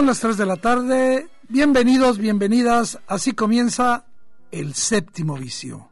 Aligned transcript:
Son 0.00 0.06
las 0.06 0.20
3 0.20 0.38
de 0.38 0.46
la 0.46 0.56
tarde. 0.56 1.28
Bienvenidos, 1.50 2.16
bienvenidas. 2.16 2.98
Así 3.06 3.32
comienza 3.32 4.06
el 4.50 4.72
séptimo 4.72 5.36
vicio. 5.36 5.89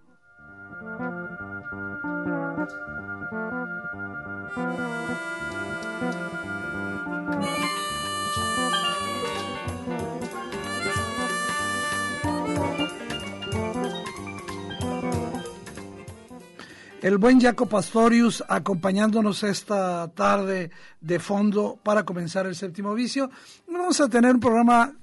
Buen 17.19 17.41
Jaco 17.41 17.67
Pastorius 17.67 18.45
acompañándonos 18.49 19.43
esta 19.43 20.07
tarde 20.15 20.71
de 21.01 21.19
fondo 21.19 21.79
para 21.83 22.05
comenzar 22.05 22.47
el 22.47 22.55
séptimo 22.55 22.95
vicio. 22.95 23.31
Vamos 23.67 24.01
a 24.01 24.09
tener 24.09 24.35
un 24.35 24.41
programa 24.41 24.95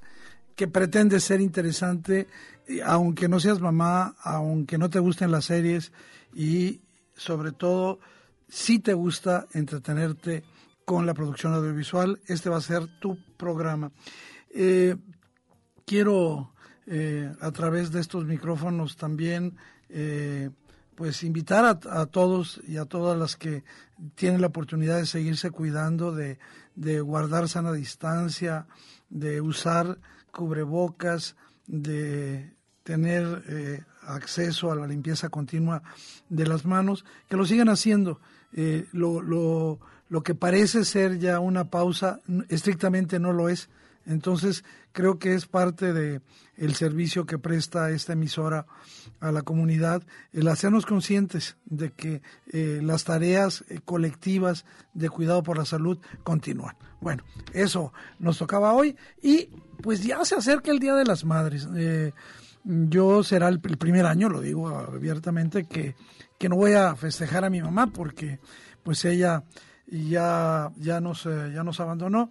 que 0.55 0.69
pretende 0.69 1.19
ser 1.19 1.41
interesante, 1.41 2.27
aunque 2.85 3.27
no 3.27 3.39
seas 3.41 3.59
mamá, 3.59 4.15
aunque 4.23 4.77
no 4.77 4.89
te 4.89 4.99
gusten 4.99 5.29
las 5.29 5.45
series 5.45 5.91
y 6.33 6.81
sobre 7.15 7.51
todo 7.51 7.99
si 8.47 8.79
te 8.79 8.93
gusta 8.93 9.47
entretenerte 9.53 10.43
con 10.85 11.05
la 11.05 11.13
producción 11.13 11.53
audiovisual, 11.53 12.21
este 12.27 12.49
va 12.49 12.57
a 12.57 12.61
ser 12.61 12.87
tu 12.99 13.17
programa. 13.35 13.91
Eh, 14.51 14.95
quiero 15.85 16.53
eh, 16.87 17.29
a 17.41 17.51
través 17.51 17.91
de 17.91 17.99
estos 17.99 18.23
micrófonos 18.25 18.95
también 18.95 19.57
eh, 19.89 20.49
pues 20.95 21.23
invitar 21.23 21.65
a, 21.65 22.05
todos 22.05 22.61
y 22.67 22.77
a 22.77 22.85
todas 22.85 23.17
las 23.17 23.35
que 23.35 23.63
tienen 24.15 24.41
la 24.41 24.47
oportunidad 24.47 24.97
de 24.97 25.05
seguirse 25.05 25.51
cuidando, 25.51 26.13
de, 26.13 26.37
guardar 27.01 27.47
sana 27.49 27.71
distancia, 27.73 28.67
de 29.09 29.41
usar 29.41 29.99
cubrebocas, 30.31 31.35
de 31.67 32.53
tener 32.83 33.43
eh, 33.47 33.83
acceso 34.03 34.71
a 34.71 34.75
la 34.75 34.87
limpieza 34.87 35.29
continua 35.29 35.83
de 36.29 36.45
las 36.45 36.65
manos, 36.65 37.05
que 37.27 37.37
lo 37.37 37.45
sigan 37.45 37.69
haciendo. 37.69 38.19
Eh, 38.53 38.87
lo, 38.93 39.21
lo, 39.21 39.79
lo 40.07 40.23
que 40.23 40.35
parece 40.35 40.85
ser 40.85 41.19
ya 41.19 41.39
una 41.39 41.65
pausa, 41.65 42.21
estrictamente 42.49 43.19
no 43.19 43.33
lo 43.33 43.49
es. 43.49 43.69
Entonces, 44.05 44.63
creo 44.91 45.17
que 45.19 45.33
es 45.33 45.45
parte 45.47 45.93
de 45.93 46.21
el 46.57 46.75
servicio 46.75 47.25
que 47.25 47.37
presta 47.37 47.89
esta 47.91 48.13
emisora 48.13 48.65
a 49.19 49.31
la 49.31 49.41
comunidad, 49.41 50.03
el 50.31 50.47
hacernos 50.47 50.85
conscientes 50.85 51.57
de 51.65 51.91
que 51.91 52.21
eh, 52.51 52.79
las 52.81 53.03
tareas 53.03 53.65
eh, 53.67 53.79
colectivas 53.83 54.65
de 54.93 55.09
cuidado 55.09 55.43
por 55.43 55.57
la 55.57 55.65
salud 55.65 55.99
continúan. 56.23 56.75
Bueno, 57.01 57.23
eso 57.53 57.93
nos 58.19 58.37
tocaba 58.37 58.73
hoy 58.73 58.95
y 59.21 59.49
pues 59.81 60.03
ya 60.03 60.23
se 60.23 60.35
acerca 60.35 60.71
el 60.71 60.79
Día 60.79 60.95
de 60.95 61.05
las 61.05 61.25
Madres. 61.25 61.67
Eh, 61.75 62.13
yo 62.63 63.23
será 63.23 63.47
el, 63.49 63.59
primer 63.59 64.05
año, 64.05 64.29
lo 64.29 64.41
digo 64.41 64.69
abiertamente, 64.69 65.65
que, 65.65 65.95
que 66.39 66.49
no 66.49 66.55
voy 66.55 66.73
a 66.73 66.95
festejar 66.95 67.45
a 67.45 67.49
mi 67.49 67.61
mamá 67.61 67.87
porque 67.87 68.39
pues 68.81 69.05
ella 69.05 69.43
ya, 69.87 70.71
ya, 70.77 70.99
nos, 70.99 71.25
ya 71.25 71.63
nos 71.63 71.79
abandonó 71.79 72.29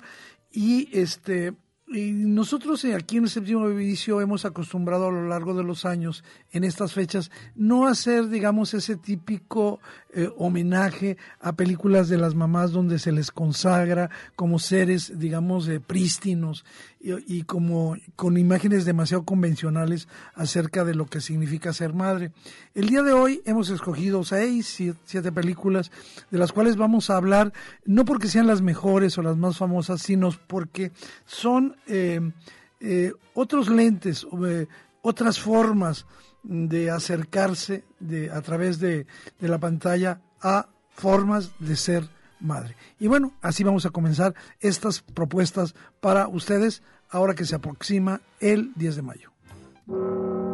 y 0.50 0.88
este 0.98 1.52
nosotros 1.86 2.84
eh, 2.84 2.94
aquí 2.94 3.18
en 3.18 3.24
el 3.24 3.30
séptimo 3.30 3.68
edificio 3.68 4.20
hemos 4.20 4.44
acostumbrado 4.44 5.08
a 5.08 5.12
lo 5.12 5.28
largo 5.28 5.54
de 5.54 5.64
los 5.64 5.84
años, 5.84 6.24
en 6.50 6.64
estas 6.64 6.92
fechas, 6.92 7.30
no 7.54 7.86
hacer, 7.86 8.28
digamos, 8.28 8.74
ese 8.74 8.96
típico 8.96 9.80
eh, 10.16 10.30
homenaje 10.36 11.16
a 11.40 11.54
películas 11.54 12.08
de 12.08 12.18
las 12.18 12.36
mamás 12.36 12.70
donde 12.70 13.00
se 13.00 13.10
les 13.10 13.32
consagra 13.32 14.10
como 14.36 14.60
seres, 14.60 15.18
digamos, 15.18 15.66
eh, 15.66 15.80
prístinos 15.80 16.64
y, 17.00 17.42
como 17.42 17.96
con 18.14 18.38
imágenes 18.38 18.84
demasiado 18.84 19.24
convencionales 19.24 20.06
acerca 20.34 20.84
de 20.84 20.94
lo 20.94 21.06
que 21.06 21.20
significa 21.20 21.72
ser 21.72 21.94
madre. 21.94 22.30
El 22.74 22.88
día 22.88 23.02
de 23.02 23.12
hoy 23.12 23.42
hemos 23.44 23.70
escogido 23.70 24.22
seis, 24.22 24.80
siete, 25.04 25.32
películas 25.32 25.90
de 26.30 26.38
las 26.38 26.52
cuales 26.52 26.76
vamos 26.76 27.10
a 27.10 27.16
hablar, 27.16 27.52
no 27.84 28.04
porque 28.04 28.28
sean 28.28 28.46
las 28.46 28.62
mejores 28.62 29.18
o 29.18 29.22
las 29.22 29.36
más 29.36 29.58
famosas, 29.58 30.00
sino 30.00 30.30
porque 30.46 30.92
son 31.26 31.74
eh, 31.88 32.20
otros 33.34 33.68
lentes, 33.68 34.24
otras 35.02 35.40
formas 35.40 36.06
de 36.44 36.90
acercarse 36.90 37.84
de, 37.98 38.30
a 38.30 38.40
través 38.42 38.78
de, 38.78 39.06
de 39.40 39.48
la 39.48 39.58
pantalla 39.58 40.20
a 40.40 40.68
formas 40.90 41.50
de 41.58 41.76
ser 41.76 42.08
madre. 42.40 42.76
Y 43.00 43.08
bueno, 43.08 43.32
así 43.42 43.64
vamos 43.64 43.86
a 43.86 43.90
comenzar 43.90 44.34
estas 44.60 45.00
propuestas 45.00 45.74
para 46.00 46.28
ustedes 46.28 46.82
ahora 47.10 47.34
que 47.34 47.44
se 47.44 47.56
aproxima 47.56 48.20
el 48.40 48.72
10 48.74 48.96
de 48.96 49.02
mayo. 49.02 50.53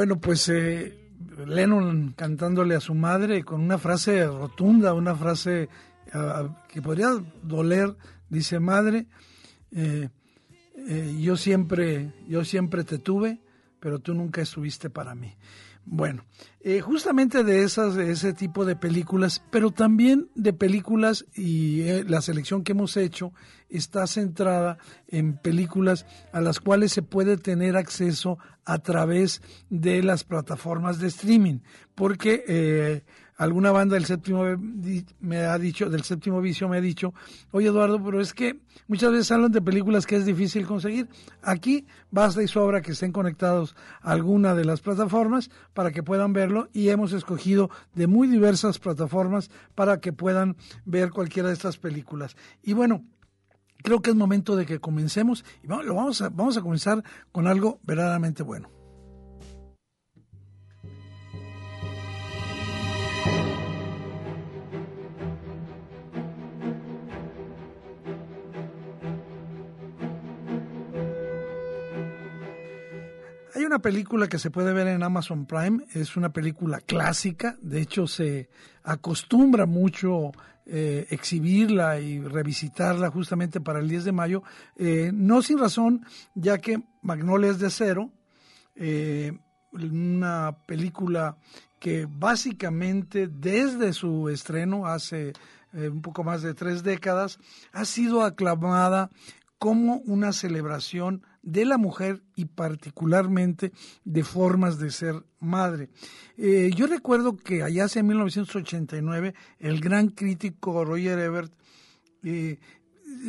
Bueno, 0.00 0.18
pues 0.18 0.48
eh, 0.48 0.98
Lennon 1.46 2.14
cantándole 2.16 2.74
a 2.74 2.80
su 2.80 2.94
madre 2.94 3.44
con 3.44 3.60
una 3.60 3.76
frase 3.76 4.26
rotunda, 4.26 4.94
una 4.94 5.14
frase 5.14 5.68
ah, 6.14 6.64
que 6.72 6.80
podría 6.80 7.22
doler, 7.42 7.94
dice 8.30 8.60
madre, 8.60 9.08
eh, 9.72 10.08
eh, 10.88 11.18
yo 11.20 11.36
siempre, 11.36 12.14
yo 12.26 12.46
siempre 12.46 12.82
te 12.84 12.96
tuve, 12.96 13.42
pero 13.78 13.98
tú 13.98 14.14
nunca 14.14 14.40
estuviste 14.40 14.88
para 14.88 15.14
mí. 15.14 15.34
Bueno, 15.84 16.24
eh, 16.60 16.80
justamente 16.80 17.42
de 17.42 17.62
esas, 17.62 17.94
de 17.94 18.12
ese 18.12 18.32
tipo 18.32 18.64
de 18.64 18.76
películas, 18.76 19.42
pero 19.50 19.70
también 19.70 20.28
de 20.34 20.52
películas 20.52 21.24
y 21.34 21.80
eh, 21.82 22.04
la 22.06 22.20
selección 22.20 22.62
que 22.62 22.72
hemos 22.72 22.96
hecho 22.96 23.32
está 23.68 24.06
centrada 24.06 24.78
en 25.08 25.36
películas 25.36 26.06
a 26.32 26.40
las 26.40 26.60
cuales 26.60 26.92
se 26.92 27.02
puede 27.02 27.38
tener 27.38 27.76
acceso 27.76 28.38
a 28.64 28.78
través 28.78 29.42
de 29.70 30.02
las 30.02 30.22
plataformas 30.24 30.98
de 30.98 31.08
streaming, 31.08 31.60
porque 31.94 32.44
eh, 32.46 33.04
alguna 33.40 33.72
banda 33.72 33.94
del 33.94 34.04
séptimo 34.04 34.44
me 35.20 35.38
ha 35.38 35.58
dicho, 35.58 35.88
del 35.88 36.02
séptimo 36.02 36.42
vicio 36.42 36.68
me 36.68 36.76
ha 36.76 36.80
dicho, 36.82 37.14
oye 37.52 37.68
Eduardo, 37.68 38.02
pero 38.04 38.20
es 38.20 38.34
que 38.34 38.60
muchas 38.86 39.12
veces 39.12 39.32
hablan 39.32 39.50
de 39.50 39.62
películas 39.62 40.06
que 40.06 40.16
es 40.16 40.26
difícil 40.26 40.66
conseguir. 40.66 41.08
Aquí 41.40 41.86
basta 42.10 42.42
y 42.42 42.48
sobra 42.48 42.82
que 42.82 42.92
estén 42.92 43.12
conectados 43.12 43.76
a 44.02 44.12
alguna 44.12 44.54
de 44.54 44.66
las 44.66 44.82
plataformas 44.82 45.50
para 45.72 45.90
que 45.90 46.02
puedan 46.02 46.34
verlo 46.34 46.68
y 46.74 46.90
hemos 46.90 47.14
escogido 47.14 47.70
de 47.94 48.06
muy 48.06 48.28
diversas 48.28 48.78
plataformas 48.78 49.50
para 49.74 50.00
que 50.00 50.12
puedan 50.12 50.56
ver 50.84 51.08
cualquiera 51.10 51.48
de 51.48 51.54
estas 51.54 51.78
películas. 51.78 52.36
Y 52.62 52.74
bueno, 52.74 53.06
creo 53.82 54.02
que 54.02 54.10
es 54.10 54.16
momento 54.16 54.54
de 54.54 54.66
que 54.66 54.80
comencemos 54.80 55.46
y 55.64 55.66
vamos, 55.66 55.86
lo 55.86 55.94
vamos, 55.94 56.20
a, 56.20 56.28
vamos 56.28 56.58
a 56.58 56.60
comenzar 56.60 57.02
con 57.32 57.46
algo 57.46 57.80
verdaderamente 57.84 58.42
bueno. 58.42 58.79
Una 73.70 73.78
película 73.78 74.26
que 74.26 74.40
se 74.40 74.50
puede 74.50 74.72
ver 74.72 74.88
en 74.88 75.04
Amazon 75.04 75.46
Prime, 75.46 75.84
es 75.94 76.16
una 76.16 76.32
película 76.32 76.80
clásica, 76.80 77.56
de 77.62 77.80
hecho 77.80 78.08
se 78.08 78.50
acostumbra 78.82 79.64
mucho 79.64 80.32
eh, 80.66 81.06
exhibirla 81.10 82.00
y 82.00 82.18
revisitarla 82.18 83.12
justamente 83.12 83.60
para 83.60 83.78
el 83.78 83.88
10 83.88 84.06
de 84.06 84.10
mayo, 84.10 84.42
eh, 84.74 85.12
no 85.14 85.40
sin 85.40 85.60
razón, 85.60 86.04
ya 86.34 86.58
que 86.58 86.82
Magnolia 87.00 87.52
es 87.52 87.60
de 87.60 87.68
acero, 87.68 88.10
eh, 88.74 89.38
una 89.70 90.56
película 90.66 91.36
que 91.78 92.08
básicamente 92.10 93.28
desde 93.28 93.92
su 93.92 94.28
estreno 94.30 94.86
hace 94.86 95.32
un 95.72 96.02
poco 96.02 96.24
más 96.24 96.42
de 96.42 96.54
tres 96.54 96.82
décadas 96.82 97.38
ha 97.72 97.84
sido 97.84 98.24
aclamada 98.24 99.10
como 99.58 99.98
una 100.06 100.32
celebración 100.32 101.22
de 101.42 101.64
la 101.64 101.78
mujer 101.78 102.22
y 102.36 102.44
particularmente 102.46 103.72
de 104.04 104.24
formas 104.24 104.78
de 104.78 104.90
ser 104.90 105.24
madre. 105.38 105.88
Eh, 106.36 106.70
yo 106.74 106.86
recuerdo 106.86 107.36
que 107.36 107.62
allá 107.62 107.84
hace 107.84 108.02
1989 108.02 109.34
el 109.58 109.80
gran 109.80 110.08
crítico 110.08 110.84
Roger 110.84 111.18
Ebert 111.18 111.52
eh, 112.22 112.58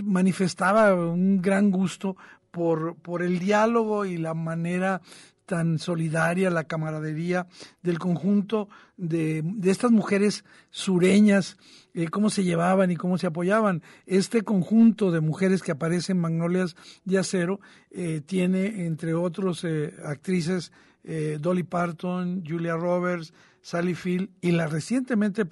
manifestaba 0.04 0.94
un 0.94 1.42
gran 1.42 1.72
gusto 1.72 2.18
por, 2.52 2.96
por 2.98 3.22
el 3.24 3.40
diálogo 3.40 4.06
y 4.06 4.18
la 4.18 4.34
manera 4.34 5.02
tan 5.52 5.80
solidaria, 5.80 6.50
la 6.50 6.64
camaradería 6.64 7.46
del 7.84 8.00
conjunto 8.00 8.70
de, 8.96 9.44
estas 9.66 9.92
mujeres 9.92 10.46
sureñas, 10.70 11.58
eh, 11.94 12.08
cómo 12.08 12.30
se 12.30 12.46
llevaban 12.46 12.90
y 12.90 12.96
cómo 12.96 13.18
se 13.18 13.28
apoyaban. 13.28 13.84
Este 14.06 14.44
conjunto 14.44 15.12
de 15.12 15.20
mujeres 15.20 15.62
que 15.62 15.74
aparecen 15.74 16.16
en 16.16 16.22
Magnolias 16.22 16.78
de 17.04 17.18
Acero 17.18 17.60
eh, 17.90 18.22
tiene, 18.26 18.86
entre 18.86 19.14
otros, 19.14 19.66
eh, 19.66 19.94
actrices 20.06 20.72
Dolly 21.04 21.64
Parton, 21.64 22.44
Julia 22.48 22.76
Roberts, 22.76 23.34
Sally 23.62 23.96
Field 23.96 24.30
y 24.40 24.52
la 24.52 24.68
recientemente 24.68 25.46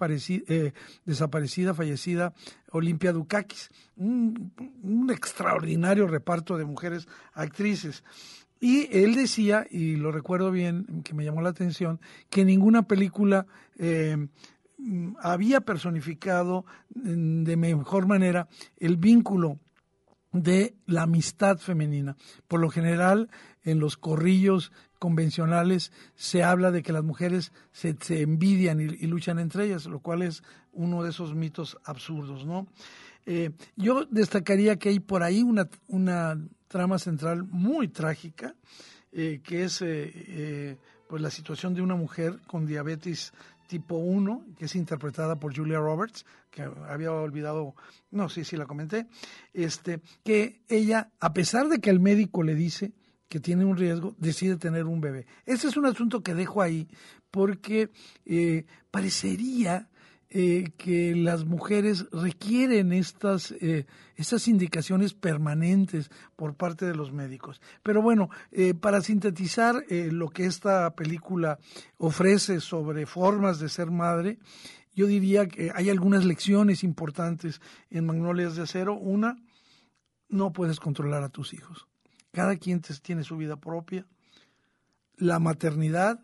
desaparecida, 1.06 1.74
fallecida 1.74 2.34
Olimpia 2.72 3.12
Dukakis. 3.12 3.72
un 3.98 5.10
extraordinario 5.10 6.06
reparto 6.06 6.56
de 6.56 6.66
mujeres 6.66 7.07
actrices. 7.34 8.04
Y 8.60 8.90
él 8.92 9.16
decía, 9.16 9.66
y 9.70 9.96
lo 9.96 10.12
recuerdo 10.12 10.52
bien, 10.52 11.02
que 11.04 11.14
me 11.14 11.24
llamó 11.24 11.42
la 11.42 11.50
atención, 11.50 12.00
que 12.30 12.44
ninguna 12.44 12.84
película 12.84 13.46
eh, 13.78 14.28
había 15.22 15.62
personificado 15.62 16.66
mm, 16.94 17.44
de 17.44 17.58
mejor 17.58 18.08
manera 18.08 18.48
el 18.78 18.98
vínculo 18.98 19.60
de 20.32 20.76
la 20.86 21.04
amistad 21.04 21.58
femenina. 21.58 22.16
Por 22.48 22.60
lo 22.60 22.70
general, 22.70 23.30
en 23.64 23.80
los 23.80 23.98
corrillos 23.98 24.72
convencionales 25.00 25.92
se 26.16 26.44
habla 26.44 26.72
de 26.72 26.84
que 26.84 26.94
las 26.94 27.04
mujeres 27.04 27.52
se, 27.72 27.96
envidian 28.22 28.80
y, 28.82 29.08
luchan 29.08 29.40
entre 29.40 29.66
ellas, 29.66 29.86
lo 29.86 30.00
cual 30.00 30.22
es 30.22 30.44
uno 30.72 31.04
de 31.04 31.10
esos 31.10 31.34
mitos 31.34 31.78
absurdos, 31.84 32.46
¿no? 32.46 32.68
Eh, 33.25 33.51
yo 33.75 34.06
destacaría 34.06 34.77
que 34.77 34.89
hay 34.89 35.00
por 35.00 35.24
ahí 35.24 35.44
una, 35.44 35.69
una 35.88 36.38
trama 36.69 37.00
central 37.00 37.44
muy 37.44 37.89
trágica, 37.89 38.56
eh, 39.12 39.42
que 39.44 39.63
es 39.63 39.81
eh, 39.81 40.12
eh, 40.16 40.77
pues 41.10 41.21
la 41.21 41.31
situación 41.31 41.74
de 41.74 41.81
una 41.81 41.95
mujer 41.95 42.39
con 42.48 42.66
diabetes 42.66 43.33
tipo 43.68 43.95
1, 43.95 44.45
que 44.57 44.66
es 44.66 44.75
interpretada 44.75 45.36
por 45.36 45.56
Julia 45.56 45.80
Roberts, 45.80 46.25
que 46.50 46.63
había 46.88 47.12
olvidado, 47.12 47.75
no 48.12 48.30
sé 48.30 48.44
si 48.44 48.56
la 48.56 48.66
comenté, 48.66 49.07
este, 49.54 50.00
que 50.24 50.62
ella, 50.69 51.12
a 51.19 51.33
pesar 51.33 51.68
de 51.68 51.80
que 51.80 51.89
el 51.89 52.00
médico 52.00 52.42
le 52.44 52.56
dice 52.56 52.94
que 53.27 53.39
tiene 53.39 53.66
un 53.66 53.77
riesgo, 53.77 54.16
decide 54.18 54.57
tener 54.57 54.86
un 54.86 55.01
bebé. 55.01 55.27
Ese 55.45 55.68
es 55.68 55.77
un 55.77 55.86
asunto 55.86 56.21
que 56.21 56.33
dejo 56.33 56.63
ahí 56.63 56.88
porque 57.30 57.92
parecería 58.89 59.88
eh, 60.31 60.74
que 60.78 61.16
las 61.16 61.44
mujeres 61.46 62.06
requieren 62.12 62.94
estas, 62.94 63.52
eh, 63.52 63.88
estas 64.16 64.48
indicaciones 64.48 65.16
permanentes 65.16 66.12
por 66.36 66.54
parte 66.54 66.86
de 66.86 66.94
los 66.94 67.12
médicos. 67.12 67.60
Pero 67.81 68.04
bueno, 68.04 68.30
eh, 68.52 68.76
para 68.76 69.02
sintetizar 69.02 69.84
lo 69.90 70.30
que 70.30 70.46
esta 70.46 70.94
película 70.94 71.58
ofrece 71.98 72.60
sobre 72.60 73.08
formas 73.08 73.60
de 73.60 73.70
ser 73.70 73.90
madre, 73.90 74.38
yo 74.94 75.08
diría 75.08 75.48
que 75.48 75.72
hay 75.74 75.90
algunas 75.90 76.26
lecciones 76.26 76.84
importantes 76.84 77.60
en 77.90 78.06
Magnolias 78.06 78.56
de 78.56 78.62
Acero. 78.62 78.94
Una, 78.94 79.36
no 80.28 80.54
puedes 80.54 80.80
controlar 80.80 81.24
a 81.24 81.30
tus 81.30 81.56
hijos. 81.56 81.88
Cada 82.31 82.56
quien 82.58 82.81
tiene 83.02 83.24
su 83.24 83.36
vida 83.36 83.56
propia. 83.56 84.06
La 85.16 85.40
maternidad 85.40 86.24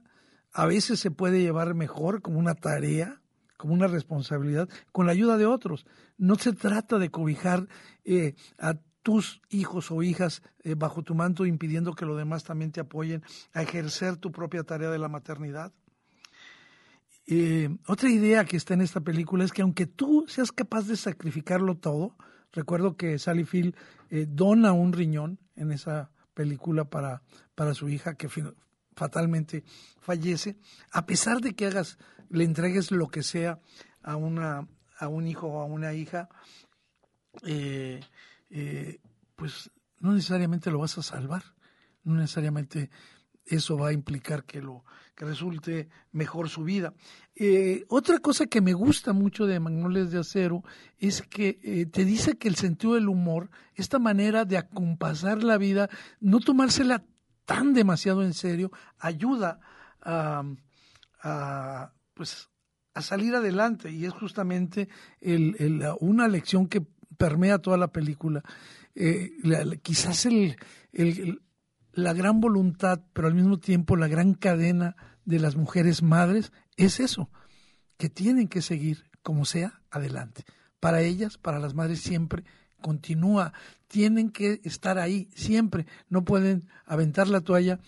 a 0.52 0.68
veces 0.68 1.00
se 1.00 1.10
puede 1.10 1.42
llevar 1.42 1.74
mejor 1.74 2.22
como 2.22 2.38
una 2.38 2.54
tarea 2.54 3.20
como 3.58 3.74
una 3.74 3.88
responsabilidad 3.88 4.70
con 4.92 5.06
la 5.06 5.12
ayuda 5.12 5.38
de 5.38 5.46
otros. 5.46 5.86
No 6.18 6.36
se 6.36 6.54
trata 6.54 6.98
de 6.98 7.10
cobijar 7.10 7.68
eh, 8.04 8.36
a 8.58 8.76
tus 9.02 9.42
hijos 9.50 9.92
o 9.92 10.02
hijas 10.02 10.42
eh, 10.64 10.76
bajo 10.76 11.04
tu 11.04 11.14
manto 11.14 11.46
impidiendo 11.46 11.94
que 11.94 12.06
los 12.06 12.18
demás 12.18 12.44
también 12.44 12.72
te 12.72 12.82
apoyen 12.82 13.24
a 13.54 13.62
ejercer 13.62 14.18
tu 14.18 14.32
propia 14.32 14.64
tarea 14.64 14.90
de 14.90 15.00
la 15.00 15.10
maternidad. 15.10 15.72
Eh, 17.28 17.70
otra 17.88 18.10
idea 18.10 18.46
que 18.46 18.58
está 18.58 18.74
en 18.74 18.82
esta 18.82 19.02
película 19.02 19.44
es 19.44 19.52
que 19.52 19.62
aunque 19.62 19.86
tú 19.86 20.26
seas 20.28 20.52
capaz 20.52 20.88
de 20.88 20.96
sacrificarlo 20.96 21.76
todo, 21.76 22.16
recuerdo 22.52 22.98
que 22.98 23.18
Sally 23.20 23.46
Field 23.46 23.76
dona 24.28 24.72
un 24.72 24.94
riñón 24.94 25.40
en 25.56 25.72
esa 25.72 26.12
película 26.34 26.86
para, 26.86 27.24
para 27.56 27.74
su 27.74 27.90
hija 27.90 28.16
que 28.16 28.30
fatalmente 28.96 29.64
fallece, 30.00 30.58
a 30.92 31.06
pesar 31.06 31.42
de 31.42 31.54
que 31.54 31.66
hagas 31.66 31.98
le 32.30 32.44
entregues 32.44 32.92
lo 32.92 33.08
que 33.08 33.24
sea 33.24 33.60
a, 34.02 34.16
una, 34.16 34.68
a 34.98 35.08
un 35.08 35.28
hijo 35.28 35.48
o 35.48 35.62
a 35.62 35.66
una 35.66 35.94
hija, 35.94 36.30
eh, 37.44 38.02
eh, 38.50 39.00
pues 39.36 39.72
no 40.00 40.14
necesariamente 40.14 40.72
lo 40.72 40.80
vas 40.80 40.98
a 40.98 41.04
salvar, 41.04 41.44
no 42.04 42.16
necesariamente 42.16 42.90
eso 43.46 43.78
va 43.78 43.90
a 43.90 43.94
implicar 43.94 44.44
que 44.44 44.62
lo 44.62 44.84
que 45.16 45.26
resulte 45.26 45.90
mejor 46.12 46.50
su 46.50 46.64
vida. 46.64 46.94
Eh, 47.36 47.86
otra 47.90 48.20
cosa 48.20 48.48
que 48.48 48.62
me 48.62 48.74
gusta 48.74 49.14
mucho 49.14 49.46
de 49.46 49.60
Magnolias 49.60 50.12
de 50.12 50.20
Acero 50.20 50.64
es 50.98 51.22
que 51.22 51.88
te 51.92 52.06
dice 52.06 52.38
que 52.38 52.48
el 52.48 52.56
sentido 52.56 52.96
del 52.96 53.08
humor, 53.08 53.50
esta 53.76 54.00
manera 54.00 54.46
de 54.46 54.58
acompasar 54.58 55.44
la 55.44 55.58
vida, 55.58 55.90
no 56.20 56.40
tomársela 56.40 57.06
tan 57.46 57.74
demasiado 57.74 58.24
en 58.24 58.34
serio, 58.34 58.72
ayuda 59.00 59.60
a, 60.02 60.44
pues 62.16 62.50
a 62.96 63.02
salir 63.02 63.36
adelante 63.36 63.92
y 63.92 64.06
es 64.06 64.14
justamente 64.14 64.90
el, 65.20 65.86
una 66.00 66.28
lección 66.28 66.68
que 66.68 66.82
permea 67.18 67.60
toda 67.60 67.78
la 67.78 67.92
película. 67.92 68.42
Eh, 68.96 69.32
quizás 69.84 70.26
el, 70.26 70.56
la 71.92 72.14
gran 72.14 72.40
voluntad, 72.40 73.02
pero 73.14 73.28
al 73.28 73.36
mismo 73.36 73.60
tiempo 73.60 73.98
la 73.98 74.08
gran 74.08 74.34
cadena 74.34 74.96
de 75.26 75.40
las 75.40 75.56
mujeres 75.58 76.02
madres 76.02 76.54
es 76.78 77.00
eso, 77.00 77.30
que 77.98 78.10
tienen 78.10 78.48
que 78.48 78.62
seguir 78.62 79.10
como 79.22 79.46
sea 79.46 79.82
adelante. 79.92 80.46
Para 80.80 81.02
ellas, 81.02 81.38
para 81.38 81.60
las 81.60 81.74
madres 81.74 82.00
siempre 82.00 82.46
continúa, 82.82 83.54
tienen 83.88 84.30
que 84.30 84.62
estar 84.64 85.00
ahí 85.00 85.30
siempre, 85.34 85.86
no 86.08 86.24
pueden 86.24 86.70
aventar 86.86 87.28
la 87.28 87.42
toalla 87.42 87.80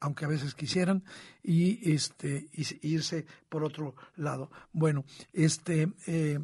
aunque 0.00 0.24
a 0.24 0.28
veces 0.28 0.54
quisieran, 0.54 1.04
y 1.42 1.92
este 1.92 2.48
irse 2.82 3.26
por 3.48 3.64
otro 3.64 3.94
lado. 4.16 4.50
Bueno, 4.72 5.04
este 5.32 5.92
eh, 6.06 6.40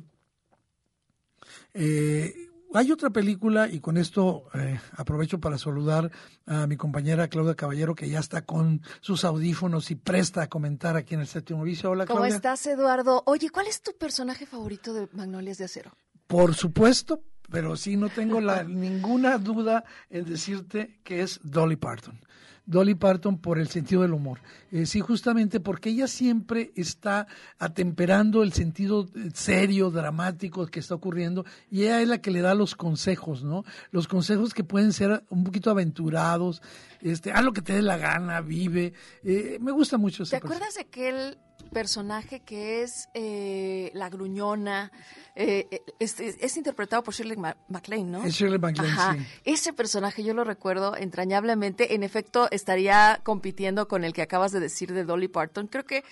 eh, 1.74 2.34
hay 2.74 2.92
otra 2.92 3.10
película, 3.10 3.68
y 3.68 3.80
con 3.80 3.96
esto 3.96 4.48
eh, 4.54 4.78
aprovecho 4.92 5.40
para 5.40 5.56
saludar 5.56 6.10
a 6.46 6.66
mi 6.66 6.76
compañera 6.76 7.28
Claudia 7.28 7.54
Caballero, 7.54 7.94
que 7.94 8.08
ya 8.08 8.18
está 8.18 8.42
con 8.42 8.82
sus 9.00 9.24
audífonos 9.24 9.90
y 9.90 9.94
presta 9.94 10.42
a 10.42 10.48
comentar 10.48 10.96
aquí 10.96 11.14
en 11.14 11.20
el 11.20 11.26
séptimo 11.26 11.62
vicio. 11.62 11.90
Hola, 11.90 12.04
Claudia. 12.04 12.26
¿Cómo 12.26 12.34
estás, 12.36 12.66
Eduardo? 12.66 13.22
Oye, 13.26 13.50
¿cuál 13.50 13.66
es 13.68 13.80
tu 13.80 13.96
personaje 13.96 14.46
favorito 14.46 14.92
de 14.92 15.08
Magnolias 15.12 15.58
de 15.58 15.64
Acero? 15.64 15.92
Por 16.26 16.54
supuesto, 16.54 17.22
pero 17.50 17.76
sí 17.76 17.96
no 17.96 18.08
tengo 18.10 18.40
la, 18.40 18.64
ninguna 18.64 19.38
duda 19.38 19.84
en 20.10 20.24
decirte 20.24 21.00
que 21.02 21.22
es 21.22 21.40
Dolly 21.42 21.76
Parton. 21.76 22.20
Dolly 22.66 22.96
Parton 22.96 23.38
por 23.38 23.58
el 23.58 23.68
sentido 23.68 24.02
del 24.02 24.12
humor. 24.12 24.40
Eh, 24.72 24.86
sí, 24.86 25.00
justamente 25.00 25.60
porque 25.60 25.90
ella 25.90 26.08
siempre 26.08 26.72
está 26.74 27.28
atemperando 27.58 28.42
el 28.42 28.52
sentido 28.52 29.08
eh, 29.14 29.30
serio, 29.32 29.90
dramático 29.90 30.66
que 30.66 30.80
está 30.80 30.94
ocurriendo 30.94 31.44
y 31.70 31.82
ella 31.82 32.02
es 32.02 32.08
la 32.08 32.18
que 32.18 32.32
le 32.32 32.40
da 32.40 32.54
los 32.54 32.74
consejos, 32.74 33.44
¿no? 33.44 33.64
Los 33.92 34.08
consejos 34.08 34.52
que 34.52 34.64
pueden 34.64 34.92
ser 34.92 35.24
un 35.30 35.44
poquito 35.44 35.70
aventurados, 35.70 36.60
este, 37.00 37.32
haz 37.32 37.44
lo 37.44 37.52
que 37.52 37.62
te 37.62 37.74
dé 37.74 37.82
la 37.82 37.96
gana, 37.96 38.40
vive. 38.40 38.92
Eh, 39.22 39.58
me 39.60 39.70
gusta 39.70 39.96
mucho 39.96 40.24
ese 40.24 40.38
¿Te 40.38 40.44
acuerdas 40.44 40.74
de 40.74 40.80
aquel 40.80 41.38
personaje 41.66 42.40
que 42.40 42.82
es 42.82 43.08
eh, 43.14 43.90
la 43.94 44.08
gruñona, 44.08 44.90
eh, 45.34 45.66
eh, 45.70 45.82
es, 45.98 46.56
interpretado 46.56 47.02
por 47.02 47.14
Shirley 47.14 47.36
MacLaine, 47.68 48.10
¿no? 48.10 48.24
Es 48.24 48.34
Shirley 48.34 48.58
MacLaine, 48.58 48.94
sí. 48.94 49.26
Ese 49.44 49.72
personaje 49.72 50.24
yo 50.24 50.34
lo 50.34 50.44
recuerdo 50.44 50.96
entrañablemente. 50.96 51.94
En 51.94 52.02
efecto, 52.02 52.48
estaría 52.50 53.20
compitiendo 53.22 53.88
con 53.88 54.04
el 54.04 54.12
que 54.12 54.22
acabas 54.22 54.52
de 54.52 54.60
decir 54.60 54.92
de 54.92 55.04
Dolly 55.04 55.28
Parton. 55.28 55.66
Creo 55.66 55.84
que 55.84 56.04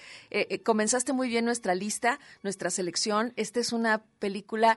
comenzaste 0.65 1.13
muy 1.13 1.29
bien 1.29 1.45
nuestra 1.45 1.75
lista, 1.75 2.21
nuestra 2.43 2.71
selección. 2.71 3.33
Esta 3.37 3.61
es 3.61 3.73
una 3.73 4.03
película 4.19 4.77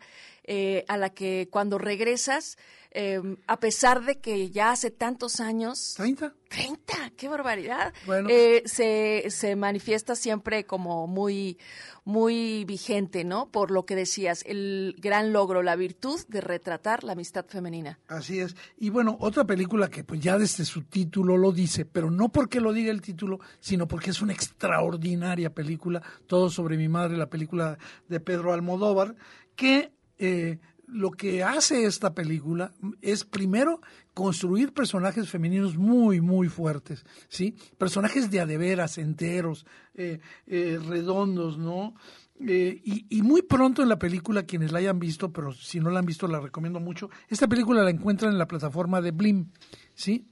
a 0.88 0.98
la 0.98 1.10
que 1.10 1.50
cuando 1.52 1.78
regresas 1.78 2.58
Em, 3.00 3.38
a 3.46 3.60
pesar 3.60 4.04
de 4.06 4.18
que 4.18 4.50
ya 4.50 4.72
hace 4.72 4.90
tantos 4.90 5.40
años... 5.40 5.96
¿30? 6.00 6.34
¡30! 6.50 7.12
¡Qué 7.16 7.28
barbaridad! 7.28 7.94
Eh, 8.28 8.64
se, 8.66 9.26
se 9.30 9.56
manifiesta 9.56 10.16
siempre 10.16 10.66
como 10.66 11.06
muy, 11.06 11.60
muy 12.06 12.66
vigente, 12.66 13.24
¿no? 13.24 13.52
Por 13.52 13.70
lo 13.70 13.86
que 13.86 13.96
decías, 13.96 14.44
el 14.48 14.96
gran 14.98 15.32
logro, 15.32 15.62
la 15.62 15.76
virtud 15.76 16.20
de 16.28 16.42
retratar 16.42 17.04
la 17.04 17.12
amistad 17.12 17.46
femenina. 17.46 18.00
Así 18.08 18.40
es. 18.40 18.56
Y 18.80 18.90
bueno, 18.90 19.16
otra 19.20 19.46
película 19.46 19.92
que 19.92 20.04
pues 20.04 20.20
ya 20.20 20.40
desde 20.40 20.66
su 20.66 20.82
título 20.82 21.38
lo 21.38 21.52
dice, 21.52 21.86
pero 21.86 22.10
no 22.10 22.30
porque 22.30 22.60
lo 22.60 22.74
diga 22.74 22.90
el 22.90 23.04
título, 23.04 23.40
sino 23.60 23.88
porque 23.88 24.10
es 24.10 24.24
una 24.24 24.34
extraordinaria 24.34 25.54
película, 25.54 26.02
Todo 26.26 26.50
sobre 26.50 26.78
mi 26.78 26.90
madre, 26.90 27.16
la 27.16 27.30
película 27.30 27.78
de 28.10 28.20
Pedro 28.20 28.54
Almodóvar, 28.54 29.14
que... 29.56 29.92
Eh, 30.18 30.58
lo 30.88 31.12
que 31.12 31.44
hace 31.44 31.86
esta 31.86 32.16
película 32.16 32.72
es 33.02 33.26
primero 33.26 33.82
construir 34.14 34.74
personajes 34.74 35.30
femeninos 35.30 35.78
muy, 35.78 36.22
muy 36.22 36.48
fuertes, 36.48 37.06
¿sí? 37.28 37.56
Personajes 37.78 38.32
de 38.32 38.40
adeveras, 38.40 38.98
enteros, 38.98 39.66
eh, 39.94 40.20
eh, 40.48 40.80
redondos, 40.84 41.58
¿no? 41.58 41.94
Eh, 42.40 42.82
y, 42.84 43.22
muy 43.22 43.42
pronto 43.42 43.82
en 43.84 43.90
la 43.90 44.00
película, 44.00 44.44
quienes 44.44 44.72
la 44.72 44.80
hayan 44.80 45.00
visto, 45.00 45.34
pero 45.34 45.52
si 45.54 45.80
no 45.80 45.90
la 45.90 46.00
han 46.00 46.06
visto, 46.06 46.28
la 46.28 46.40
recomiendo 46.40 46.80
mucho. 46.80 47.10
Esta 47.28 47.48
película 47.48 47.84
la 47.84 47.90
encuentran 47.90 48.32
en 48.32 48.38
la 48.38 48.48
plataforma 48.48 49.02
de 49.02 49.12
Blim, 49.12 49.52
¿sí? 49.94 50.28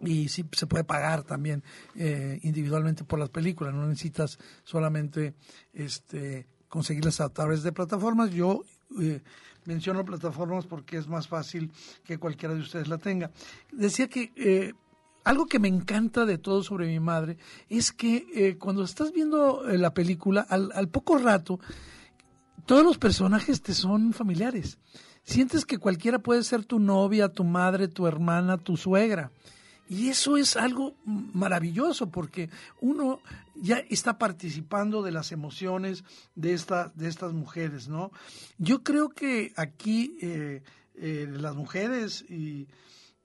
Y 0.00 0.28
sí 0.28 0.44
se 0.52 0.66
puede 0.66 0.84
pagar 0.84 1.24
también 1.24 1.62
individualmente 2.42 3.04
por 3.04 3.18
las 3.18 3.28
películas, 3.28 3.74
no 3.74 3.86
necesitas 3.86 4.38
solamente 4.64 5.34
este, 5.74 6.46
conseguirlas 6.68 7.20
a 7.20 7.28
través 7.28 7.62
de 7.62 7.72
plataformas. 7.72 8.30
Yo 8.30 8.64
menciono 9.64 10.04
plataformas 10.04 10.66
porque 10.66 10.96
es 10.96 11.08
más 11.08 11.28
fácil 11.28 11.72
que 12.04 12.18
cualquiera 12.18 12.54
de 12.54 12.60
ustedes 12.60 12.88
la 12.88 12.98
tenga. 12.98 13.30
Decía 13.72 14.08
que 14.08 14.32
eh, 14.36 14.72
algo 15.24 15.46
que 15.46 15.58
me 15.58 15.68
encanta 15.68 16.24
de 16.24 16.38
todo 16.38 16.62
sobre 16.62 16.86
mi 16.86 17.00
madre 17.00 17.36
es 17.68 17.92
que 17.92 18.26
eh, 18.34 18.56
cuando 18.58 18.82
estás 18.84 19.12
viendo 19.12 19.68
eh, 19.68 19.78
la 19.78 19.92
película, 19.92 20.46
al, 20.48 20.70
al 20.74 20.88
poco 20.88 21.18
rato, 21.18 21.60
todos 22.66 22.84
los 22.84 22.98
personajes 22.98 23.62
te 23.62 23.74
son 23.74 24.12
familiares. 24.12 24.78
Sientes 25.22 25.66
que 25.66 25.78
cualquiera 25.78 26.18
puede 26.18 26.42
ser 26.42 26.64
tu 26.64 26.78
novia, 26.78 27.28
tu 27.28 27.44
madre, 27.44 27.88
tu 27.88 28.06
hermana, 28.06 28.58
tu 28.58 28.76
suegra. 28.76 29.30
Y 29.90 30.08
eso 30.08 30.36
es 30.36 30.56
algo 30.56 30.94
maravilloso 31.04 32.12
porque 32.12 32.48
uno 32.80 33.20
ya 33.56 33.78
está 33.90 34.18
participando 34.18 35.02
de 35.02 35.10
las 35.10 35.32
emociones 35.32 36.04
de, 36.36 36.52
esta, 36.52 36.92
de 36.94 37.08
estas 37.08 37.32
mujeres, 37.32 37.88
¿no? 37.88 38.12
Yo 38.56 38.84
creo 38.84 39.08
que 39.08 39.52
aquí 39.56 40.16
eh, 40.22 40.62
eh, 40.94 41.26
las 41.28 41.56
mujeres 41.56 42.24
y, 42.30 42.68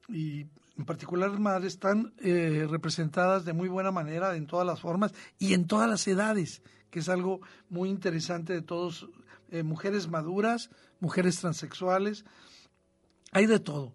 en 0.10 0.86
particular 0.88 1.29
las 1.29 1.39
madres 1.39 1.74
están 1.74 2.15
eh, 2.17 2.65
representadas 2.67 3.45
de 3.45 3.53
muy 3.53 3.69
buena 3.69 3.91
manera 3.91 4.36
en 4.36 4.48
todas 4.48 4.65
las 4.65 4.79
formas 4.79 5.13
y 5.38 5.53
en 5.53 5.67
todas 5.67 5.88
las 5.88 6.07
edades, 6.07 6.63
que 6.89 6.98
es 6.98 7.10
algo 7.10 7.41
muy 7.69 7.89
interesante 7.89 8.53
de 8.53 8.63
todos, 8.63 9.07
mujeres 9.63 10.07
maduras, 10.07 10.72
mujeres 11.00 11.39
transexuales, 11.39 12.25
hay 13.31 13.45
de 13.45 13.60
todo 13.60 13.93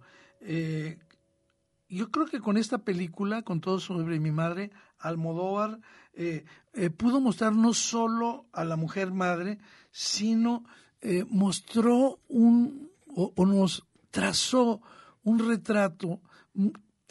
yo 1.90 2.10
creo 2.10 2.26
que 2.26 2.40
con 2.40 2.56
esta 2.56 2.78
película, 2.78 3.42
con 3.42 3.60
todo 3.60 3.80
sobre 3.80 4.20
mi 4.20 4.30
madre, 4.30 4.70
Almodóvar 4.98 5.80
eh, 6.12 6.44
eh, 6.72 6.90
pudo 6.90 7.20
mostrar 7.20 7.52
no 7.54 7.74
solo 7.74 8.46
a 8.52 8.64
la 8.64 8.76
mujer 8.76 9.12
madre, 9.12 9.58
sino 9.90 10.64
eh, 11.00 11.24
mostró 11.28 12.20
un, 12.28 12.90
o, 13.08 13.32
nos 13.44 13.86
trazó 14.10 14.80
un 15.22 15.38
retrato 15.38 16.20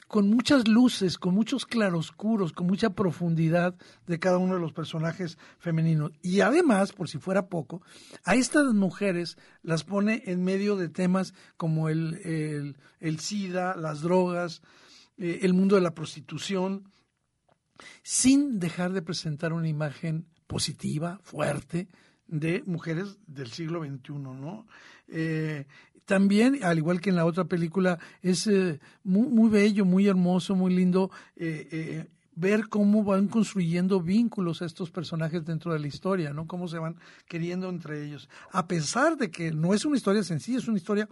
con 0.09 0.27
muchas 0.27 0.67
luces, 0.67 1.19
con 1.19 1.35
muchos 1.35 1.67
claroscuros, 1.67 2.51
con 2.51 2.65
mucha 2.65 2.89
profundidad 2.89 3.75
de 4.07 4.17
cada 4.17 4.39
uno 4.39 4.55
de 4.55 4.59
los 4.59 4.73
personajes 4.73 5.37
femeninos. 5.59 6.11
Y 6.23 6.41
además, 6.41 6.93
por 6.93 7.07
si 7.07 7.19
fuera 7.19 7.47
poco, 7.47 7.83
a 8.23 8.33
estas 8.33 8.73
mujeres 8.73 9.37
las 9.61 9.83
pone 9.83 10.23
en 10.25 10.43
medio 10.43 10.75
de 10.77 10.89
temas 10.89 11.35
como 11.57 11.89
el, 11.89 12.75
el, 12.99 13.19
SIDA, 13.19 13.75
las 13.75 14.01
drogas, 14.01 14.63
eh, 15.19 15.41
el 15.43 15.53
mundo 15.53 15.75
de 15.75 15.81
la 15.81 15.93
prostitución, 15.93 16.91
sin 18.01 18.59
dejar 18.59 18.93
de 18.93 19.03
presentar 19.03 19.53
una 19.53 19.69
imagen 19.69 20.25
positiva, 20.47 21.19
fuerte, 21.21 21.87
de 22.25 22.63
mujeres 22.65 23.19
del 23.27 23.51
siglo 23.51 23.83
XXI, 23.83 24.13
¿no? 24.13 24.65
Eh, 25.07 25.65
también, 26.09 26.63
al 26.63 26.79
igual 26.79 27.01
que 27.01 27.11
en 27.11 27.17
la 27.17 27.25
otra 27.25 27.45
película, 27.45 27.99
es 28.23 28.47
eh, 28.47 28.79
muy, 29.03 29.27
muy, 29.27 29.47
bello, 29.47 29.85
muy 29.85 30.07
hermoso, 30.07 30.55
muy 30.55 30.73
lindo 30.73 31.11
eh, 31.35 31.67
eh, 31.71 32.07
ver 32.33 32.67
cómo 32.67 33.03
van 33.03 33.27
construyendo 33.27 34.01
vínculos 34.01 34.63
a 34.63 34.65
estos 34.65 34.89
personajes 34.89 35.45
dentro 35.45 35.71
de 35.71 35.77
la 35.77 35.85
historia, 35.85 36.33
¿no? 36.33 36.47
Cómo 36.47 36.67
se 36.67 36.79
van 36.79 36.95
queriendo 37.27 37.69
entre 37.69 38.03
ellos. 38.03 38.27
A 38.51 38.67
pesar 38.67 39.17
de 39.17 39.29
que 39.29 39.51
no 39.51 39.75
es 39.75 39.85
una 39.85 39.97
historia 39.97 40.23
sencilla, 40.23 40.57
es 40.57 40.67
una 40.67 40.79
historia 40.79 41.07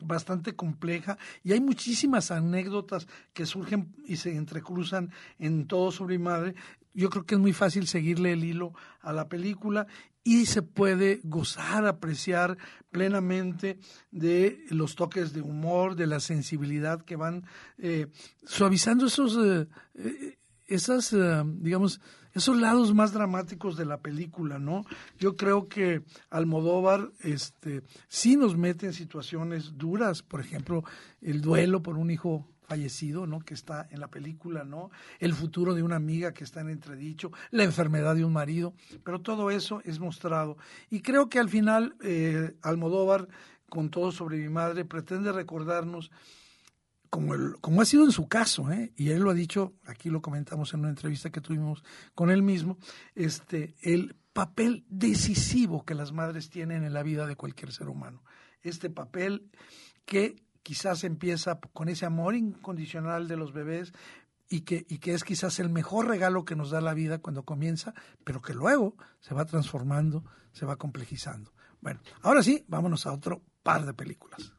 bastante 0.00 0.54
compleja 0.54 1.18
y 1.42 1.52
hay 1.52 1.60
muchísimas 1.60 2.30
anécdotas 2.30 3.06
que 3.32 3.46
surgen 3.46 3.94
y 4.06 4.16
se 4.16 4.36
entrecruzan 4.36 5.10
en 5.38 5.66
todo 5.66 5.92
sobre 5.92 6.18
mi 6.18 6.24
madre. 6.24 6.54
Yo 6.94 7.10
creo 7.10 7.26
que 7.26 7.34
es 7.34 7.40
muy 7.40 7.52
fácil 7.52 7.86
seguirle 7.86 8.32
el 8.32 8.44
hilo 8.44 8.72
a 9.00 9.12
la 9.12 9.28
película 9.28 9.86
y 10.24 10.46
se 10.46 10.62
puede 10.62 11.20
gozar, 11.24 11.86
apreciar 11.86 12.58
plenamente 12.90 13.78
de 14.10 14.64
los 14.70 14.94
toques 14.94 15.32
de 15.32 15.40
humor, 15.40 15.94
de 15.94 16.06
la 16.06 16.20
sensibilidad 16.20 17.00
que 17.02 17.16
van 17.16 17.44
eh, 17.78 18.08
suavizando 18.44 19.06
esos, 19.06 19.38
eh, 19.94 20.37
esas, 20.68 21.16
digamos, 21.56 22.00
esos 22.34 22.56
lados 22.56 22.94
más 22.94 23.12
dramáticos 23.12 23.76
de 23.76 23.84
la 23.84 23.98
película, 23.98 24.58
¿no? 24.58 24.84
Yo 25.18 25.36
creo 25.36 25.68
que 25.68 26.02
Almodóvar, 26.30 27.10
este, 27.20 27.82
sí 28.06 28.36
nos 28.36 28.56
mete 28.56 28.86
en 28.86 28.92
situaciones 28.92 29.76
duras, 29.76 30.22
por 30.22 30.40
ejemplo, 30.40 30.84
el 31.20 31.40
duelo 31.40 31.82
por 31.82 31.96
un 31.96 32.10
hijo 32.10 32.46
fallecido, 32.68 33.26
¿no? 33.26 33.40
Que 33.40 33.54
está 33.54 33.88
en 33.90 34.00
la 34.00 34.08
película, 34.08 34.62
¿no? 34.62 34.90
El 35.18 35.32
futuro 35.32 35.74
de 35.74 35.82
una 35.82 35.96
amiga 35.96 36.32
que 36.32 36.44
está 36.44 36.60
en 36.60 36.68
entredicho, 36.68 37.32
la 37.50 37.64
enfermedad 37.64 38.14
de 38.14 38.24
un 38.24 38.32
marido, 38.32 38.74
pero 39.04 39.20
todo 39.20 39.50
eso 39.50 39.80
es 39.84 39.98
mostrado. 39.98 40.58
Y 40.90 41.00
creo 41.00 41.28
que 41.28 41.38
al 41.38 41.48
final 41.48 41.96
eh, 42.02 42.54
Almodóvar, 42.62 43.26
con 43.70 43.90
todo 43.90 44.12
sobre 44.12 44.36
mi 44.36 44.50
madre, 44.50 44.84
pretende 44.84 45.32
recordarnos 45.32 46.10
como, 47.10 47.34
el, 47.34 47.56
como 47.60 47.80
ha 47.80 47.84
sido 47.84 48.04
en 48.04 48.12
su 48.12 48.28
caso, 48.28 48.70
¿eh? 48.70 48.92
y 48.96 49.10
él 49.10 49.22
lo 49.22 49.30
ha 49.30 49.34
dicho, 49.34 49.74
aquí 49.86 50.10
lo 50.10 50.22
comentamos 50.22 50.72
en 50.74 50.80
una 50.80 50.88
entrevista 50.90 51.30
que 51.30 51.40
tuvimos 51.40 51.82
con 52.14 52.30
él 52.30 52.42
mismo, 52.42 52.78
este, 53.14 53.74
el 53.82 54.16
papel 54.32 54.84
decisivo 54.88 55.84
que 55.84 55.94
las 55.94 56.12
madres 56.12 56.50
tienen 56.50 56.84
en 56.84 56.92
la 56.92 57.02
vida 57.02 57.26
de 57.26 57.36
cualquier 57.36 57.72
ser 57.72 57.88
humano. 57.88 58.22
Este 58.62 58.90
papel 58.90 59.50
que 60.04 60.42
quizás 60.62 61.04
empieza 61.04 61.58
con 61.72 61.88
ese 61.88 62.06
amor 62.06 62.34
incondicional 62.34 63.26
de 63.26 63.36
los 63.36 63.52
bebés 63.52 63.92
y 64.48 64.62
que, 64.62 64.86
y 64.88 64.98
que 64.98 65.14
es 65.14 65.24
quizás 65.24 65.58
el 65.58 65.70
mejor 65.70 66.08
regalo 66.08 66.44
que 66.44 66.56
nos 66.56 66.70
da 66.70 66.80
la 66.80 66.94
vida 66.94 67.18
cuando 67.18 67.44
comienza, 67.44 67.94
pero 68.24 68.40
que 68.40 68.54
luego 68.54 68.96
se 69.20 69.34
va 69.34 69.44
transformando, 69.44 70.24
se 70.52 70.66
va 70.66 70.76
complejizando. 70.76 71.52
Bueno, 71.80 72.00
ahora 72.22 72.42
sí, 72.42 72.64
vámonos 72.68 73.06
a 73.06 73.12
otro 73.12 73.42
par 73.62 73.86
de 73.86 73.94
películas. 73.94 74.57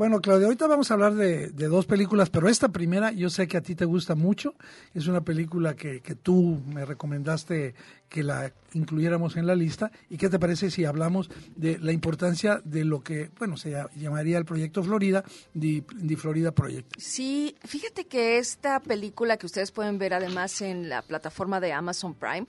Bueno, 0.00 0.22
Claudia, 0.22 0.46
ahorita 0.46 0.66
vamos 0.66 0.90
a 0.90 0.94
hablar 0.94 1.12
de, 1.12 1.50
dos 1.50 1.84
películas, 1.84 2.30
pero 2.30 2.48
esta 2.48 2.70
primera 2.70 3.12
yo 3.12 3.28
sé 3.28 3.46
que 3.46 3.58
a 3.58 3.60
ti 3.60 3.74
te 3.74 3.84
gusta 3.84 4.14
mucho. 4.14 4.54
Es 4.94 5.08
una 5.08 5.20
película 5.20 5.76
que, 5.76 6.00
que, 6.00 6.14
tú 6.14 6.62
me 6.64 6.86
recomendaste 6.86 7.74
que 8.08 8.22
la 8.22 8.50
incluyéramos 8.72 9.36
en 9.36 9.46
la 9.46 9.54
lista. 9.54 9.92
¿Y 10.08 10.16
qué 10.16 10.30
te 10.30 10.38
parece 10.38 10.70
si 10.70 10.86
hablamos 10.86 11.28
de 11.54 11.78
la 11.80 11.92
importancia 11.92 12.62
de 12.64 12.86
lo 12.86 13.02
que, 13.02 13.30
bueno, 13.38 13.58
se 13.58 13.76
llamaría 13.94 14.38
el 14.38 14.46
proyecto 14.46 14.82
Florida, 14.82 15.22
de, 15.52 15.84
Florida 16.16 16.52
Project? 16.52 16.94
Sí, 16.96 17.54
fíjate 17.62 18.06
que 18.06 18.38
esta 18.38 18.80
película 18.80 19.36
que 19.36 19.44
ustedes 19.44 19.70
pueden 19.70 19.98
ver 19.98 20.14
además 20.14 20.62
en 20.62 20.88
la 20.88 21.02
plataforma 21.02 21.60
de 21.60 21.74
Amazon 21.74 22.14
Prime, 22.14 22.46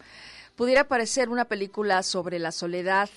pudiera 0.55 0.87
parecer 0.87 1.27
una 1.27 1.43
película 1.43 2.01
sobre 2.01 2.39
la 2.39 2.53
soledad. 2.53 3.09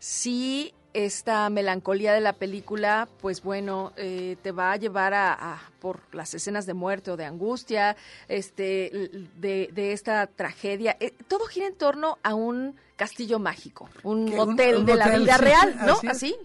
Sí, 0.00 0.74
esta 0.94 1.48
melancolía 1.50 2.12
de 2.12 2.20
la 2.20 2.32
película, 2.32 3.08
pues 3.20 3.42
bueno, 3.42 3.92
eh, 3.96 4.36
te 4.42 4.52
va 4.52 4.72
a 4.72 4.76
llevar 4.76 5.14
a, 5.14 5.60
por 5.80 6.00
las 6.12 6.34
escenas 6.34 6.66
de 6.66 6.74
muerte 6.74 7.10
o 7.10 7.16
de 7.16 7.24
angustia, 7.24 7.96
este, 8.28 9.10
de, 9.36 9.92
esta 9.92 10.26
tragedia. 10.26 10.96
Eh, 11.00 11.12
todo 11.28 11.46
gira 11.46 11.66
en 11.66 11.74
torno 11.74 12.18
a 12.22 12.34
un 12.34 12.76
castillo 12.96 13.38
mágico, 13.38 13.88
un 14.02 14.36
hotel 14.38 14.84
de 14.84 14.96
la 14.96 15.16
vida 15.16 15.36
real, 15.36 15.76
¿no? 15.86 15.98
Así, 16.08 16.36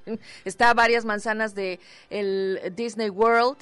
está 0.46 0.70
a 0.70 0.74
varias 0.74 1.04
manzanas 1.04 1.56
de 1.56 1.80
el 2.10 2.74
Disney 2.76 3.10
World 3.10 3.58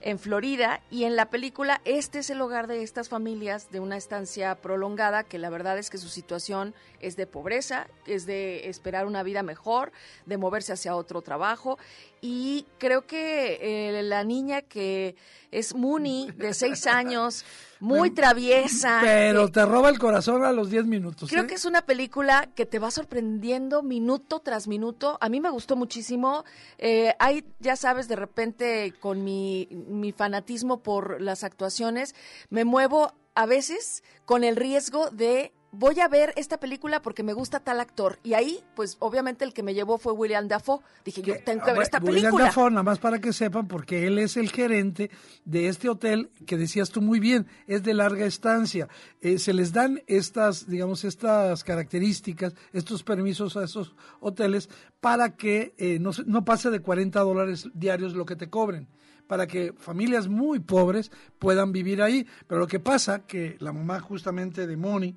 en 0.00 0.18
Florida 0.18 0.80
y 0.90 1.04
en 1.04 1.16
la 1.16 1.30
película 1.30 1.80
este 1.84 2.20
es 2.20 2.30
el 2.30 2.40
hogar 2.40 2.66
de 2.66 2.82
estas 2.82 3.08
familias 3.08 3.70
de 3.70 3.80
una 3.80 3.96
estancia 3.96 4.54
prolongada 4.56 5.24
que 5.24 5.38
la 5.38 5.50
verdad 5.50 5.78
es 5.78 5.90
que 5.90 5.98
su 5.98 6.08
situación 6.08 6.74
es 7.00 7.16
de 7.16 7.26
pobreza, 7.26 7.86
es 8.06 8.26
de 8.26 8.68
esperar 8.68 9.06
una 9.06 9.22
vida 9.22 9.42
mejor, 9.42 9.92
de 10.26 10.36
moverse 10.36 10.72
hacia 10.72 10.96
otro 10.96 11.22
trabajo 11.22 11.78
y 12.26 12.66
creo 12.78 13.06
que 13.06 13.58
eh, 13.62 14.02
la 14.02 14.24
niña 14.24 14.60
que 14.62 15.14
es 15.52 15.76
Mooney 15.76 16.32
de 16.32 16.54
seis 16.54 16.86
años 16.88 17.44
muy 17.78 18.10
traviesa. 18.10 18.98
Pero 19.00 19.48
te 19.48 19.64
roba 19.64 19.90
el 19.90 19.98
corazón 20.00 20.44
a 20.44 20.50
los 20.50 20.70
10 20.70 20.86
minutos. 20.86 21.30
Creo 21.30 21.44
¿eh? 21.44 21.46
que 21.46 21.54
es 21.54 21.64
una 21.64 21.82
película 21.82 22.48
que 22.56 22.66
te 22.66 22.80
va 22.80 22.90
sorprendiendo 22.90 23.84
minuto 23.84 24.40
tras 24.40 24.66
minuto. 24.66 25.18
A 25.20 25.28
mí 25.28 25.40
me 25.40 25.50
gustó 25.50 25.76
muchísimo. 25.76 26.44
Eh, 26.78 27.14
hay, 27.20 27.44
ya 27.60 27.76
sabes, 27.76 28.08
de 28.08 28.16
repente 28.16 28.92
con 28.98 29.22
mi, 29.22 29.68
mi 29.70 30.10
fanatismo 30.10 30.82
por 30.82 31.20
las 31.20 31.44
actuaciones, 31.44 32.16
me 32.50 32.64
muevo 32.64 33.12
a 33.36 33.46
veces 33.46 34.02
con 34.24 34.42
el 34.42 34.56
riesgo 34.56 35.10
de 35.10 35.52
voy 35.72 36.00
a 36.00 36.08
ver 36.08 36.32
esta 36.36 36.58
película 36.58 37.02
porque 37.02 37.22
me 37.22 37.32
gusta 37.32 37.60
tal 37.60 37.80
actor. 37.80 38.18
Y 38.22 38.34
ahí, 38.34 38.60
pues 38.74 38.96
obviamente 39.00 39.44
el 39.44 39.52
que 39.52 39.62
me 39.62 39.74
llevó 39.74 39.98
fue 39.98 40.12
William 40.12 40.48
Dafoe. 40.48 40.80
Dije, 41.04 41.22
yo 41.22 41.34
tengo 41.44 41.64
que 41.64 41.72
ver 41.72 41.82
esta 41.82 42.00
película. 42.00 42.30
William 42.30 42.46
Dafoe, 42.46 42.70
nada 42.70 42.82
más 42.82 42.98
para 42.98 43.20
que 43.20 43.32
sepan, 43.32 43.68
porque 43.68 44.06
él 44.06 44.18
es 44.18 44.36
el 44.36 44.50
gerente 44.50 45.10
de 45.44 45.68
este 45.68 45.88
hotel 45.88 46.30
que 46.46 46.56
decías 46.56 46.90
tú 46.90 47.02
muy 47.02 47.20
bien, 47.20 47.46
es 47.66 47.82
de 47.82 47.94
larga 47.94 48.26
estancia. 48.26 48.88
Eh, 49.20 49.38
se 49.38 49.52
les 49.52 49.72
dan 49.72 50.02
estas, 50.06 50.68
digamos, 50.68 51.04
estas 51.04 51.64
características, 51.64 52.54
estos 52.72 53.02
permisos 53.02 53.56
a 53.56 53.64
esos 53.64 53.94
hoteles 54.20 54.68
para 55.00 55.36
que 55.36 55.74
eh, 55.78 55.98
no, 55.98 56.10
no 56.26 56.44
pase 56.44 56.70
de 56.70 56.80
40 56.80 57.20
dólares 57.20 57.68
diarios 57.74 58.14
lo 58.14 58.26
que 58.26 58.36
te 58.36 58.48
cobren 58.48 58.88
para 59.26 59.46
que 59.46 59.72
familias 59.72 60.28
muy 60.28 60.60
pobres 60.60 61.10
puedan 61.38 61.72
vivir 61.72 62.00
ahí. 62.02 62.26
Pero 62.46 62.60
lo 62.60 62.66
que 62.66 62.80
pasa 62.80 63.26
que 63.26 63.56
la 63.58 63.72
mamá 63.72 64.00
justamente 64.00 64.66
de 64.66 64.76
Moni 64.76 65.16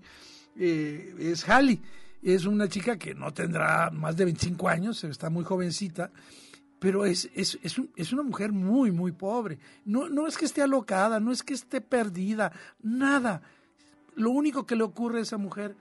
eh, 0.60 1.16
es 1.20 1.48
Halley. 1.48 1.82
Es 2.22 2.46
una 2.46 2.68
chica 2.68 2.98
que 2.98 3.16
no 3.16 3.34
tendrá 3.34 3.90
más 3.92 4.18
de 4.18 4.26
25 4.26 4.68
años, 4.68 5.04
está 5.06 5.30
muy 5.30 5.46
jovencita, 5.46 6.12
pero 6.80 7.06
es, 7.06 7.30
es, 7.34 7.58
es, 7.64 8.14
una 8.14 8.24
mujer 8.24 8.52
muy, 8.52 8.92
muy 8.92 9.14
pobre. 9.14 9.58
No, 9.86 10.10
no 10.10 10.28
es 10.28 10.38
que 10.38 10.46
esté 10.46 10.62
alocada, 10.62 11.20
no 11.20 11.32
es 11.32 11.44
que 11.44 11.54
esté 11.54 11.80
perdida, 11.80 12.52
nada. 12.82 13.42
Lo 14.16 14.32
único 14.32 14.66
que 14.66 14.76
le 14.76 14.84
ocurre 14.84 15.20
a 15.20 15.22
esa 15.22 15.38
mujer 15.38 15.76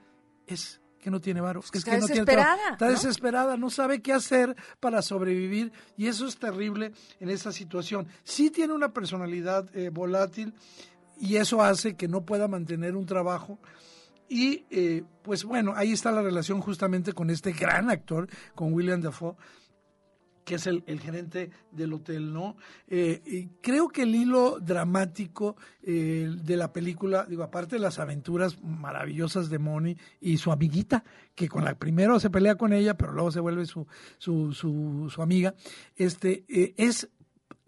es 0.47 0.79
que 0.99 1.11
no 1.11 1.19
tiene 1.19 1.41
varo. 1.41 1.61
está 1.61 1.91
que 1.91 1.99
desesperada. 1.99 2.57
No 2.67 2.71
está 2.73 2.89
desesperada, 2.89 3.57
no 3.57 3.69
sabe 3.69 4.01
qué 4.01 4.13
hacer 4.13 4.55
para 4.79 5.01
sobrevivir 5.01 5.71
y 5.97 6.07
eso 6.07 6.27
es 6.27 6.37
terrible 6.37 6.91
en 7.19 7.29
esa 7.29 7.51
situación. 7.51 8.07
Sí 8.23 8.49
tiene 8.49 8.73
una 8.73 8.93
personalidad 8.93 9.75
eh, 9.75 9.89
volátil 9.89 10.53
y 11.19 11.37
eso 11.37 11.61
hace 11.61 11.95
que 11.95 12.07
no 12.07 12.21
pueda 12.21 12.47
mantener 12.47 12.95
un 12.95 13.05
trabajo 13.05 13.59
y 14.29 14.65
eh, 14.69 15.03
pues 15.23 15.43
bueno, 15.43 15.73
ahí 15.75 15.91
está 15.91 16.11
la 16.11 16.21
relación 16.21 16.61
justamente 16.61 17.13
con 17.13 17.29
este 17.29 17.51
gran 17.51 17.89
actor, 17.89 18.29
con 18.55 18.73
William 18.73 19.01
Dafoe, 19.01 19.35
que 20.45 20.55
es 20.55 20.65
el, 20.65 20.83
gerente 20.99 21.51
del 21.71 21.93
hotel, 21.93 22.33
¿no? 22.33 22.55
Eh, 22.87 23.21
y 23.25 23.47
creo 23.61 23.89
que 23.89 24.01
el 24.01 24.15
hilo 24.15 24.59
dramático 24.59 25.55
eh, 25.83 26.27
de 26.43 26.57
la 26.57 26.73
película, 26.73 27.25
digo, 27.29 27.43
aparte 27.43 27.75
de 27.75 27.81
las 27.81 27.99
aventuras 27.99 28.59
maravillosas 28.63 29.49
de 29.49 29.59
Moni 29.59 29.95
y 30.19 30.37
su 30.37 30.51
amiguita, 30.51 31.03
que 31.35 31.47
con 31.47 31.65
la 31.65 31.75
primero 31.75 32.19
se 32.19 32.31
pelea 32.31 32.55
con 32.55 32.73
ella, 32.73 32.97
pero 32.97 33.11
luego 33.11 33.31
se 33.31 33.39
vuelve 33.39 33.65
su, 33.67 33.85
su, 34.17 34.53
su, 34.53 35.11
su 35.13 35.21
amiga, 35.21 35.53
este, 35.95 36.45
es 36.77 37.09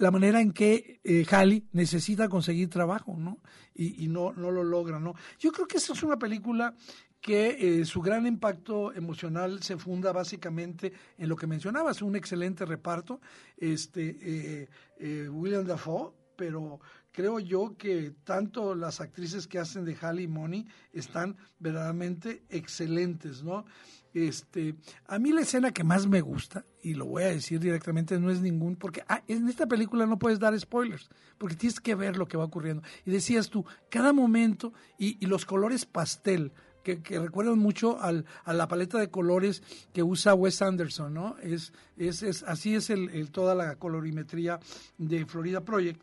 la 0.02 0.10
manera 0.10 0.42
en 0.42 0.52
que 0.52 1.00
eh, 1.04 1.26
necesita 1.74 2.28
conseguir 2.28 2.70
trabajo, 2.70 3.16
¿no? 3.16 3.38
Y, 3.76 4.08
no, 4.08 4.34
no 4.34 4.50
lo 4.50 4.64
logra, 4.64 5.00
¿no? 5.00 5.14
Yo 5.40 5.52
creo 5.52 5.68
que 5.68 5.78
esa 5.78 5.94
es 5.94 6.02
una 6.02 6.18
película 6.18 6.74
que 7.22 7.82
eh, 7.82 7.86
su 7.86 8.02
gran 8.02 8.26
impacto 8.26 8.94
emocional 8.94 9.62
se 9.62 9.78
funda 9.78 10.12
básicamente 10.12 10.92
en 11.20 11.30
lo 11.30 11.36
que 11.36 11.46
mencionabas, 11.46 12.02
un 12.02 12.16
excelente 12.16 12.66
reparto, 12.66 13.22
este 13.58 14.18
eh, 14.22 14.70
eh, 14.98 15.30
William 15.30 15.66
Dafoe, 15.66 16.14
pero 16.36 16.80
creo 17.12 17.40
yo 17.40 17.78
que 17.78 18.16
tanto 18.24 18.74
las 18.74 19.02
actrices 19.02 19.46
que 19.46 19.60
hacen 19.60 19.86
de 19.86 19.96
Halley 20.02 20.26
y 20.26 20.28
Money 20.28 20.68
están 20.94 21.38
verdaderamente 21.60 22.44
excelentes, 22.50 23.44
¿no? 23.44 23.66
Este, 24.14 24.76
a 25.08 25.20
mí 25.20 25.32
la 25.32 25.42
escena 25.42 25.72
que 25.72 25.86
más 25.86 26.06
me 26.06 26.20
gusta, 26.20 26.66
y 26.84 26.96
lo 26.96 27.06
voy 27.06 27.24
a 27.24 27.28
decir 27.28 27.60
directamente, 27.60 28.20
no 28.20 28.30
es 28.30 28.42
ningún, 28.42 28.76
porque 28.76 29.04
ah, 29.08 29.24
en 29.28 29.48
esta 29.48 29.68
película 29.68 30.06
no 30.06 30.20
puedes 30.20 30.40
dar 30.40 30.58
spoilers, 30.60 31.10
porque 31.38 31.56
tienes 31.56 31.80
que 31.80 31.96
ver 31.96 32.18
lo 32.18 32.28
que 32.28 32.38
va 32.38 32.44
ocurriendo. 32.44 32.84
Y 33.06 33.12
decías 33.12 33.50
tú, 33.50 33.66
cada 33.90 34.12
momento 34.12 34.74
y, 34.98 35.26
los 35.26 35.46
colores 35.46 35.86
pastel, 35.86 36.52
que, 36.84 37.00
recuerdan 37.20 37.60
mucho 37.60 38.02
al, 38.02 38.26
a 38.44 38.54
la 38.54 38.68
paleta 38.68 38.98
de 38.98 39.10
colores 39.10 39.64
que 39.94 40.04
usa 40.04 40.34
Wes 40.34 40.62
Anderson, 40.62 41.14
¿no? 41.14 41.38
Es, 41.42 41.72
es, 41.96 42.22
es 42.24 42.44
así 42.44 42.76
es 42.76 42.90
el, 42.90 43.32
toda 43.32 43.56
la 43.56 43.76
colorimetría 43.76 44.60
de 44.98 45.26
Florida 45.26 45.64
Project. 45.64 46.02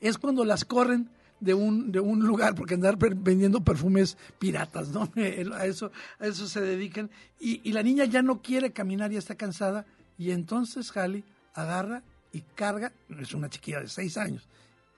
Es 0.00 0.18
cuando 0.18 0.44
las 0.44 0.64
corren 0.64 1.10
de 1.42 1.54
un, 1.54 1.90
de 1.90 1.98
un 1.98 2.20
lugar, 2.20 2.54
porque 2.54 2.74
andar 2.74 2.96
vendiendo 2.96 3.60
perfumes 3.62 4.16
piratas, 4.38 4.88
¿no? 4.88 5.10
A 5.54 5.66
eso, 5.66 5.90
a 6.20 6.26
eso 6.26 6.46
se 6.46 6.60
dedican. 6.60 7.10
Y, 7.40 7.60
y 7.68 7.72
la 7.72 7.82
niña 7.82 8.04
ya 8.04 8.22
no 8.22 8.40
quiere 8.40 8.72
caminar, 8.72 9.12
y 9.12 9.16
está 9.16 9.34
cansada. 9.34 9.84
Y 10.16 10.30
entonces 10.30 10.96
Halley 10.96 11.24
agarra 11.54 12.02
y 12.32 12.42
carga, 12.54 12.92
es 13.20 13.34
una 13.34 13.50
chiquilla 13.50 13.80
de 13.80 13.88
seis 13.88 14.16
años, 14.16 14.48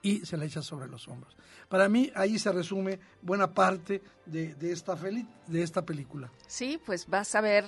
y 0.01 0.19
se 0.25 0.37
la 0.37 0.45
echa 0.45 0.61
sobre 0.61 0.87
los 0.87 1.07
hombros. 1.07 1.35
Para 1.67 1.89
mí 1.89 2.11
ahí 2.15 2.37
se 2.37 2.51
resume 2.51 2.99
buena 3.23 3.51
parte 3.51 4.03
de, 4.27 4.53
de 4.53 4.71
esta, 4.71 4.95
de 4.95 5.63
esta 5.63 5.83
película. 5.83 6.29
Sí, 6.45 6.79
pues 6.85 7.07
vas 7.07 7.33
a 7.33 7.41
ver, 7.41 7.65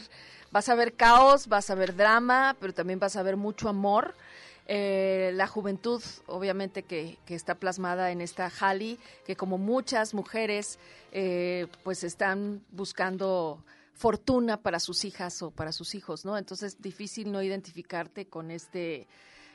vas 0.51 0.69
a 0.69 0.75
ver 0.75 0.93
caos, 0.93 1.47
vas 1.47 1.71
a 1.71 1.75
ver 1.75 1.95
drama, 1.95 2.55
pero 2.59 2.73
también 2.73 2.99
vas 2.99 3.15
a 3.15 3.23
ver 3.23 3.37
mucho 3.37 3.69
amor. 3.69 4.13
Eh, 4.69 5.31
la 5.33 5.47
juventud, 5.47 6.03
obviamente, 6.25 6.83
que, 6.83 7.17
que, 7.25 7.35
está 7.35 7.55
plasmada 7.55 8.11
en 8.11 8.19
esta 8.19 8.51
Halley, 8.59 8.99
que 9.25 9.37
como 9.37 9.57
muchas 9.57 10.13
mujeres, 10.13 10.77
eh, 11.13 11.67
pues 11.83 12.03
están 12.03 12.61
buscando 12.71 13.63
fortuna 13.93 14.57
para 14.57 14.81
sus 14.81 15.05
hijas 15.05 15.41
o 15.41 15.51
para 15.51 15.71
sus 15.71 15.95
hijos, 15.95 16.25
¿no? 16.25 16.37
Entonces, 16.37 16.81
difícil 16.81 17.31
no 17.31 17.41
identificarte 17.41 18.25
con 18.27 18.51
este... 18.51 19.07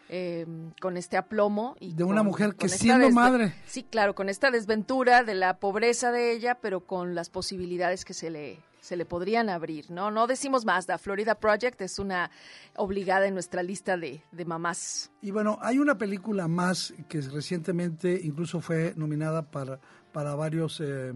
Eh, 0.08 0.44
con 0.80 0.96
este 0.96 1.16
aplomo 1.16 1.76
y 1.78 1.94
de 1.94 2.04
una 2.04 2.24
mujer 2.24 2.54
que 2.56 2.68
siendo 2.68 3.08
madre 3.10 3.54
sí 3.66 3.84
claro 3.84 4.14
con 4.14 4.28
esta 4.28 4.50
desventura 4.50 5.22
de 5.22 5.34
la 5.34 5.58
pobreza 5.58 6.10
de 6.10 6.32
ella 6.32 6.58
pero 6.60 6.80
con 6.80 7.14
las 7.14 7.30
posibilidades 7.30 8.04
que 8.04 8.12
se 8.12 8.28
le 8.28 8.58
se 8.82 8.96
le 8.96 9.06
podrían 9.06 9.48
abrir, 9.48 9.90
¿no? 9.92 10.10
No 10.10 10.26
decimos 10.26 10.64
más, 10.64 10.88
la 10.88 10.98
Florida 10.98 11.36
Project 11.36 11.80
es 11.82 12.00
una 12.00 12.32
obligada 12.76 13.28
en 13.28 13.34
nuestra 13.34 13.62
lista 13.62 13.96
de, 13.96 14.20
mamás. 14.44 15.12
Y 15.22 15.30
bueno, 15.30 15.56
hay 15.62 15.78
una 15.78 15.96
película 15.96 16.48
más 16.48 16.92
que 17.08 17.20
recientemente 17.20 18.20
incluso 18.24 18.60
fue 18.60 18.92
nominada 18.96 19.48
para, 19.48 19.78
para 20.12 20.34
varios 20.34 20.80
eh, 20.80 21.12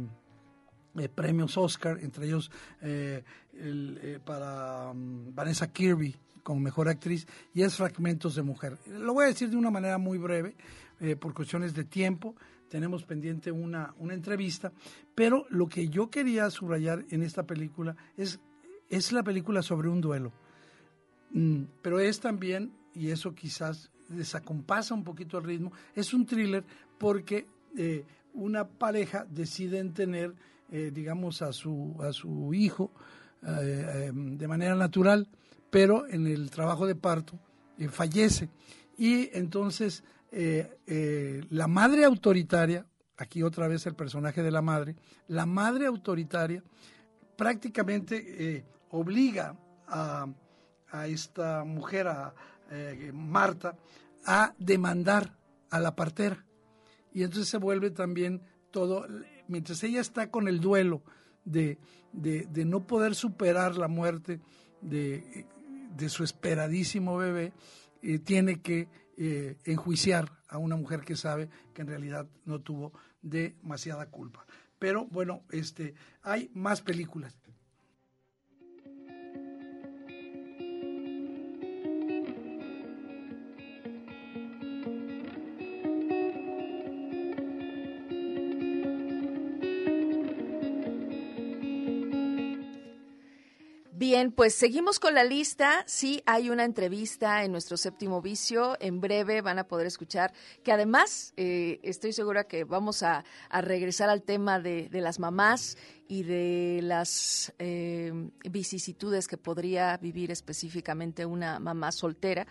eh, 0.97 1.09
premios 1.09 1.59
Oscar, 1.59 1.99
entre 2.01 2.27
ellos 2.27 2.53
eh, 2.83 3.25
para 4.25 4.93
um, 4.93 5.35
Vanessa 5.35 5.67
Kirby 5.73 6.15
como 6.45 6.61
mejor 6.61 6.89
actriz, 6.89 7.27
y 7.53 7.63
es 7.63 7.75
Fragmentos 7.75 8.37
de 8.37 8.43
Mujer. 8.43 8.79
Lo 8.87 9.13
voy 9.13 9.25
a 9.25 9.29
decir 9.29 9.51
de 9.51 9.57
una 9.57 9.73
manera 9.73 9.99
muy 9.99 10.19
breve, 10.19 10.55
por 11.19 11.35
cuestiones 11.35 11.75
de 11.75 11.83
tiempo 11.83 12.37
tenemos 12.69 13.05
pendiente 13.05 13.51
una, 13.53 13.95
una 13.99 14.15
entrevista, 14.15 14.73
pero 15.15 15.47
lo 15.51 15.69
que 15.69 15.89
yo 15.89 16.11
quería 16.11 16.51
subrayar 16.51 17.05
en 17.11 17.23
esta 17.23 17.45
película 17.45 17.97
es, 18.17 18.41
es 18.89 19.13
la 19.13 19.23
película 19.23 19.63
sobre 19.63 19.89
un 19.89 20.01
duelo, 20.01 20.33
mm, 21.31 21.63
pero 21.83 22.01
es 22.01 22.21
también, 22.21 22.73
y 22.95 23.11
eso 23.11 23.35
quizás 23.35 23.91
desacompasa 24.09 24.95
un 24.95 25.05
poquito 25.05 25.39
el 25.39 25.45
ritmo, 25.45 25.73
es 25.95 26.15
un 26.15 26.27
thriller 26.27 26.65
porque 26.99 27.47
eh, 27.77 28.05
una 28.35 28.67
pareja 28.67 29.27
decide 29.29 29.83
tener, 29.91 30.35
eh, 30.71 30.91
digamos, 30.93 31.43
a 31.43 31.53
su, 31.53 31.97
a 32.01 32.13
su 32.13 32.53
hijo 32.55 32.91
eh, 33.47 34.11
de 34.13 34.49
manera 34.49 34.75
natural, 34.75 35.29
pero 35.71 36.07
en 36.07 36.27
el 36.27 36.51
trabajo 36.51 36.87
de 36.87 36.95
parto 36.95 37.39
fallece. 37.91 38.49
Y 38.97 39.29
entonces 39.37 40.03
eh, 40.33 40.79
eh, 40.87 41.45
la 41.51 41.67
madre 41.67 42.05
autoritaria, 42.05 42.87
aquí 43.17 43.43
otra 43.43 43.69
vez 43.69 43.87
el 43.87 43.95
personaje 43.95 44.43
de 44.43 44.51
la 44.51 44.63
madre, 44.63 44.97
la 45.29 45.47
madre 45.47 45.87
autoritaria 45.87 46.63
prácticamente 47.37 48.57
eh, 48.57 48.65
obliga 48.91 49.57
a, 49.87 50.27
esta 51.07 51.63
mujer, 51.65 52.09
a 52.09 52.35
Marta, 53.13 53.77
a 54.25 54.55
demandar 54.59 55.37
a 55.71 55.79
la 55.79 55.95
partera. 55.95 56.45
Y 57.13 57.23
entonces 57.23 57.49
se 57.49 57.59
vuelve 57.59 57.91
también 57.91 58.41
todo, 58.71 59.07
mientras 59.47 59.85
ella 59.85 60.01
está 60.01 60.31
con 60.31 60.49
el 60.49 60.59
duelo 60.59 61.03
de, 61.45 61.79
de, 62.13 62.65
no 62.65 62.87
poder 62.87 63.15
superar 63.15 63.77
la 63.77 63.89
muerte 63.89 64.41
de, 64.81 65.47
de 65.95 66.09
su 66.09 66.25
esperadísimo 66.25 67.19
bebé, 67.19 67.53
tiene 68.25 68.63
que 68.63 68.89
eh, 69.17 69.59
enjuiciar 69.65 70.31
a 70.49 70.59
una 70.59 70.77
mujer 70.77 71.01
que 71.01 71.17
sabe 71.17 71.49
que 71.75 71.83
en 71.83 71.89
realidad 71.89 72.29
no 72.45 72.61
tuvo 72.61 72.93
demasiada 73.23 74.07
culpa. 74.07 74.47
Pero 74.79 75.07
bueno, 75.07 75.43
este, 75.51 75.95
hay 76.23 76.51
más 76.55 76.83
películas. 76.83 77.37
Bien, 94.17 94.33
pues 94.33 94.55
seguimos 94.55 94.99
con 94.99 95.13
la 95.13 95.25
lista. 95.25 95.85
Sí, 95.87 96.23
hay 96.25 96.49
una 96.49 96.65
entrevista 96.65 97.45
en 97.45 97.53
nuestro 97.53 97.77
séptimo 97.77 98.23
vicio. 98.23 98.75
En 98.81 98.99
breve 98.99 99.43
van 99.43 99.59
a 99.59 99.69
poder 99.69 99.87
escuchar 99.87 100.33
que 100.65 100.73
además 100.73 101.35
eh, 101.37 101.81
estoy 101.83 102.15
segura 102.15 102.45
que 102.45 102.65
vamos 102.65 103.03
a, 103.03 103.25
regresar 103.51 104.09
al 104.09 104.23
tema 104.23 104.59
de, 104.59 104.89
las 104.91 105.19
mamás 105.19 105.77
y 106.09 106.23
de 106.23 106.81
las 106.83 107.53
eh, 107.59 108.11
vicisitudes 108.51 109.29
que 109.29 109.37
podría 109.37 109.99
vivir 109.99 110.31
específicamente 110.31 111.27
una 111.27 111.61
mamá 111.61 111.93
soltera. 111.93 112.47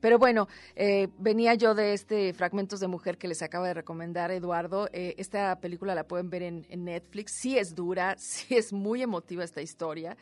Pero 0.00 0.18
bueno, 0.18 0.48
eh, 0.74 1.08
venía 1.16 1.54
yo 1.54 1.74
de 1.74 1.94
este 1.94 2.34
Fragmentos 2.34 2.78
de 2.78 2.88
Mujer 2.88 3.16
que 3.16 3.26
les 3.26 3.40
acaba 3.40 3.68
de 3.68 3.72
recomendar 3.72 4.30
Eduardo. 4.32 4.90
esta 4.92 5.58
película 5.60 5.94
la 5.94 6.06
pueden 6.06 6.28
ver 6.28 6.42
en, 6.42 6.66
en 6.68 6.84
Netflix. 6.84 7.32
Sí 7.40 7.56
es 7.56 7.74
dura, 7.74 8.16
sí 8.18 8.54
es 8.54 8.74
muy 8.74 9.00
emotiva 9.00 9.44
esta 9.44 9.62
historia. 9.62 10.14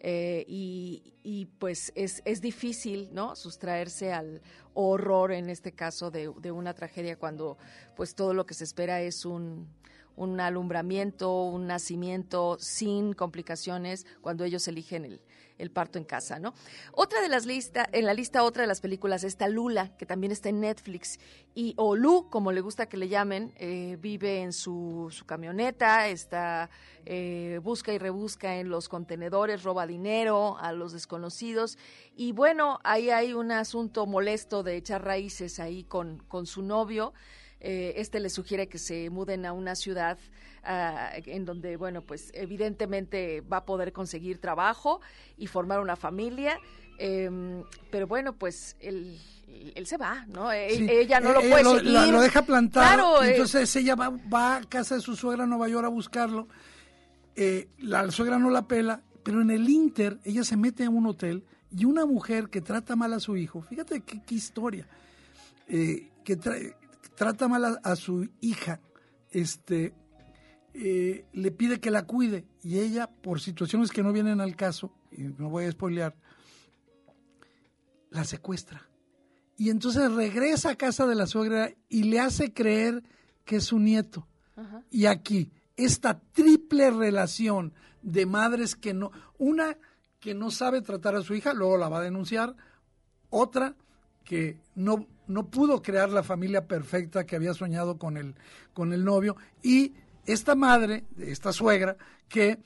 Eh, 0.00 0.44
y, 0.48 1.46
pues 1.58 1.92
es, 1.94 2.22
es, 2.24 2.40
difícil, 2.40 3.08
¿no? 3.12 3.34
Sustraerse 3.34 4.12
al 4.12 4.42
horror, 4.74 5.32
en 5.32 5.48
este 5.50 5.72
caso, 5.72 6.10
de, 6.10 6.32
de, 6.40 6.52
una 6.52 6.74
tragedia 6.74 7.18
cuando 7.18 7.56
pues 7.96 8.14
todo 8.14 8.34
lo 8.34 8.46
que 8.46 8.54
se 8.54 8.64
espera 8.64 9.00
es 9.00 9.24
un, 9.24 9.68
un 10.16 10.40
alumbramiento, 10.40 11.44
un 11.44 11.66
nacimiento 11.66 12.56
sin 12.58 13.12
complicaciones 13.12 14.06
cuando 14.20 14.44
ellos 14.44 14.66
eligen 14.66 15.04
el, 15.04 15.20
el 15.58 15.70
parto 15.70 15.98
en 15.98 16.04
casa, 16.04 16.38
¿no? 16.38 16.54
Otra 16.92 17.20
de 17.20 17.28
las 17.28 17.46
listas, 17.46 17.86
en 17.92 18.04
la 18.04 18.14
lista 18.14 18.42
otra 18.42 18.62
de 18.62 18.66
las 18.66 18.80
películas 18.80 19.24
está 19.24 19.48
Lula, 19.48 19.96
que 19.96 20.06
también 20.06 20.32
está 20.32 20.48
en 20.48 20.60
Netflix, 20.60 21.18
y 21.54 21.74
o 21.76 21.96
Lu, 21.96 22.28
como 22.30 22.52
le 22.52 22.60
gusta 22.60 22.86
que 22.86 22.96
le 22.96 23.08
llamen, 23.08 23.52
eh, 23.56 23.96
vive 24.00 24.42
en 24.42 24.52
su, 24.52 25.08
su 25.10 25.24
camioneta, 25.24 26.08
está, 26.08 26.70
eh, 27.04 27.60
busca 27.62 27.92
y 27.92 27.98
rebusca 27.98 28.56
en 28.56 28.68
los 28.68 28.88
contenedores, 28.88 29.62
roba 29.62 29.86
dinero 29.86 30.58
a 30.58 30.72
los 30.72 30.92
desconocidos, 30.92 31.78
y 32.14 32.32
bueno, 32.32 32.78
ahí 32.84 33.10
hay 33.10 33.32
un 33.32 33.52
asunto 33.52 34.06
molesto 34.06 34.62
de 34.62 34.76
echar 34.76 35.04
raíces 35.04 35.58
ahí 35.58 35.84
con, 35.84 36.18
con 36.28 36.46
su 36.46 36.62
novio, 36.62 37.12
eh, 37.60 37.94
este 37.96 38.20
le 38.20 38.28
sugiere 38.28 38.68
que 38.68 38.78
se 38.78 39.08
muden 39.10 39.46
a 39.46 39.52
una 39.52 39.74
ciudad 39.74 40.18
ah, 40.62 41.12
en 41.14 41.44
donde, 41.44 41.76
bueno, 41.76 42.02
pues 42.02 42.30
evidentemente 42.34 43.40
va 43.40 43.58
a 43.58 43.64
poder 43.64 43.92
conseguir 43.92 44.38
trabajo 44.40 45.00
y 45.36 45.46
formar 45.46 45.80
una 45.80 45.96
familia. 45.96 46.58
Em, 46.98 47.62
pero 47.90 48.06
bueno, 48.06 48.34
pues 48.34 48.76
él, 48.80 49.18
él 49.74 49.86
se 49.86 49.96
va, 49.96 50.24
¿no? 50.28 50.52
E, 50.52 51.00
ella 51.00 51.20
no 51.20 51.32
lo 51.32 51.40
puede 51.40 51.64
seguir. 51.64 51.92
Lo, 52.12 52.20
deja 52.20 52.42
plantado. 52.42 53.22
Eh. 53.22 53.32
entonces 53.32 53.74
ella 53.76 53.94
va, 53.94 54.10
va, 54.32 54.56
a 54.56 54.64
casa 54.64 54.94
de 54.94 55.00
su 55.00 55.16
suegra 55.16 55.44
en 55.44 55.50
Nueva 55.50 55.68
York 55.68 55.86
a 55.86 55.90
buscarlo. 55.90 56.48
Eh, 57.34 57.68
la 57.78 58.10
suegra 58.10 58.38
no 58.38 58.48
la 58.48 58.66
pela, 58.66 59.02
pero 59.22 59.42
en 59.42 59.50
el 59.50 59.68
Inter 59.68 60.18
ella 60.24 60.44
se 60.44 60.56
mete 60.56 60.84
en 60.84 60.96
un 60.96 61.06
hotel 61.06 61.44
y 61.70 61.84
una 61.84 62.06
mujer 62.06 62.48
que 62.48 62.62
trata 62.62 62.96
mal 62.96 63.12
a 63.12 63.20
su 63.20 63.36
hijo, 63.36 63.60
fíjate 63.60 64.00
qué, 64.00 64.34
historia, 64.34 64.86
que 65.66 66.36
trae 66.36 66.74
trata 67.16 67.48
mal 67.48 67.80
a, 67.82 67.96
su 67.96 68.28
hija, 68.40 68.80
este, 69.30 69.94
eh, 70.74 71.24
le 71.32 71.50
pide 71.50 71.80
que 71.80 71.90
la 71.90 72.06
cuide 72.06 72.44
y 72.62 72.78
ella, 72.78 73.08
por 73.08 73.40
situaciones 73.40 73.90
que 73.90 74.02
no 74.02 74.12
vienen 74.12 74.40
al 74.40 74.54
caso, 74.54 74.92
y 75.10 75.22
no 75.22 75.48
voy 75.48 75.64
a 75.64 75.72
spoilear, 75.72 76.14
la 78.10 78.24
secuestra. 78.24 78.88
Y 79.56 79.70
entonces 79.70 80.12
regresa 80.12 80.70
a 80.70 80.76
casa 80.76 81.06
de 81.06 81.14
la 81.14 81.26
suegra 81.26 81.72
y 81.88 82.04
le 82.04 82.20
hace 82.20 82.52
creer 82.52 83.02
que 83.44 83.56
es 83.56 83.64
su 83.64 83.78
nieto. 83.78 84.28
Y 84.90 85.06
aquí, 85.06 85.50
esta 85.76 86.20
triple 86.32 86.90
relación 86.90 87.72
de 88.02 88.26
madres 88.26 88.76
que 88.76 88.94
no, 88.94 89.10
una 89.38 89.76
que 90.20 90.34
no 90.34 90.50
sabe 90.50 90.82
tratar 90.82 91.14
a 91.14 91.22
su 91.22 91.34
hija, 91.34 91.52
luego 91.52 91.76
la 91.76 91.88
va 91.88 91.98
a 91.98 92.02
denunciar, 92.02 92.56
otra 93.30 93.74
que 94.26 94.58
no 94.74 95.06
no 95.26 95.48
pudo 95.48 95.82
crear 95.82 96.10
la 96.10 96.22
familia 96.22 96.66
perfecta 96.66 97.26
que 97.26 97.36
había 97.36 97.54
soñado 97.54 97.98
con 97.98 98.16
el, 98.16 98.34
con 98.72 98.92
el 98.92 99.04
novio 99.04 99.36
y 99.62 99.94
esta 100.24 100.54
madre, 100.54 101.04
esta 101.18 101.52
suegra, 101.52 101.96
que 102.28 102.58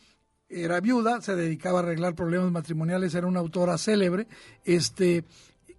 era 0.49 0.81
viuda, 0.81 1.21
se 1.21 1.37
dedicaba 1.37 1.81
a 1.81 1.83
arreglar 1.83 2.15
problemas 2.15 2.51
matrimoniales, 2.51 3.15
era 3.15 3.27
una 3.27 3.41
autora 3.41 3.79
célebre, 3.79 4.27
este, 4.65 5.25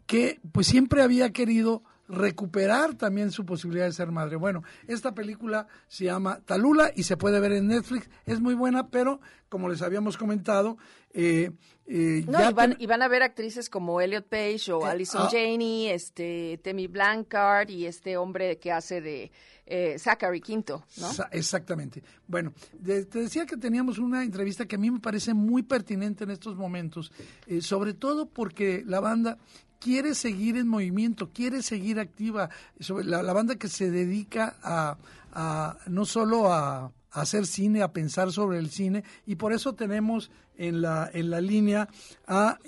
que 0.05 0.39
pues 0.51 0.67
siempre 0.67 1.01
había 1.01 1.31
querido 1.31 1.83
recuperar 2.12 2.95
también 2.95 3.32
su 3.32 3.45
posibilidad 3.45 3.86
de 3.86 3.93
ser 3.93 4.12
madre. 4.12 4.36
Bueno, 4.36 4.63
esta 4.88 5.13
película 5.13 5.67
se 5.88 6.06
llama 6.06 6.41
Talula 6.45 6.91
y 6.95 7.04
se 7.04 7.17
puede 7.17 7.39
ver 7.39 7.54
en 7.54 7.67
Netflix. 7.67 8.10
Es 8.26 8.39
muy 8.39 8.54
buena, 8.54 8.89
pero 8.89 9.21
como 9.50 9.69
les 9.69 9.82
habíamos 9.82 10.17
comentado, 10.17 10.78
eh, 11.13 11.52
eh, 11.86 12.24
no, 12.28 12.39
y, 12.78 12.86
van, 12.86 13.02
a 13.02 13.08
ver 13.08 13.24
actrices 13.24 13.69
como 13.69 14.00
Elliot 14.00 14.28
Page 14.28 14.71
o 14.71 14.86
Alison 14.86 15.24
ah. 15.24 15.30
Janey, 15.32 15.89
este, 15.89 16.60
Temi 16.63 16.88
Blancard 16.88 17.69
y 17.69 17.86
este 17.86 18.15
hombre 18.17 18.60
que 18.60 18.71
hace 18.71 19.02
de 19.02 19.32
eh, 19.65 19.97
Zachary 20.00 20.41
Quinto, 20.41 20.86
¿no? 20.97 21.10
Exactamente. 21.32 22.04
Bueno, 22.28 22.54
te 22.84 23.06
decía 23.06 23.45
que 23.45 23.58
teníamos 23.58 24.00
una 24.00 24.24
entrevista 24.24 24.65
que 24.65 24.76
a 24.76 24.80
mí 24.80 24.91
me 24.91 25.00
parece 25.00 25.34
muy 25.34 25.63
pertinente 25.63 26.24
en 26.24 26.32
estos 26.32 26.56
momentos, 26.56 27.12
eh, 27.47 27.62
sobre 27.62 27.93
todo 27.93 28.26
porque 28.26 28.84
la 28.86 29.00
banda 29.00 29.38
quiere 29.81 30.15
seguir 30.15 30.55
en 30.55 30.67
movimiento, 30.67 31.31
quiere 31.33 31.61
seguir 31.63 31.99
activa, 31.99 32.49
sobre 32.79 33.03
la, 33.05 33.33
banda 33.33 33.55
que 33.55 33.67
se 33.67 33.89
dedica 33.89 34.55
a, 34.63 35.77
no 35.87 36.05
solo 36.05 36.53
a 36.53 36.91
hacer 37.11 37.45
cine, 37.45 37.81
a 37.81 37.91
pensar 37.91 38.31
sobre 38.31 38.59
el 38.59 38.69
cine, 38.69 39.03
y 39.25 39.35
por 39.35 39.51
eso 39.51 39.73
tenemos 39.73 40.31
en 40.55 40.81
la, 40.81 41.09
en 41.11 41.31
la 41.31 41.41
línea 41.41 41.89
a 42.27 42.59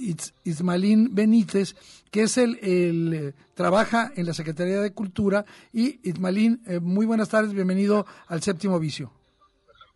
Ismailín 0.43 1.13
Benítez, 1.13 1.75
que 2.09 2.23
es 2.23 2.37
el, 2.37 2.57
el 2.61 3.13
eh, 3.13 3.33
trabaja 3.53 4.11
en 4.15 4.25
la 4.25 4.33
Secretaría 4.33 4.81
de 4.81 4.93
Cultura. 4.93 5.45
Y 5.71 5.99
Ismailín, 6.01 6.61
eh, 6.65 6.79
muy 6.79 7.05
buenas 7.05 7.29
tardes, 7.29 7.53
bienvenido 7.53 8.07
al 8.27 8.41
Séptimo 8.41 8.79
Vicio. 8.79 9.11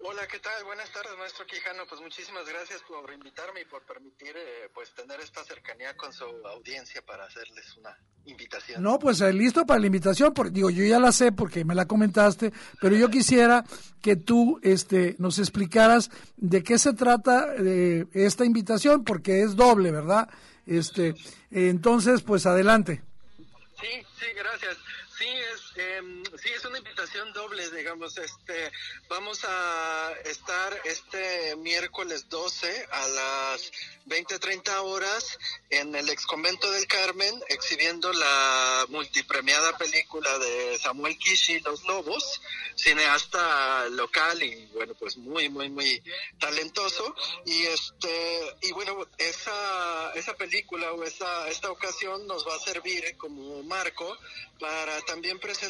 Hola, 0.10 0.26
¿qué 0.26 0.40
tal? 0.40 0.64
Buenas 0.64 0.90
tardes, 0.94 1.12
maestro 1.18 1.46
Quijano. 1.46 1.86
Pues 1.86 2.00
muchísimas 2.00 2.48
gracias 2.48 2.82
por 2.84 3.12
invitarme 3.12 3.60
y 3.60 3.66
por 3.66 3.84
permitir 3.84 4.34
eh, 4.38 4.70
pues 4.74 4.94
tener 4.94 5.20
esta 5.20 5.44
cercanía 5.44 5.98
con 5.98 6.14
su 6.14 6.24
audiencia 6.24 7.02
para 7.02 7.26
hacerles 7.26 7.76
una 7.76 7.94
invitación. 8.24 8.82
No, 8.82 9.00
pues 9.00 9.20
eh, 9.20 9.34
listo 9.34 9.66
para 9.66 9.82
la 9.82 9.88
invitación, 9.88 10.34
porque 10.34 10.52
digo, 10.52 10.70
yo 10.70 10.86
ya 10.86 10.98
la 10.98 11.12
sé 11.12 11.34
porque 11.34 11.66
me 11.66 11.76
la 11.76 11.88
comentaste, 11.88 12.54
pero 12.80 12.96
yo 12.96 13.10
quisiera 13.10 13.66
que 14.02 14.16
tú 14.16 14.62
este 14.64 15.18
nos 15.20 15.40
explicaras 15.40 16.10
de 16.38 16.64
qué 16.64 16.80
se 16.80 16.94
trata 16.94 17.46
de 17.48 18.08
esta 18.14 18.46
invitación 18.46 19.04
porque 19.04 19.42
es 19.42 19.58
doble, 19.58 19.92
¿verdad? 19.92 20.30
Este, 20.66 21.16
entonces, 21.52 22.22
pues 22.22 22.46
adelante. 22.46 23.04
Sí, 23.82 24.06
sí, 24.18 24.26
gracias. 24.34 24.78
Sí, 25.18 25.26
es, 25.26 25.67
eh, 25.78 26.02
sí, 26.42 26.50
es 26.50 26.66
una 26.66 26.80
invitación 26.80 27.32
doble, 27.34 27.70
digamos. 27.70 28.18
Este, 28.18 28.72
vamos 29.08 29.44
a 29.44 30.12
estar 30.26 30.82
este 30.86 31.56
miércoles 31.58 32.28
12 32.30 32.88
a 32.92 33.08
las 33.08 33.72
20-30 34.08 34.82
horas 34.84 35.38
en 35.70 35.94
el 35.96 36.10
ex 36.10 36.26
convento 36.26 36.72
del 36.72 36.88
Carmen 36.88 37.40
exhibiendo 37.50 38.12
la 38.12 38.86
multipremiada 38.90 39.78
película 39.78 40.40
de 40.40 40.80
Samuel 40.80 41.18
Kishi, 41.18 41.60
Los 41.60 41.84
Lobos, 41.84 42.42
cineasta 42.76 43.88
local 43.90 44.42
y 44.42 44.66
bueno, 44.74 44.96
pues 44.96 45.18
muy, 45.18 45.50
muy, 45.50 45.70
muy 45.70 46.02
talentoso. 46.40 47.16
Y 47.46 47.66
este, 47.68 48.56
y 48.62 48.72
bueno, 48.72 49.08
esa, 49.18 50.14
esa 50.16 50.36
película 50.36 50.92
o 50.94 51.04
esa, 51.04 51.48
esta 51.50 51.70
ocasión 51.70 52.26
nos 52.26 52.48
va 52.48 52.56
a 52.56 52.60
servir 52.60 53.16
como 53.18 53.62
marco 53.64 54.18
para 54.60 55.00
también 55.02 55.40
presentar 55.40 55.67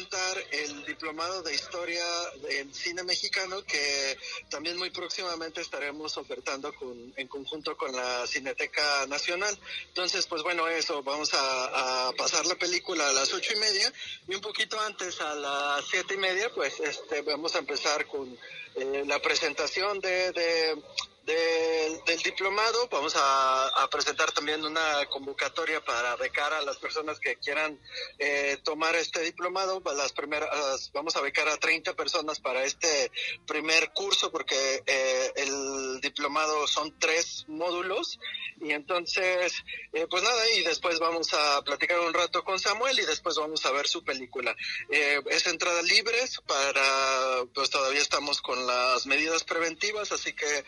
el 0.52 0.84
diplomado 0.84 1.42
de 1.42 1.54
historia 1.54 2.04
del 2.42 2.72
cine 2.72 3.02
mexicano 3.02 3.64
que 3.64 4.16
también 4.48 4.76
muy 4.76 4.90
próximamente 4.90 5.60
estaremos 5.60 6.16
ofertando 6.16 6.72
con, 6.74 7.12
en 7.16 7.26
conjunto 7.26 7.76
con 7.76 7.94
la 7.94 8.26
Cineteca 8.26 9.06
Nacional. 9.06 9.58
Entonces, 9.88 10.26
pues 10.26 10.42
bueno, 10.42 10.68
eso, 10.68 11.02
vamos 11.02 11.34
a, 11.34 12.08
a 12.08 12.12
pasar 12.12 12.46
la 12.46 12.54
película 12.54 13.08
a 13.08 13.12
las 13.12 13.32
ocho 13.32 13.52
y 13.54 13.56
media 13.58 13.92
y 14.28 14.34
un 14.34 14.40
poquito 14.40 14.78
antes 14.80 15.20
a 15.20 15.34
las 15.34 15.84
siete 15.86 16.14
y 16.14 16.18
media, 16.18 16.48
pues 16.54 16.78
este, 16.78 17.22
vamos 17.22 17.56
a 17.56 17.58
empezar 17.58 18.06
con 18.06 18.38
eh, 18.76 19.02
la 19.06 19.20
presentación 19.20 19.98
de, 20.00 20.30
de 20.32 20.82
del 21.28 22.22
diplomado. 22.24 22.88
Vamos 22.90 23.14
a, 23.16 23.88
presentar 23.90 24.30
también 24.32 24.64
una 24.64 25.06
convocatoria 25.06 25.82
para 25.84 26.16
becar 26.16 26.52
a 26.52 26.62
las 26.62 26.76
personas 26.76 27.18
que 27.18 27.36
quieran 27.36 27.78
eh, 28.18 28.58
tomar 28.64 28.94
este 28.96 29.20
diplomado. 29.20 29.82
Las 29.96 30.12
primeras, 30.12 30.90
vamos 30.92 31.16
a 31.16 31.20
becar 31.20 31.48
a 31.48 31.56
30 31.56 31.94
personas 31.94 32.40
para 32.40 32.64
este 32.64 33.10
primer 33.46 33.92
curso 33.92 34.30
porque 34.30 34.82
eh, 34.86 35.32
el 35.36 36.00
diplomado 36.00 36.66
son 36.66 36.98
tres 36.98 37.44
módulos 37.48 38.18
y 38.60 38.72
entonces, 38.72 39.52
eh, 39.92 40.06
pues 40.08 40.22
nada, 40.22 40.42
y 40.56 40.62
después 40.62 40.98
vamos 40.98 41.34
a 41.34 41.62
platicar 41.62 42.00
un 42.00 42.14
rato 42.14 42.42
con 42.44 42.58
Samuel 42.58 42.98
y 42.98 43.06
después 43.06 43.36
vamos 43.36 43.64
a 43.66 43.72
ver 43.72 43.86
su 43.86 44.02
película. 44.04 44.56
es 44.88 45.46
entrada 45.46 45.82
libres 45.82 46.40
para, 46.46 47.44
pues 47.54 47.68
todavía 47.70 48.00
estamos 48.00 48.40
con 48.40 48.66
las 48.66 49.06
medidas 49.06 49.44
preventivas, 49.44 50.10
así 50.12 50.32
que 50.32 50.64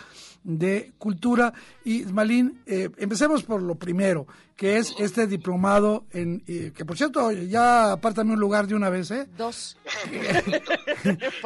de 0.48 0.92
Cultura. 0.96 1.52
Y 1.84 2.00
Ismailín, 2.00 2.62
eh, 2.66 2.88
empecemos 2.96 3.42
por 3.42 3.62
lo 3.62 3.74
primero, 3.74 4.26
que 4.56 4.78
es 4.78 4.94
este 4.98 5.26
diplomado 5.26 6.06
en 6.10 6.42
eh, 6.46 6.72
que 6.74 6.84
por 6.84 6.96
cierto 6.96 7.30
ya 7.30 7.92
apártame 7.92 8.32
un 8.32 8.40
lugar 8.40 8.66
de 8.66 8.74
una 8.74 8.88
vez, 8.88 9.10
¿eh? 9.10 9.28
Dos. 9.36 9.76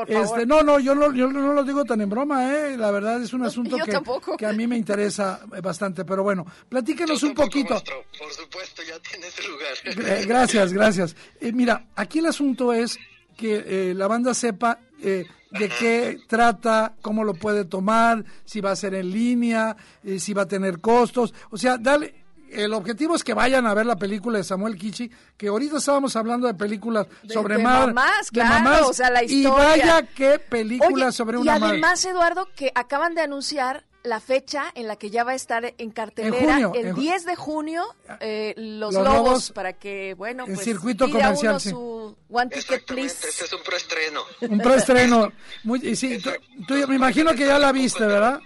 Este, 0.09 0.47
no, 0.47 0.63
no, 0.63 0.79
yo 0.79 0.95
no, 0.95 1.13
yo 1.15 1.29
no 1.29 1.53
lo 1.53 1.63
digo 1.63 1.85
tan 1.85 2.01
en 2.01 2.09
broma, 2.09 2.53
¿eh? 2.53 2.77
La 2.77 2.91
verdad 2.91 3.23
es 3.23 3.33
un 3.33 3.45
asunto 3.45 3.77
que, 3.77 4.01
que, 4.37 4.47
a 4.47 4.53
mí 4.53 4.67
me 4.67 4.77
interesa 4.77 5.41
bastante, 5.63 6.05
pero 6.05 6.23
bueno, 6.23 6.47
platíquenos 6.69 7.23
un 7.23 7.35
poquito. 7.35 7.83
por 8.19 8.33
supuesto, 8.33 8.83
ya 8.83 8.99
tienes 9.01 9.35
lugar. 9.47 10.27
Gracias, 10.27 10.73
gracias. 10.73 11.17
mira, 11.41 11.87
aquí 11.95 12.19
el 12.19 12.27
asunto 12.27 12.73
es 12.73 12.99
que 13.37 13.93
la 13.95 14.07
banda 14.09 14.35
sepa 14.35 14.81
eh, 15.03 15.27
de 15.59 15.69
qué 15.69 16.21
trata, 16.27 16.95
cómo 17.03 17.25
lo 17.25 17.35
puede 17.35 17.65
tomar, 17.65 18.25
si 18.45 18.61
va 18.61 18.73
a 18.73 18.77
ser 18.77 18.95
en 18.95 19.11
línea, 19.11 19.77
eh, 20.05 20.19
si 20.19 20.33
va 20.33 20.43
a 20.43 20.49
tener 20.49 20.81
costos. 20.81 21.35
O 21.51 21.57
sea, 21.57 21.79
dale, 21.79 22.23
el 22.53 22.73
objetivo 22.75 23.15
es 23.15 23.25
que 23.25 23.35
vayan 23.35 23.67
a 23.67 23.75
ver 23.75 23.87
la 23.87 23.97
película 23.97 24.39
de 24.39 24.45
Samuel 24.45 24.77
Kichi, 24.77 25.11
que 25.37 25.49
ahorita 25.49 25.79
estábamos 25.79 26.15
hablando 26.17 26.47
de 26.47 26.55
películas 26.55 27.07
sobre 27.29 27.57
de 27.57 27.63
mar, 27.63 27.89
mamás, 27.89 28.31
claro, 28.31 28.89
o 28.89 28.93
sea, 28.93 29.11
la 29.11 29.23
historia. 29.23 29.77
Y 29.77 29.81
vaya 29.81 30.07
qué 30.15 30.39
película 30.39 31.13
sobre 31.13 31.39
una 31.39 31.59
Y 31.59 31.63
además, 31.63 32.05
Eduardo, 32.05 32.49
que 32.55 32.71
acaban 32.75 33.15
de 33.15 33.23
anunciar 33.23 33.85
la 34.05 34.21
fecha 34.21 34.65
en 34.75 34.89
la 34.89 34.97
que 34.97 35.11
ya 35.11 35.25
va 35.25 35.33
a 35.33 35.35
estar 35.35 35.75
en 35.79 35.91
cartelera 35.91 36.71
el 36.75 36.95
10 36.95 37.25
de 37.25 37.37
junio 37.37 37.85
eh, 38.21 38.55
los, 38.57 38.95
lobos, 38.95 39.53
para 39.53 39.75
que 39.75 40.15
bueno 40.15 40.45
el 40.47 40.55
pues 40.55 40.65
circuito 40.65 41.09
comercial 41.09 41.61
sí. 41.61 41.71
su 41.71 42.17
one 42.29 42.51
ticket 42.51 42.85
please. 42.85 43.29
este 43.29 43.45
es 43.45 43.53
un 43.53 43.63
preestreno. 43.63 44.23
Un 44.41 44.59
preestreno. 44.59 45.33
Muy 45.65 45.95
sí, 45.97 46.19
tú, 46.67 46.75
me 46.89 46.97
imagino 46.97 47.35
que 47.35 47.47
ya 47.47 47.59
la 47.59 47.73
viste 47.73 48.05
verdad 48.05 48.41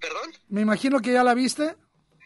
perdón 0.00 0.30
me 0.48 0.60
imagino 0.62 1.00
que 1.00 1.12
ya 1.12 1.24
la 1.24 1.34
viste. 1.34 1.76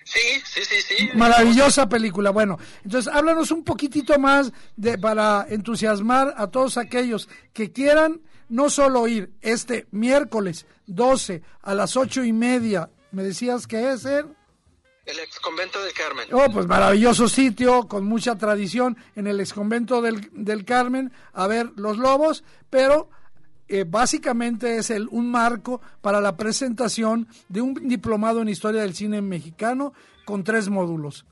Sí, 0.05 0.19
sí, 0.45 0.63
sí, 0.65 0.83
sí. 0.83 1.11
Maravillosa 1.15 1.89
película. 1.89 2.31
Bueno, 2.31 2.59
entonces 2.85 3.13
háblanos 3.13 3.53
un 3.53 3.63
poquitito 3.63 4.19
más 4.19 4.53
de 4.77 4.99
para 4.99 5.47
entusiasmar 5.49 6.35
a 6.37 6.49
todos 6.49 6.77
aquellos 6.77 7.29
que 7.53 7.71
quieran 7.71 8.21
no 8.49 8.71
solo 8.71 9.07
ir 9.09 9.33
este 9.41 9.87
miércoles 9.91 10.67
12 10.87 11.43
a 11.63 11.75
las 11.75 11.97
ocho 11.97 12.25
y 12.25 12.33
media, 12.33 12.91
me 13.11 13.23
decías 13.23 13.67
que 13.67 13.93
es 13.93 14.05
el... 14.05 14.27
El 15.05 15.19
ex 15.19 15.41
convento 15.41 15.83
del 15.83 15.93
Carmen. 15.93 16.29
Oh, 16.33 16.47
pues 16.53 16.67
maravilloso 16.67 17.29
sitio, 17.29 17.89
con 17.89 18.05
mucha 18.05 18.39
tradición 18.39 18.97
en 19.17 19.27
el 19.27 19.41
ex 19.41 19.53
convento 19.53 20.01
del, 20.01 20.31
del 20.33 20.65
Carmen, 20.65 21.13
a 21.33 21.49
ver 21.49 21.73
los 21.75 21.99
lobos, 21.99 22.45
pero 22.71 23.11
eh, 23.69 23.85
básicamente 23.89 24.77
es 24.77 24.91
el, 24.91 25.09
un 25.11 25.31
marco 25.31 25.81
para 26.01 26.21
la 26.21 26.37
presentación 26.37 27.27
de 27.49 27.63
un 27.63 27.89
diplomado 27.89 28.43
en 28.43 28.49
historia 28.49 28.83
del 28.83 28.95
cine 28.95 29.23
mexicano 29.23 29.95
con 30.25 30.45
tres 30.45 30.69
módulos. 30.69 31.25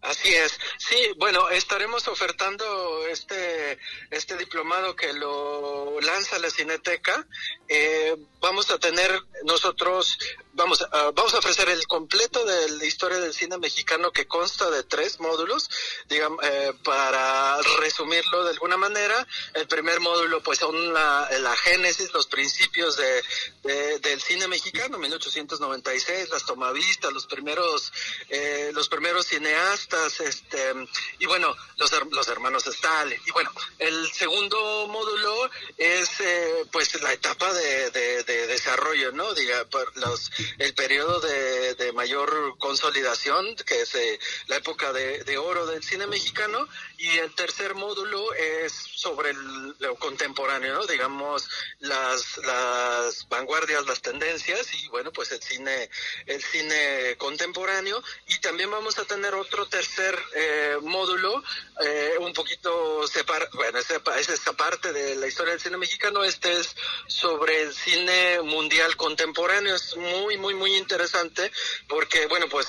Así 0.00 0.28
es. 0.28 0.58
Sí, 0.78 0.96
bueno, 1.16 1.50
estaremos 1.50 2.06
ofertando 2.06 3.06
este 3.08 3.78
este 4.10 4.36
diplomado 4.36 4.94
que 4.94 5.12
lo 5.12 6.00
lanza 6.00 6.38
la 6.38 6.50
Cineteca. 6.50 7.26
Eh, 7.66 8.16
vamos 8.40 8.70
a 8.70 8.78
tener 8.78 9.10
nosotros 9.44 10.18
vamos 10.58 10.82
a, 10.82 11.10
vamos 11.12 11.32
a 11.34 11.38
ofrecer 11.38 11.68
el 11.70 11.86
completo 11.86 12.44
de 12.44 12.70
la 12.70 12.84
historia 12.84 13.18
del 13.18 13.32
cine 13.32 13.56
mexicano 13.58 14.10
que 14.10 14.26
consta 14.26 14.68
de 14.70 14.82
tres 14.82 15.20
módulos, 15.20 15.70
digamos, 16.08 16.44
eh, 16.44 16.72
para 16.84 17.56
resumirlo 17.80 18.44
de 18.44 18.50
alguna 18.50 18.76
manera. 18.76 19.26
El 19.54 19.68
primer 19.68 20.00
módulo, 20.00 20.42
pues, 20.42 20.58
son 20.58 20.92
la, 20.92 21.28
la 21.38 21.56
génesis, 21.56 22.12
los 22.12 22.26
principios 22.26 22.96
de, 22.96 23.98
del 24.00 24.20
cine 24.20 24.48
mexicano, 24.48 24.98
1896, 24.98 26.28
las 26.30 26.44
tomavistas, 26.44 27.12
los 27.12 27.26
primeros, 27.26 27.92
eh, 28.28 28.72
los 28.74 28.88
primeros 28.88 29.26
cineastas, 29.26 30.20
este, 30.20 30.74
y 31.20 31.26
bueno, 31.26 31.54
los, 31.76 31.90
los 32.10 32.28
hermanos 32.28 32.66
Stalin. 32.66 33.20
Y 33.26 33.30
bueno, 33.30 33.52
el 33.78 34.10
segundo 34.12 34.88
módulo 34.88 35.50
es, 35.76 36.20
eh, 36.20 36.64
pues, 36.72 37.00
la 37.00 37.12
etapa 37.12 37.52
de, 37.52 37.90
de, 37.92 38.24
de 38.24 38.46
desarrollo, 38.48 39.12
¿no? 39.12 39.32
Diga, 39.34 39.64
los 39.94 40.30
el 40.58 40.74
periodo 40.74 41.20
de, 41.20 41.74
de 41.74 41.92
mayor 41.92 42.56
consolidación, 42.58 43.56
que 43.66 43.82
es 43.82 43.94
eh, 43.94 44.18
la 44.46 44.56
época 44.56 44.92
de, 44.92 45.24
de, 45.24 45.38
oro 45.38 45.66
del 45.66 45.82
cine 45.82 46.06
mexicano, 46.06 46.66
y 46.98 47.18
el 47.18 47.32
tercer 47.34 47.74
módulo 47.76 48.34
es 48.34 48.72
sobre 48.72 49.30
el, 49.30 49.74
lo 49.78 49.94
contemporáneo, 49.94 50.74
¿no? 50.74 50.86
digamos, 50.86 51.48
las, 51.78 52.38
las 52.38 53.28
vanguardias, 53.28 53.86
las 53.86 54.02
tendencias, 54.02 54.74
y 54.74 54.88
bueno, 54.88 55.12
pues 55.12 55.30
el 55.30 55.40
cine, 55.40 55.88
el 56.26 56.42
cine 56.42 57.14
contemporáneo, 57.16 58.02
y 58.26 58.40
también 58.40 58.70
vamos 58.70 58.98
a 58.98 59.04
tener 59.04 59.32
otro 59.34 59.68
tercer 59.68 60.18
eh, 60.34 60.76
módulo, 60.82 61.42
eh, 61.84 62.14
un 62.18 62.32
poquito 62.32 63.06
separa, 63.06 63.48
bueno, 63.54 63.78
esa, 63.78 64.02
es 64.18 64.28
esa 64.28 64.54
parte 64.54 64.92
de 64.92 65.14
la 65.14 65.28
historia 65.28 65.52
del 65.52 65.60
cine 65.60 65.76
mexicano, 65.76 66.24
este 66.24 66.58
es 66.58 66.74
sobre 67.06 67.62
el 67.62 67.74
cine 67.74 68.42
mundial 68.42 68.96
contemporáneo, 68.96 69.76
es 69.76 69.96
muy, 69.96 70.36
muy, 70.36 70.54
muy 70.54 70.74
interesante 70.76 71.52
porque, 71.86 72.26
bueno, 72.26 72.48
pues 72.48 72.66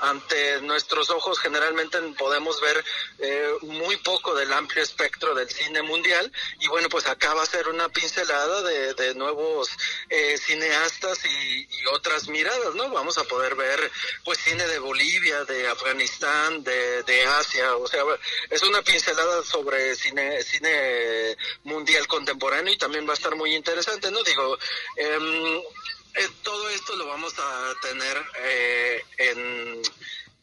ante 0.00 0.60
nuestros 0.62 1.10
ojos 1.10 1.40
generalmente 1.40 1.98
podemos 2.16 2.60
ver 2.60 2.84
eh, 3.18 3.48
muy 3.64 3.96
poco 3.98 4.34
del 4.34 4.52
amplio 4.52 4.82
espectro 4.82 5.34
del 5.34 5.48
cine 5.48 5.82
mundial 5.82 6.30
y, 6.60 6.68
bueno, 6.68 6.88
pues 6.88 7.06
acá 7.06 7.34
va 7.34 7.42
a 7.42 7.46
ser 7.46 7.68
una 7.68 7.88
pincelada 7.88 8.62
de, 8.62 8.94
de 8.94 9.14
nuevos 9.14 9.70
eh, 10.08 10.36
cineastas 10.38 11.24
y, 11.24 11.68
y 11.70 11.86
otras 11.92 12.28
miradas, 12.28 12.74
¿no? 12.74 12.88
Vamos 12.90 13.18
a 13.18 13.24
poder 13.24 13.54
ver, 13.54 13.90
pues, 14.24 14.38
cine 14.38 14.66
de 14.66 14.78
Bolivia, 14.78 15.44
de 15.44 15.68
Afganistán, 15.68 16.62
de, 16.62 17.02
de 17.02 17.24
Asia, 17.24 17.76
o 17.76 17.86
sea, 17.86 18.02
es 18.50 18.62
una 18.62 18.82
pincelada 18.82 19.42
sobre 19.42 19.94
cine, 19.94 20.42
cine 20.42 21.36
mundial 21.64 22.06
contemporáneo 22.06 22.72
y 22.72 22.78
también 22.78 23.06
va 23.06 23.12
a 23.12 23.14
estar 23.16 23.34
muy 23.34 23.54
interesante, 23.54 24.10
¿no? 24.10 24.22
Digo, 24.22 24.58
em, 24.96 25.62
eh, 26.14 26.28
todo 26.42 26.68
esto 26.70 26.94
lo 26.96 27.06
vamos 27.06 27.34
a 27.38 27.74
tener 27.82 28.24
eh, 28.44 29.04
en... 29.18 29.82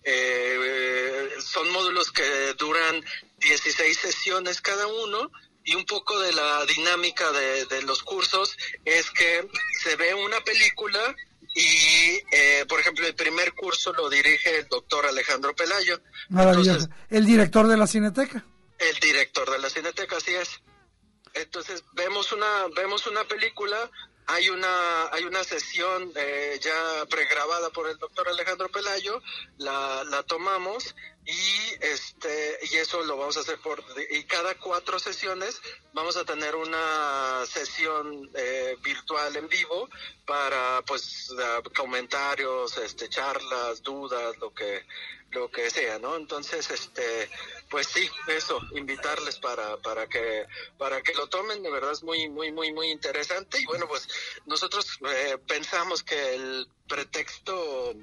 Eh, 0.03 1.29
son 1.39 1.69
módulos 1.71 2.11
que 2.11 2.53
duran 2.57 3.03
16 3.39 3.97
sesiones 3.97 4.61
cada 4.61 4.87
uno 4.87 5.31
y 5.63 5.75
un 5.75 5.85
poco 5.85 6.19
de 6.19 6.33
la 6.33 6.65
dinámica 6.65 7.31
de, 7.31 7.65
de 7.65 7.83
los 7.83 8.01
cursos 8.01 8.57
es 8.83 9.11
que 9.11 9.47
se 9.83 9.95
ve 9.95 10.13
una 10.13 10.41
película 10.41 11.15
y, 11.53 12.21
eh, 12.31 12.65
por 12.67 12.79
ejemplo, 12.79 13.05
el 13.05 13.15
primer 13.15 13.53
curso 13.53 13.91
lo 13.93 14.09
dirige 14.09 14.57
el 14.59 14.67
doctor 14.67 15.05
Alejandro 15.05 15.53
Pelayo. 15.53 16.01
Maravilloso. 16.29 16.87
el 17.09 17.25
director 17.25 17.67
de 17.67 17.77
la 17.77 17.87
Cineteca. 17.87 18.45
El 18.79 18.95
director 18.99 19.49
de 19.51 19.59
la 19.59 19.69
Cineteca, 19.69 20.17
así 20.17 20.33
es. 20.33 20.61
Entonces 21.33 21.83
vemos 21.93 22.31
una 22.31 22.67
vemos 22.75 23.07
una 23.07 23.23
película, 23.25 23.89
hay 24.27 24.49
una 24.49 25.07
hay 25.11 25.23
una 25.23 25.43
sesión 25.43 26.11
eh, 26.15 26.59
ya 26.61 27.05
pregrabada 27.09 27.69
por 27.69 27.89
el 27.89 27.97
doctor 27.97 28.27
Alejandro 28.29 28.69
Pelayo, 28.69 29.21
la, 29.57 30.03
la 30.05 30.23
tomamos 30.23 30.95
y 31.25 31.85
este 31.85 32.59
y 32.71 32.77
eso 32.77 33.03
lo 33.03 33.15
vamos 33.17 33.37
a 33.37 33.41
hacer 33.41 33.59
por 33.59 33.83
y 34.09 34.23
cada 34.23 34.55
cuatro 34.55 34.97
sesiones 34.97 35.61
vamos 35.93 36.17
a 36.17 36.25
tener 36.25 36.55
una 36.55 37.45
sesión 37.45 38.29
eh, 38.33 38.75
virtual 38.83 39.35
en 39.35 39.47
vivo 39.47 39.87
para 40.25 40.81
pues 40.81 41.29
comentarios 41.75 42.77
este 42.77 43.07
charlas 43.07 43.83
dudas 43.83 44.37
lo 44.39 44.51
que 44.53 44.83
lo 45.31 45.49
que 45.49 45.69
sea 45.69 45.99
no 45.99 46.15
entonces 46.15 46.69
este 46.69 47.29
pues 47.69 47.87
sí 47.87 48.09
eso 48.27 48.59
invitarles 48.75 49.39
para 49.39 49.77
para 49.77 50.07
que 50.07 50.45
para 50.77 51.01
que 51.01 51.13
lo 51.13 51.27
tomen 51.27 51.63
de 51.63 51.71
verdad 51.71 51.91
es 51.91 52.03
muy 52.03 52.29
muy 52.29 52.51
muy 52.51 52.71
muy 52.73 52.89
interesante 52.89 53.59
y 53.59 53.65
bueno 53.65 53.87
pues 53.87 54.07
nosotros 54.45 54.99
eh, 55.07 55.37
pensamos 55.47 56.03
que 56.03 56.35
el 56.35 56.67
pretexto 56.87 57.95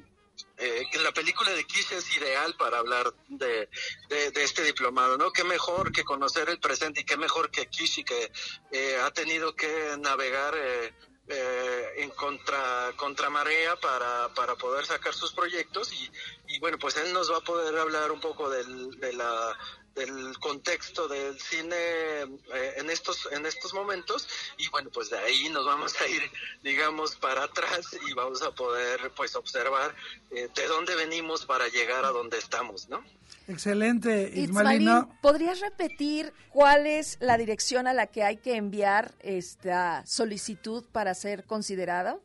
eh, 0.56 0.86
que 0.90 0.98
la 0.98 1.12
película 1.12 1.52
de 1.52 1.64
Kish 1.64 1.92
es 1.92 2.16
ideal 2.16 2.54
para 2.56 2.78
hablar 2.78 3.14
de, 3.28 3.68
de, 4.08 4.42
este 4.42 4.62
diplomado, 4.62 5.16
¿no? 5.16 5.32
Qué 5.32 5.44
mejor 5.44 5.92
que 5.92 6.04
conocer 6.04 6.48
el 6.48 6.58
presente 6.58 7.00
y 7.00 7.04
qué 7.04 7.16
mejor 7.16 7.50
que 7.50 7.66
Kishi 7.66 8.04
que 8.04 8.32
eh, 8.72 8.96
ha 9.02 9.10
tenido 9.12 9.54
que 9.54 9.96
navegar 9.98 10.54
eh, 10.56 10.92
eh, 11.28 11.94
en 11.98 12.10
contra, 12.10 12.92
contra 12.96 13.28
marea 13.30 13.76
para, 13.76 14.28
para 14.34 14.54
poder 14.56 14.86
sacar 14.86 15.14
sus 15.14 15.32
proyectos 15.32 15.92
y, 15.92 16.10
y 16.48 16.58
bueno, 16.58 16.78
pues 16.78 16.96
él 16.96 17.12
nos 17.12 17.30
va 17.30 17.38
a 17.38 17.40
poder 17.40 17.76
hablar 17.78 18.10
un 18.10 18.20
poco 18.20 18.48
del, 18.48 18.98
de 18.98 19.12
la 19.12 19.56
del 19.98 20.38
contexto 20.38 21.08
del 21.08 21.38
cine 21.40 21.76
eh, 21.76 22.74
en 22.76 22.88
estos 22.90 23.28
en 23.32 23.44
estos 23.44 23.74
momentos. 23.74 24.28
Y 24.56 24.68
bueno 24.68 24.90
pues 24.90 25.10
de 25.10 25.18
ahí 25.18 25.48
nos 25.50 25.66
vamos 25.66 25.94
a 26.00 26.08
ir 26.08 26.22
digamos 26.62 27.16
para 27.16 27.44
atrás 27.44 27.96
y 28.08 28.12
vamos 28.14 28.42
a 28.42 28.50
poder 28.52 29.10
pues 29.16 29.34
observar 29.36 29.94
eh, 30.30 30.48
de 30.54 30.66
dónde 30.66 30.94
venimos 30.96 31.46
para 31.46 31.68
llegar 31.68 32.04
a 32.04 32.08
donde 32.08 32.38
estamos 32.38 32.88
no 32.88 33.04
excelente 33.46 34.30
Ismalina 34.34 35.08
podrías 35.20 35.60
repetir 35.60 36.32
cuál 36.50 36.86
es 36.86 37.18
la 37.20 37.36
dirección 37.36 37.86
a 37.86 37.94
la 37.94 38.06
que 38.06 38.22
hay 38.22 38.38
que 38.38 38.56
enviar 38.56 39.14
esta 39.20 40.04
solicitud 40.06 40.84
para 40.92 41.14
ser 41.14 41.44
considerada 41.44 42.18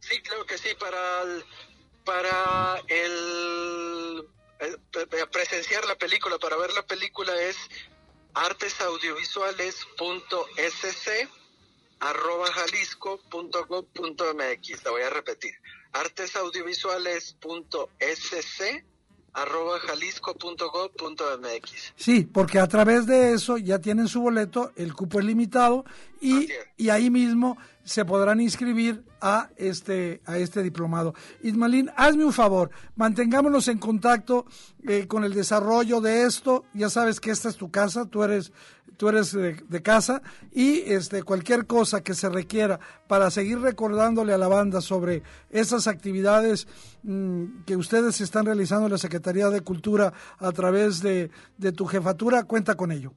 sí 0.00 0.20
claro 0.22 0.46
que 0.46 0.58
sí 0.58 0.68
para 0.78 1.22
el, 1.22 1.44
para 2.04 2.82
el 2.88 4.28
presenciar 5.30 5.84
la 5.86 5.94
película, 5.96 6.38
para 6.38 6.56
ver 6.56 6.72
la 6.72 6.86
película 6.86 7.38
es 7.40 7.56
artesaudiovisuales.sc 8.34 11.28
arroba 12.00 12.52
jalisco.gov.mx. 12.52 14.84
La 14.84 14.90
voy 14.90 15.02
a 15.02 15.10
repetir. 15.10 15.54
artesaudiovisuales.sc 15.92 18.84
arroba 19.32 19.78
jalisco.gov.mx. 19.80 21.92
Sí, 21.96 22.24
porque 22.24 22.58
a 22.58 22.68
través 22.68 23.06
de 23.06 23.32
eso 23.32 23.58
ya 23.58 23.78
tienen 23.78 24.08
su 24.08 24.20
boleto, 24.20 24.72
el 24.76 24.94
cupo 24.94 25.20
es 25.20 25.24
limitado 25.24 25.84
y, 26.20 26.48
y 26.76 26.90
ahí 26.90 27.10
mismo 27.10 27.56
se 27.84 28.04
podrán 28.04 28.40
inscribir 28.40 29.04
a 29.20 29.50
este, 29.56 30.20
a 30.26 30.38
este 30.38 30.62
diplomado. 30.62 31.14
Ismalín, 31.42 31.90
hazme 31.96 32.24
un 32.24 32.32
favor, 32.32 32.70
mantengámonos 32.96 33.68
en 33.68 33.78
contacto 33.78 34.46
eh, 34.86 35.06
con 35.06 35.24
el 35.24 35.34
desarrollo 35.34 36.00
de 36.00 36.24
esto. 36.24 36.64
Ya 36.74 36.90
sabes 36.90 37.20
que 37.20 37.30
esta 37.30 37.48
es 37.48 37.56
tu 37.56 37.70
casa, 37.70 38.06
tú 38.06 38.22
eres, 38.22 38.52
tú 39.02 39.08
eres 39.08 39.32
de, 39.32 39.82
casa 39.82 40.22
y 40.52 40.82
este, 40.92 41.24
cualquier 41.24 41.66
cosa 41.66 42.04
que 42.04 42.14
se 42.14 42.28
requiera 42.28 42.78
para 43.08 43.32
seguir 43.32 43.58
recordándole 43.58 44.32
a 44.32 44.38
la 44.38 44.46
banda 44.46 44.80
sobre 44.80 45.24
esas 45.50 45.88
actividades 45.88 46.68
mm, 47.02 47.64
que 47.64 47.74
ustedes 47.74 48.20
están 48.20 48.46
realizando 48.46 48.86
en 48.86 48.92
la 48.92 48.98
Secretaría 48.98 49.50
de 49.50 49.60
Cultura 49.62 50.12
a 50.38 50.52
través 50.52 51.02
de, 51.02 51.32
de 51.56 51.72
tu 51.72 51.84
jefatura, 51.86 52.44
cuenta 52.44 52.76
con 52.76 52.92
ello. 52.92 53.12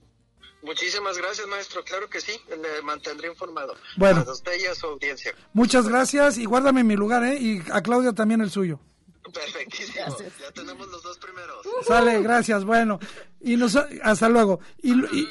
Muchísimas 0.64 1.20
gracias, 1.20 1.46
maestro. 1.46 1.84
Claro 1.84 2.10
que 2.10 2.20
sí, 2.20 2.32
le 2.50 2.82
mantendré 2.82 3.28
informado. 3.28 3.76
Bueno. 3.96 4.26
A 4.28 4.32
usted 4.32 4.60
y 4.60 4.66
a 4.66 4.74
su 4.74 4.88
audiencia. 4.88 5.36
Muchas 5.54 5.88
gracias 5.88 6.40
y 6.40 6.46
guárdame 6.46 6.84
mi 6.84 6.96
lugar, 6.96 7.24
¿eh? 7.26 7.38
Y 7.40 7.62
a 7.72 7.84
Claudia 7.84 8.12
también 8.12 8.42
el 8.42 8.50
suyo. 8.50 8.80
Perfectísimo. 9.32 10.18
Ya 10.42 10.52
tenemos 10.52 10.88
los 10.88 11.04
dos 11.04 11.20
primeros. 11.20 11.58
Sale, 11.86 12.24
gracias. 12.24 12.66
Bueno, 12.66 13.00
y 13.40 13.56
nos, 13.56 13.76
hasta 13.76 14.30
luego. 14.30 14.60
Y, 14.82 14.94
y, 14.94 15.28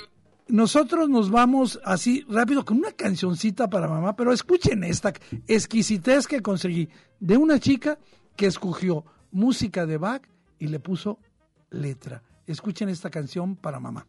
nosotros 0.49 1.09
nos 1.09 1.31
vamos 1.31 1.81
así 1.85 2.25
rápido 2.29 2.65
con 2.65 2.79
una 2.79 2.93
cancioncita 2.93 3.69
para 3.69 3.89
mamá, 3.89 4.15
pero 4.15 4.33
escuchen 4.33 4.85
esta 4.85 5.13
exquisitez 5.47 6.27
que 6.27 6.43
conseguí 6.43 6.89
de 7.21 7.37
una 7.37 7.59
chica 7.59 7.99
que 8.37 8.47
escogió 8.47 9.05
música 9.31 9.87
de 9.87 9.99
Bach 9.99 10.23
y 10.59 10.69
le 10.69 10.81
puso 10.81 11.19
letra. 11.71 12.23
Escuchen 12.47 12.89
esta 12.89 13.11
canción 13.11 13.57
para 13.57 13.81
mamá. 13.81 14.07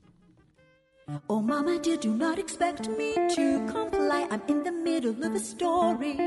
Oh, 1.28 1.40
Mama, 1.40 1.78
did 1.80 2.04
you 2.04 2.16
not 2.16 2.40
expect 2.40 2.90
me 2.98 3.14
to 3.36 3.64
comply? 3.72 4.28
I'm 4.32 4.42
in 4.48 4.64
the 4.64 4.72
middle 4.72 5.24
of 5.24 5.36
a 5.36 5.40
story. 5.40 6.18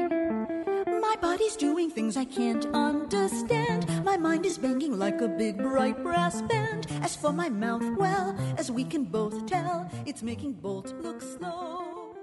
Body's 1.21 1.57
doing 1.57 1.91
things 1.91 2.17
I 2.17 2.25
can't 2.25 2.65
understand. 2.75 3.87
My 4.05 4.17
mind 4.17 4.47
is 4.47 4.57
banging 4.59 4.97
like 4.99 5.21
a 5.21 5.29
big 5.29 5.59
bright 5.59 6.01
brass 6.03 6.43
band. 6.43 6.87
As 7.03 7.17
for 7.17 7.33
my 7.33 7.49
mouth, 7.49 7.83
well, 7.97 8.37
as 8.57 8.71
we 8.71 8.85
can 8.85 9.05
both 9.05 9.47
tell, 9.47 9.91
it's 10.07 10.23
making 10.23 10.55
Bolt 10.55 10.95
look 11.03 11.21
slow. 11.21 12.15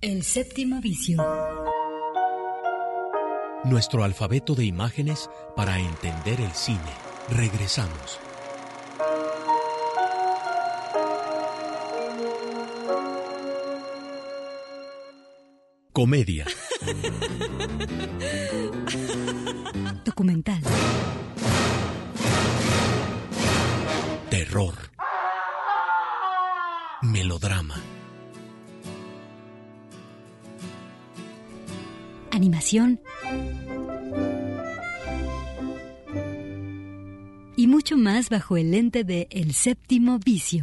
El 0.00 0.22
séptimo 0.22 0.80
vicio. 0.80 1.22
Nuestro 3.64 4.04
alfabeto 4.04 4.54
de 4.54 4.64
imágenes 4.64 5.30
para 5.56 5.78
entender 5.78 6.40
el 6.40 6.52
cine. 6.52 6.78
Regresamos. 7.30 8.18
Comedia. 15.92 16.44
Documental. 20.04 20.60
Terror. 24.30 24.74
Melodrama. 27.02 27.76
Animación. 32.30 33.00
Y 37.56 37.66
mucho 37.66 37.96
más 37.96 38.28
bajo 38.28 38.56
el 38.56 38.72
lente 38.72 39.04
de 39.04 39.28
El 39.30 39.54
séptimo 39.54 40.18
vicio. 40.18 40.62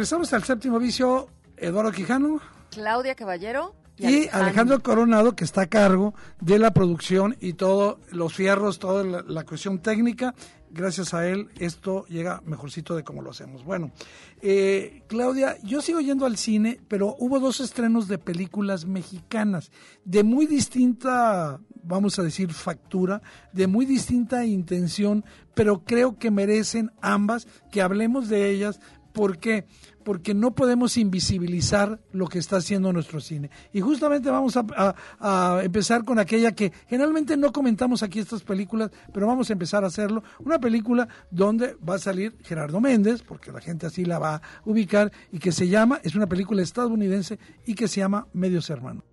Regresamos 0.00 0.32
al 0.32 0.42
séptimo 0.44 0.78
vicio, 0.78 1.28
Eduardo 1.58 1.92
Quijano. 1.92 2.40
Claudia 2.70 3.14
Caballero. 3.14 3.74
Y, 3.98 4.28
Alejandro 4.28 4.82
Coronado, 4.82 5.36
que 5.36 5.44
está 5.44 5.60
a 5.60 5.66
cargo 5.66 6.14
de 6.40 6.58
la 6.58 6.70
producción 6.70 7.36
y 7.38 7.52
todos 7.52 7.98
los 8.10 8.32
fierros, 8.32 8.78
toda 8.78 9.04
la, 9.04 9.22
la, 9.28 9.44
cuestión 9.44 9.80
técnica. 9.80 10.34
Gracias 10.70 11.12
a 11.12 11.28
él, 11.28 11.50
esto 11.58 12.06
llega 12.06 12.40
mejorcito 12.46 12.96
de 12.96 13.04
cómo 13.04 13.20
lo 13.20 13.30
hacemos. 13.30 13.62
Bueno, 13.62 13.92
eh, 14.40 15.02
Claudia, 15.06 15.58
yo 15.64 15.82
sigo 15.82 16.00
yendo 16.00 16.24
al 16.24 16.38
cine, 16.38 16.80
pero 16.88 17.14
hubo 17.18 17.38
dos 17.38 17.60
estrenos 17.60 18.08
de 18.08 18.16
películas 18.16 18.86
mexicanas, 18.86 19.70
de 20.06 20.22
muy 20.22 20.46
distinta, 20.46 21.60
vamos 21.82 22.18
a 22.18 22.22
decir, 22.22 22.54
factura, 22.54 23.20
de 23.52 23.66
muy 23.66 23.84
distinta 23.84 24.46
intención, 24.46 25.26
pero 25.54 25.84
creo 25.84 26.16
que 26.18 26.30
merecen 26.30 26.90
ambas 27.02 27.46
que 27.70 27.82
hablemos 27.82 28.30
de 28.30 28.48
ellas. 28.48 28.80
¿Por 29.12 29.38
qué? 29.38 29.66
Porque 30.04 30.34
no 30.34 30.54
podemos 30.54 30.96
invisibilizar 30.96 32.00
lo 32.12 32.26
que 32.26 32.38
está 32.38 32.56
haciendo 32.56 32.92
nuestro 32.92 33.20
cine. 33.20 33.50
Y 33.72 33.80
justamente 33.80 34.30
vamos 34.30 34.56
a, 34.56 34.64
a, 34.76 34.94
a, 35.20 35.64
empezar 35.64 36.04
con 36.04 36.18
aquella 36.18 36.52
que 36.52 36.72
generalmente 36.88 37.36
no 37.36 37.52
comentamos 37.52 38.02
aquí 38.02 38.18
estas 38.18 38.42
películas, 38.42 38.90
pero 39.12 39.26
vamos 39.26 39.50
a 39.50 39.52
empezar 39.52 39.84
a 39.84 39.88
hacerlo. 39.88 40.22
Una 40.38 40.58
película 40.58 41.08
donde 41.30 41.76
va 41.86 41.96
a 41.96 41.98
salir 41.98 42.36
Gerardo 42.42 42.80
Méndez, 42.80 43.22
porque 43.22 43.52
la 43.52 43.60
gente 43.60 43.86
así 43.86 44.04
la 44.04 44.18
va 44.18 44.36
a 44.36 44.42
ubicar, 44.64 45.12
y 45.32 45.38
que 45.38 45.52
se 45.52 45.68
llama, 45.68 46.00
es 46.02 46.14
una 46.14 46.26
película 46.26 46.62
estadounidense 46.62 47.38
y 47.66 47.74
que 47.74 47.88
se 47.88 48.00
llama 48.00 48.26
Medios 48.32 48.70
Hermanos. 48.70 49.04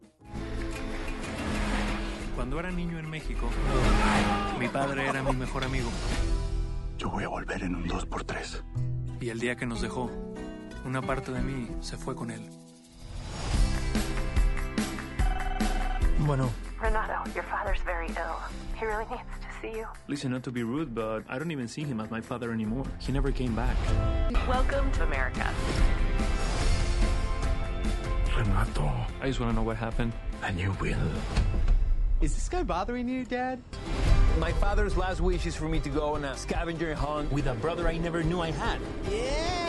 Cuando 2.36 2.60
era 2.60 2.72
niño 2.72 3.00
en 3.00 3.10
México, 3.10 3.50
mi 4.60 4.68
padre 4.70 5.08
era 5.08 5.24
mi 5.24 5.36
mejor 5.36 5.64
amigo. 5.64 5.90
Yo 6.98 7.10
voy 7.10 7.24
a 7.24 7.28
volver 7.28 7.64
en 7.64 7.76
un 7.76 7.88
2x3. 7.88 8.97
Y 9.20 9.30
el 9.30 9.40
día 9.40 9.56
que 9.56 9.66
nos 9.66 9.82
dejó, 9.82 10.12
una 10.86 11.02
parte 11.02 11.32
de 11.32 11.42
mí 11.42 11.68
se 11.82 11.98
fue 11.98 12.16
con 12.16 12.30
él. 12.30 12.42
Bueno. 16.20 16.50
Renato, 16.80 17.24
your 17.34 17.44
father's 17.46 17.82
very 17.84 18.08
ill. 18.10 18.38
He 18.80 18.86
really 18.86 19.06
needs 19.10 19.24
to 19.42 19.48
see 19.62 19.80
you. 19.80 19.88
Listen, 20.08 20.32
not 20.32 20.44
to 20.44 20.52
be 20.52 20.62
rude, 20.62 20.94
but 20.94 21.24
I 21.28 21.40
don't 21.40 21.52
even 21.52 21.68
see 21.68 21.84
him 21.84 22.00
as 22.00 22.12
my 22.12 22.22
father 22.22 22.52
anymore. 22.52 22.86
He 23.00 23.12
never 23.12 23.32
came 23.32 23.56
back. 23.56 23.76
Welcome 24.48 24.92
to 24.94 25.04
America. 25.04 25.52
Renato. 28.38 28.92
I 29.20 29.28
just 29.28 29.40
want 29.40 29.52
to 29.52 29.56
know 29.56 29.64
what 29.64 29.78
happened. 29.78 30.14
And 30.44 30.60
you 30.60 30.76
will. 30.80 30.98
Is 32.22 32.36
this 32.36 32.48
guy 32.50 32.64
bothering 32.64 33.10
you, 33.10 33.26
Dad? 33.26 33.60
My 34.40 34.52
father's 34.54 34.96
last 34.96 35.20
wish 35.20 35.46
is 35.48 35.56
for 35.56 35.68
me 35.68 35.80
to 35.80 35.90
go 35.90 36.14
on 36.14 36.24
a 36.26 36.38
scavenger 36.38 36.94
hunt 36.94 37.32
with 37.32 37.48
a 37.48 37.56
brother 37.56 37.88
I 37.88 37.98
never 37.98 38.24
knew 38.24 38.40
I 38.42 38.52
had. 38.52 38.80
Yeah. 39.10 39.68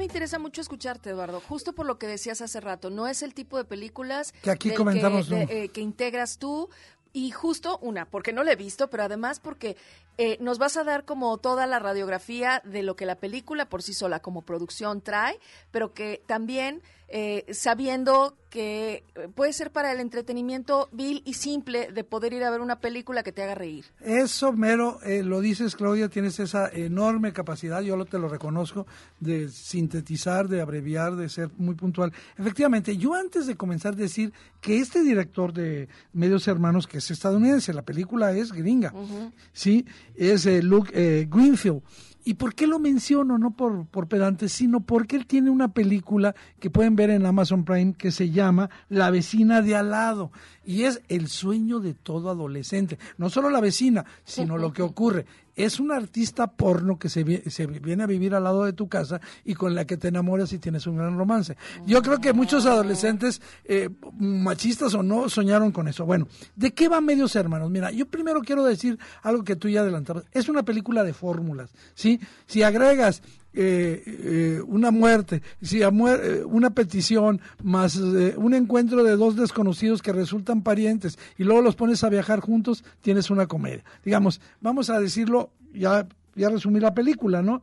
Me 0.00 0.04
interesa 0.06 0.38
mucho 0.38 0.62
escucharte, 0.62 1.10
Eduardo, 1.10 1.42
justo 1.46 1.74
por 1.74 1.84
lo 1.84 1.98
que 1.98 2.06
decías 2.06 2.40
hace 2.40 2.58
rato. 2.58 2.88
No 2.88 3.06
es 3.06 3.22
el 3.22 3.34
tipo 3.34 3.58
de 3.58 3.64
películas 3.64 4.32
que 4.40 4.50
aquí 4.50 4.72
comentamos 4.72 5.28
que, 5.28 5.34
de, 5.34 5.64
eh, 5.64 5.68
que 5.68 5.82
integras 5.82 6.38
tú, 6.38 6.70
y 7.12 7.30
justo 7.30 7.78
una, 7.78 8.06
porque 8.06 8.32
no 8.32 8.44
la 8.44 8.52
he 8.52 8.56
visto, 8.56 8.88
pero 8.88 9.04
además 9.04 9.40
porque 9.40 9.76
eh, 10.18 10.36
nos 10.40 10.58
vas 10.58 10.76
a 10.76 10.84
dar 10.84 11.04
como 11.04 11.38
toda 11.38 11.66
la 11.66 11.78
radiografía 11.78 12.62
de 12.64 12.82
lo 12.82 12.94
que 12.96 13.06
la 13.06 13.16
película 13.16 13.68
por 13.68 13.82
sí 13.82 13.94
sola 13.94 14.20
como 14.20 14.42
producción 14.42 15.00
trae, 15.00 15.38
pero 15.70 15.92
que 15.92 16.22
también 16.26 16.82
eh, 17.10 17.44
sabiendo 17.52 18.36
que 18.50 19.04
puede 19.34 19.52
ser 19.52 19.70
para 19.70 19.92
el 19.92 20.00
entretenimiento 20.00 20.88
vil 20.92 21.22
y 21.24 21.34
simple 21.34 21.92
de 21.92 22.04
poder 22.04 22.32
ir 22.32 22.42
a 22.42 22.50
ver 22.50 22.60
una 22.60 22.80
película 22.80 23.22
que 23.22 23.32
te 23.32 23.42
haga 23.42 23.54
reír. 23.54 23.84
Eso, 24.00 24.52
mero, 24.52 24.98
eh, 25.04 25.22
lo 25.22 25.40
dices, 25.40 25.76
Claudia, 25.76 26.08
tienes 26.08 26.38
esa 26.40 26.68
enorme 26.68 27.32
capacidad, 27.32 27.80
yo 27.80 27.96
lo, 27.96 28.06
te 28.06 28.18
lo 28.18 28.28
reconozco, 28.28 28.86
de 29.20 29.48
sintetizar, 29.48 30.48
de 30.48 30.60
abreviar, 30.60 31.14
de 31.14 31.28
ser 31.28 31.50
muy 31.58 31.76
puntual. 31.76 32.12
Efectivamente, 32.36 32.96
yo 32.96 33.14
antes 33.14 33.46
de 33.46 33.56
comenzar 33.56 33.94
a 33.94 33.96
decir 33.96 34.32
que 34.60 34.78
este 34.78 35.02
director 35.02 35.52
de 35.52 35.88
Medios 36.12 36.46
Hermanos, 36.48 36.86
que 36.86 36.98
es 36.98 37.10
estadounidense, 37.10 37.72
la 37.72 37.82
película 37.82 38.32
es 38.32 38.52
gringa, 38.52 38.92
uh 38.92 39.06
-huh. 39.06 39.32
¿sí? 39.52 39.86
Es 40.14 40.46
eh, 40.46 40.62
Luke 40.62 40.90
eh, 40.92 41.26
Greenfield. 41.30 41.82
¿Y 42.24 42.34
por 42.34 42.54
qué 42.54 42.66
lo 42.66 42.78
menciono? 42.78 43.38
No 43.38 43.52
por, 43.52 43.86
por 43.86 44.08
pedante, 44.08 44.48
sino 44.48 44.80
porque 44.80 45.16
él 45.16 45.26
tiene 45.26 45.50
una 45.50 45.72
película 45.72 46.34
que 46.58 46.70
pueden 46.70 46.94
ver 46.94 47.10
en 47.10 47.24
Amazon 47.24 47.64
Prime 47.64 47.94
que 47.94 48.10
se 48.10 48.30
llama 48.30 48.68
La 48.88 49.10
vecina 49.10 49.62
de 49.62 49.76
al 49.76 49.90
lado. 49.90 50.30
Y 50.64 50.82
es 50.82 51.00
el 51.08 51.28
sueño 51.28 51.80
de 51.80 51.94
todo 51.94 52.30
adolescente. 52.30 52.98
No 53.16 53.30
solo 53.30 53.48
la 53.48 53.60
vecina, 53.60 54.04
sino 54.24 54.58
lo 54.58 54.72
que 54.72 54.82
ocurre. 54.82 55.26
Es 55.56 55.80
un 55.80 55.92
artista 55.92 56.46
porno 56.46 56.98
que 56.98 57.08
se, 57.08 57.50
se, 57.50 57.66
viene 57.66 58.02
a 58.02 58.06
vivir 58.06 58.34
al 58.34 58.44
lado 58.44 58.64
de 58.64 58.72
tu 58.72 58.88
casa 58.88 59.20
y 59.44 59.54
con 59.54 59.74
la 59.74 59.84
que 59.84 59.96
te 59.96 60.08
enamoras 60.08 60.52
y 60.52 60.58
tienes 60.58 60.86
un 60.86 60.96
gran 60.96 61.16
romance. 61.16 61.56
Yo 61.86 62.02
creo 62.02 62.18
que 62.18 62.32
muchos 62.32 62.66
adolescentes, 62.66 63.40
eh, 63.64 63.90
machistas 64.18 64.94
o 64.94 65.02
no, 65.02 65.28
soñaron 65.28 65.72
con 65.72 65.88
eso. 65.88 66.06
Bueno, 66.06 66.28
¿de 66.56 66.72
qué 66.72 66.88
va 66.88 67.00
Medios 67.00 67.36
Hermanos? 67.36 67.70
Mira, 67.70 67.90
yo 67.90 68.06
primero 68.06 68.40
quiero 68.42 68.64
decir 68.64 68.98
algo 69.22 69.44
que 69.44 69.56
tú 69.56 69.68
ya 69.68 69.80
adelantabas. 69.80 70.24
Es 70.32 70.48
una 70.48 70.62
película 70.62 71.04
de 71.04 71.12
fórmulas, 71.12 71.70
¿sí? 71.94 72.20
Si 72.46 72.62
agregas 72.62 73.22
eh, 73.52 74.02
eh, 74.06 74.62
una 74.66 74.90
muerte, 74.90 75.42
si 75.60 75.80
muer 75.90 76.20
eh, 76.22 76.44
una 76.44 76.70
petición, 76.70 77.40
más 77.62 77.96
eh, 77.96 78.34
un 78.36 78.54
encuentro 78.54 79.02
de 79.02 79.16
dos 79.16 79.36
desconocidos 79.36 80.02
que 80.02 80.12
resultan 80.12 80.62
parientes 80.62 81.18
y 81.36 81.44
luego 81.44 81.62
los 81.62 81.76
pones 81.76 82.04
a 82.04 82.08
viajar 82.08 82.40
juntos, 82.40 82.84
tienes 83.00 83.30
una 83.30 83.46
comedia. 83.46 83.84
Digamos, 84.04 84.40
vamos 84.60 84.90
a 84.90 85.00
decirlo, 85.00 85.50
ya, 85.72 86.06
ya 86.34 86.48
resumí 86.48 86.80
la 86.80 86.94
película, 86.94 87.42
¿no? 87.42 87.60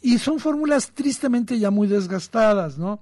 Y 0.00 0.18
son 0.18 0.38
fórmulas 0.38 0.92
tristemente 0.92 1.58
ya 1.58 1.70
muy 1.70 1.88
desgastadas, 1.88 2.78
¿no? 2.78 3.00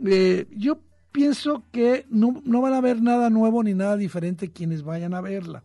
yo 0.00 0.78
pienso 1.10 1.64
que 1.72 2.06
no, 2.08 2.40
no 2.44 2.60
van 2.60 2.74
a 2.74 2.80
ver 2.80 3.02
nada 3.02 3.30
nuevo 3.30 3.64
ni 3.64 3.74
nada 3.74 3.96
diferente 3.96 4.52
quienes 4.52 4.84
vayan 4.84 5.12
a 5.12 5.20
verla. 5.20 5.64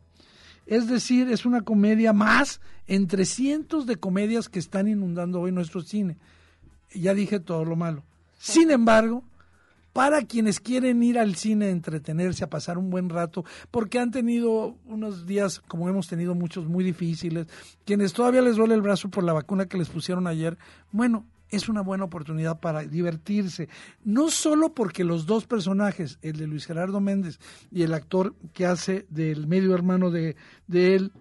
Es 0.66 0.88
decir, 0.88 1.30
es 1.30 1.46
una 1.46 1.62
comedia 1.62 2.14
más 2.14 2.62
entre 2.88 3.26
cientos 3.26 3.86
de 3.86 3.98
comedias 3.98 4.50
que 4.50 4.60
están 4.60 4.88
inundando 4.88 5.42
hoy 5.42 5.52
nuestro 5.52 5.82
cine. 5.82 6.18
Ya 6.94 7.14
dije 7.14 7.40
todo 7.40 7.66
lo 7.66 7.76
malo. 7.76 8.04
Sin 8.38 8.72
embargo, 8.72 9.24
para 9.94 10.24
quienes 10.24 10.60
quieren 10.60 11.04
ir 11.04 11.20
al 11.20 11.36
cine 11.36 11.68
a 11.68 11.70
entretenerse, 11.70 12.44
a 12.44 12.50
pasar 12.50 12.78
un 12.78 12.90
buen 12.90 13.10
rato, 13.10 13.46
porque 13.70 14.00
han 14.00 14.12
tenido 14.12 14.76
unos 14.86 15.28
días, 15.28 15.62
como 15.68 15.88
hemos 15.88 16.08
tenido 16.08 16.34
muchos, 16.34 16.66
muy 16.66 16.84
difíciles, 16.84 17.48
quienes 17.86 18.12
todavía 18.12 18.42
les 18.42 18.56
duele 18.56 18.74
el 18.74 18.82
brazo 18.82 19.10
por 19.10 19.24
la 19.24 19.34
vacuna 19.34 19.68
que 19.68 19.78
les 19.78 19.90
pusieron 19.90 20.26
ayer, 20.26 20.58
bueno, 20.92 21.26
es 21.56 21.70
una 21.70 21.82
buena 21.82 22.06
oportunidad 22.06 22.60
para 22.60 22.84
divertirse. 22.84 23.70
No 24.04 24.30
solo 24.30 24.74
porque 24.74 25.04
los 25.04 25.26
dos 25.26 25.46
personajes, 25.46 26.18
el 26.22 26.38
de 26.38 26.48
Luis 26.48 26.66
Gerardo 26.66 27.00
Méndez 27.00 27.40
y 27.72 27.84
el 27.84 27.94
actor 27.94 28.36
que 28.54 28.66
hace 28.66 29.06
del 29.10 29.48
medio 29.48 29.74
hermano 29.74 30.10
de, 30.10 30.36
de 30.68 30.96
él, 30.96 31.12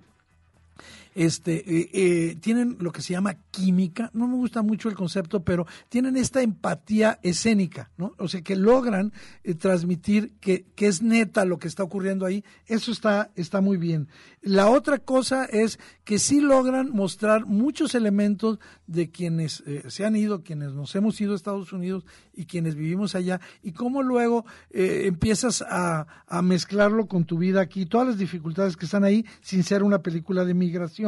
este, 1.15 1.57
eh, 1.57 1.91
eh, 1.93 2.37
tienen 2.41 2.77
lo 2.81 2.93
que 2.93 3.03
se 3.03 3.13
llama 3.13 3.37
química, 3.51 4.11
no 4.15 4.27
me 4.27 4.37
gusta 4.37 4.63
mucho 4.63 4.89
el 4.89 4.95
concepto, 4.95 5.43
pero 5.45 5.67
tienen 5.89 6.17
esta 6.17 6.43
empatía 6.43 7.19
escénica, 7.23 7.91
¿no? 7.97 8.15
O 8.19 8.29
sea, 8.29 8.43
que 8.43 8.57
logran 8.57 9.13
eh, 9.45 9.55
transmitir 9.55 10.33
que, 10.41 10.67
es 10.77 11.01
neta 11.01 11.45
lo 11.45 11.59
que 11.59 11.69
está 11.69 11.85
ocurriendo 11.85 12.27
ahí, 12.27 12.45
eso 12.67 12.91
está, 12.91 13.31
está 13.37 13.61
muy 13.61 13.77
bien. 13.77 14.09
La 14.41 14.69
otra 14.69 14.99
cosa 14.99 15.45
es 15.45 15.79
que 16.03 16.19
sí 16.19 16.41
logran 16.41 16.91
mostrar 16.91 17.47
muchos 17.47 17.95
elementos 17.95 18.59
de 18.89 19.11
quienes 19.11 19.63
eh, 19.67 19.85
se 19.89 20.05
han 20.05 20.17
ido, 20.17 20.43
quienes 20.43 20.73
nos 20.73 20.95
hemos 20.97 21.21
ido 21.21 21.35
a 21.35 21.37
Estados 21.37 21.73
Unidos 21.73 22.05
y 22.35 22.47
quienes 22.47 22.75
vivimos 22.75 23.15
allá, 23.15 23.41
y 23.63 23.73
cómo 23.73 24.03
luego 24.03 24.45
eh, 24.71 25.05
empiezas 25.07 25.63
a 25.69 26.07
mezclarlo 26.43 27.07
con 27.07 27.25
tu 27.25 27.39
vida 27.39 27.61
aquí, 27.61 27.87
todas 27.87 28.09
las 28.09 28.19
dificultades 28.19 28.77
que 28.77 28.87
están 28.87 29.05
ahí, 29.05 29.25
sin 29.41 29.63
ser 29.63 29.85
una 29.85 30.03
película 30.03 30.45
de 30.45 30.55
migración. 30.55 31.02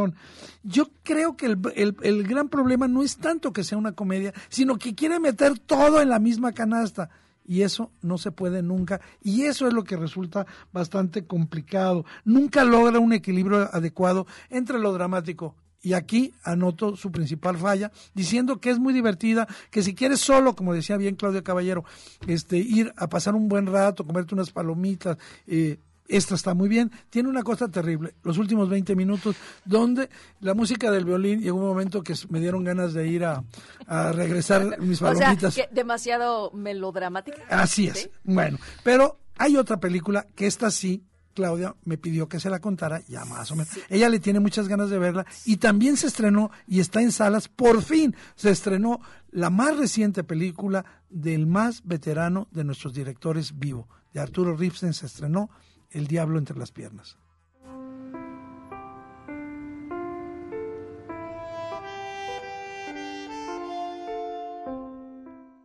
Yo 0.62 0.88
creo 1.02 1.36
que 1.36 1.46
el, 1.46 1.58
el, 1.74 1.96
el, 2.02 2.22
gran 2.24 2.48
problema 2.48 2.88
no 2.88 3.02
es 3.02 3.16
tanto 3.16 3.52
que 3.52 3.64
sea 3.64 3.78
una 3.78 3.92
comedia, 3.92 4.32
sino 4.48 4.76
que 4.76 4.94
quiere 4.94 5.20
meter 5.20 5.58
todo 5.58 6.00
en 6.00 6.08
la 6.08 6.18
misma 6.18 6.52
canasta. 6.52 7.10
Y 7.46 7.62
eso 7.62 7.90
no 8.00 8.16
se 8.16 8.30
puede 8.30 8.62
nunca. 8.62 9.00
Y 9.22 9.42
eso 9.42 9.66
es 9.66 9.74
lo 9.74 9.84
que 9.84 9.96
resulta 9.96 10.46
bastante 10.72 11.26
complicado. 11.26 12.06
Nunca 12.24 12.64
logra 12.64 12.98
un 12.98 13.12
equilibrio 13.12 13.68
adecuado 13.72 14.26
entre 14.48 14.78
lo 14.78 14.92
dramático 14.92 15.54
y 15.84 15.92
aquí 15.92 16.32
anoto 16.42 16.96
su 16.96 17.12
principal 17.12 17.58
falla, 17.58 17.92
diciendo 18.14 18.58
que 18.58 18.70
es 18.70 18.78
muy 18.78 18.94
divertida, 18.94 19.46
que 19.70 19.82
si 19.82 19.94
quieres 19.94 20.20
solo, 20.20 20.56
como 20.56 20.72
decía 20.72 20.96
bien 20.96 21.14
Claudia 21.14 21.44
Caballero, 21.44 21.84
este, 22.26 22.56
ir 22.56 22.92
a 22.96 23.06
pasar 23.08 23.34
un 23.34 23.50
buen 23.50 23.66
rato, 23.66 24.06
comerte 24.06 24.34
unas 24.34 24.50
palomitas, 24.50 25.18
eh, 25.46 25.78
esta 26.08 26.34
está 26.34 26.54
muy 26.54 26.68
bien. 26.68 26.90
Tiene 27.10 27.28
una 27.28 27.42
cosa 27.42 27.68
terrible, 27.68 28.14
los 28.22 28.38
últimos 28.38 28.68
20 28.68 28.94
minutos, 28.96 29.36
donde 29.64 30.10
la 30.40 30.54
música 30.54 30.90
del 30.90 31.04
violín 31.04 31.40
llegó 31.40 31.58
un 31.58 31.66
momento 31.66 32.02
que 32.02 32.14
me 32.28 32.40
dieron 32.40 32.64
ganas 32.64 32.92
de 32.92 33.08
ir 33.08 33.24
a, 33.24 33.42
a 33.86 34.12
regresar 34.12 34.78
mis 34.80 35.00
palomitas. 35.00 35.44
O 35.44 35.50
sea, 35.50 35.66
que 35.66 35.74
demasiado 35.74 36.50
melodramática. 36.52 37.42
Así 37.48 37.88
es. 37.88 37.98
¿Sí? 37.98 38.10
Bueno, 38.24 38.58
pero 38.82 39.18
hay 39.36 39.56
otra 39.56 39.78
película 39.78 40.26
que 40.34 40.46
esta 40.46 40.70
sí 40.70 41.04
Claudia 41.34 41.74
me 41.84 41.98
pidió 41.98 42.28
que 42.28 42.40
se 42.40 42.48
la 42.48 42.60
contara, 42.60 43.02
ya 43.08 43.24
más 43.24 43.50
o 43.50 43.56
menos. 43.56 43.72
Ella 43.90 44.08
le 44.08 44.20
tiene 44.20 44.40
muchas 44.40 44.68
ganas 44.68 44.88
de 44.88 44.98
verla 44.98 45.26
y 45.44 45.56
también 45.56 45.96
se 45.96 46.06
estrenó 46.06 46.50
y 46.66 46.80
está 46.80 47.02
en 47.02 47.12
salas, 47.12 47.48
por 47.48 47.82
fin 47.82 48.14
se 48.36 48.50
estrenó 48.50 49.00
la 49.30 49.50
más 49.50 49.76
reciente 49.76 50.24
película 50.24 50.84
del 51.10 51.46
más 51.46 51.82
veterano 51.84 52.48
de 52.52 52.64
nuestros 52.64 52.94
directores 52.94 53.58
vivo, 53.58 53.88
de 54.12 54.20
Arturo 54.20 54.56
Ripstein, 54.56 54.94
se 54.94 55.06
estrenó 55.06 55.50
El 55.94 56.08
Diablo 56.08 56.38
entre 56.40 56.58
las 56.58 56.72
piernas. 56.72 57.16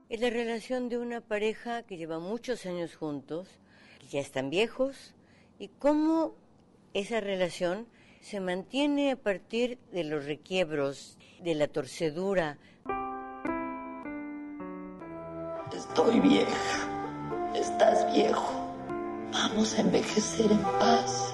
Es 0.08 0.22
la 0.22 0.30
relación 0.30 0.88
de 0.88 1.00
una 1.00 1.22
pareja 1.22 1.82
que 1.82 1.98
lleva 1.98 2.20
muchos 2.20 2.68
años 2.68 2.96
juntos, 2.96 3.48
que 4.00 4.08
ya 4.08 4.20
están 4.20 4.52
viejos, 4.52 5.16
y 5.58 5.70
cómo 5.70 6.36
esa 6.94 7.22
relación 7.22 7.88
se 8.22 8.40
mantiene 8.40 9.12
a 9.12 9.16
partir 9.16 9.80
de 9.92 10.04
los 10.04 10.26
requiebros, 10.26 11.18
de 11.42 11.56
la 11.56 11.68
torcedura. 11.68 12.60
Estoy 15.76 16.20
vieja, 16.20 17.52
estás 17.56 18.14
viejo. 18.14 18.59
Vamos 19.42 19.74
a 19.76 19.82
envejecer 19.82 20.52
en 20.52 20.62
paz. 20.82 21.34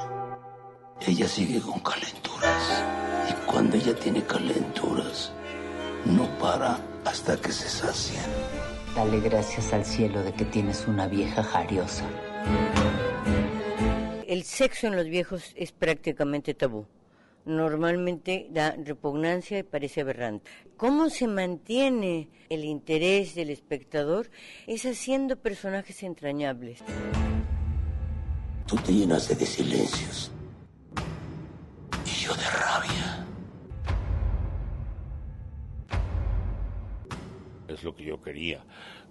Ella 1.07 1.27
sigue 1.27 1.59
con 1.59 1.79
calenturas. 1.79 2.83
Y 3.31 3.33
cuando 3.51 3.77
ella 3.77 3.95
tiene 3.95 4.23
calenturas, 4.23 5.33
no 6.05 6.27
para 6.37 6.79
hasta 7.03 7.35
que 7.35 7.51
se 7.51 7.67
sacien. 7.67 8.21
Dale 8.95 9.19
gracias 9.21 9.73
al 9.73 9.83
cielo 9.83 10.21
de 10.21 10.33
que 10.33 10.45
tienes 10.45 10.87
una 10.87 11.07
vieja 11.07 11.41
jariosa. 11.41 12.05
El 14.27 14.43
sexo 14.43 14.85
en 14.85 14.97
los 14.97 15.07
viejos 15.07 15.53
es 15.55 15.71
prácticamente 15.71 16.53
tabú. 16.53 16.85
Normalmente 17.45 18.47
da 18.51 18.75
repugnancia 18.77 19.57
y 19.57 19.63
parece 19.63 20.01
aberrante. 20.01 20.51
¿Cómo 20.77 21.09
se 21.09 21.25
mantiene 21.25 22.29
el 22.49 22.65
interés 22.65 23.33
del 23.33 23.49
espectador? 23.49 24.29
Es 24.67 24.85
haciendo 24.85 25.37
personajes 25.37 26.03
entrañables. 26.03 26.83
Tú 28.66 28.76
te 28.78 28.91
llenaste 28.91 29.36
de 29.36 29.45
silencios. 29.45 30.32
Y 32.03 32.24
yo 32.24 32.34
de 32.36 32.49
rabia. 32.49 33.28
Es 37.68 37.84
lo 37.84 37.95
que 37.95 38.05
yo 38.05 38.20
quería, 38.22 38.63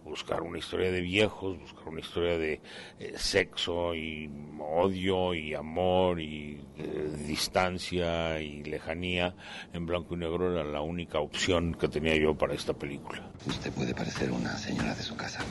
buscar 0.05 0.43
una 0.43 0.59
historia 0.59 0.91
de 0.91 1.01
viejos, 1.01 1.59
buscar 1.61 1.89
una 1.89 2.01
historia 2.01 2.37
de 2.37 2.61
eh, 2.99 3.15
sexo 3.17 3.95
y 3.95 4.29
odio 4.59 5.35
y 5.35 5.55
amor 5.55 6.21
y 6.21 6.61
eh, 6.77 7.17
distancia 7.25 8.41
y 8.41 8.65
lejanía. 8.65 9.37
En 9.73 9.87
blanco 9.87 10.15
y 10.15 10.19
negro 10.19 10.53
era 10.53 10.65
la 10.65 10.81
única 10.81 11.21
opción 11.21 11.75
que 11.75 11.87
tenía 11.87 12.17
yo 12.17 12.37
para 12.37 12.55
esta 12.55 12.73
película. 12.73 13.31
Usted 13.47 13.71
puede 13.73 13.95
parecer 13.95 14.33
una 14.33 14.57
señora 14.59 14.97
de 14.97 15.03
su 15.03 15.15
casa, 15.15 15.45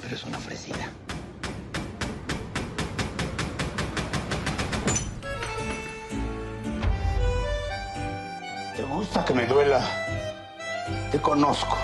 pero 0.00 0.14
es 0.14 0.24
una 0.24 0.38
ofrecida. 0.38 0.90
Gusta 9.04 9.22
que 9.22 9.34
me 9.34 9.46
duela? 9.46 9.82
Te 11.10 11.18
conozco. 11.20 11.76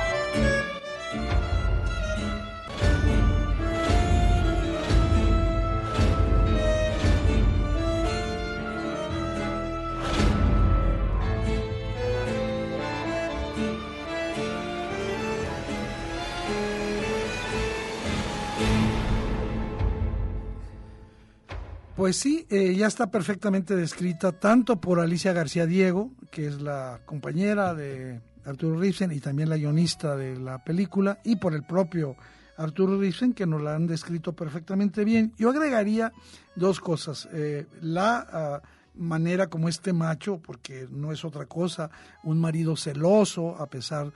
Pues 22.00 22.16
sí, 22.16 22.46
eh, 22.48 22.74
ya 22.74 22.86
está 22.86 23.10
perfectamente 23.10 23.76
descrita 23.76 24.32
tanto 24.32 24.80
por 24.80 25.00
Alicia 25.00 25.34
García 25.34 25.66
Diego, 25.66 26.12
que 26.30 26.46
es 26.46 26.62
la 26.62 27.02
compañera 27.04 27.74
de 27.74 28.22
Arturo 28.46 28.80
Ripsen 28.80 29.12
y 29.12 29.20
también 29.20 29.50
la 29.50 29.58
guionista 29.58 30.16
de 30.16 30.40
la 30.40 30.64
película, 30.64 31.18
y 31.24 31.36
por 31.36 31.52
el 31.52 31.62
propio 31.62 32.16
Arturo 32.56 32.98
Ripsen, 32.98 33.34
que 33.34 33.44
nos 33.44 33.60
la 33.60 33.74
han 33.74 33.86
descrito 33.86 34.32
perfectamente 34.32 35.04
bien. 35.04 35.34
Yo 35.36 35.50
agregaría 35.50 36.10
dos 36.56 36.80
cosas. 36.80 37.28
Eh, 37.34 37.66
la 37.82 38.26
ah, 38.32 38.62
manera 38.94 39.48
como 39.48 39.68
este 39.68 39.92
macho, 39.92 40.38
porque 40.38 40.88
no 40.90 41.12
es 41.12 41.22
otra 41.22 41.44
cosa, 41.44 41.90
un 42.22 42.40
marido 42.40 42.76
celoso 42.76 43.58
a 43.58 43.66
pesar 43.66 44.10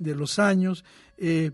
de 0.00 0.16
los 0.16 0.40
años, 0.40 0.84
eh, 1.16 1.52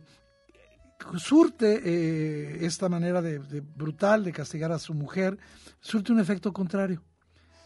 surte 1.17 1.81
eh, 1.85 2.65
esta 2.67 2.89
manera 2.89 3.23
de, 3.23 3.39
brutal 3.61 4.25
de 4.25 4.33
castigar 4.33 4.73
a 4.73 4.79
su 4.79 4.95
mujer, 4.95 5.39
surte 5.81 6.13
un 6.13 6.21
efecto 6.21 6.53
contrario. 6.53 7.03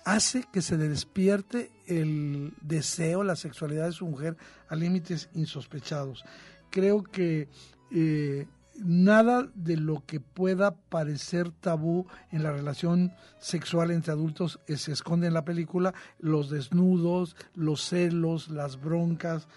Hace 0.04 0.44
que 0.52 0.62
se 0.62 0.76
despierte 0.76 1.70
el 1.86 2.54
deseo, 2.62 3.22
la 3.22 3.36
sexualidad 3.36 3.86
de 3.86 3.92
su 3.92 4.06
mujer 4.06 4.36
a 4.68 4.76
límites 4.76 5.28
insospechados. 5.34 6.24
Creo 6.70 7.02
que 7.02 7.48
eh, 7.90 8.46
nada 8.78 9.50
de 9.54 9.76
lo 9.76 10.04
que 10.06 10.20
pueda 10.20 10.76
parecer 10.76 11.50
tabú 11.50 12.06
en 12.30 12.42
la 12.42 12.52
relación 12.52 13.12
sexual 13.38 13.90
entre 13.90 14.12
adultos 14.12 14.60
se 14.66 14.92
esconde 14.92 15.26
en 15.26 15.34
la 15.34 15.44
película, 15.44 15.94
los 16.18 16.48
desnudos, 16.48 17.36
los 17.54 17.82
celos, 17.82 18.48
las 18.48 18.80
broncas, 18.80 19.48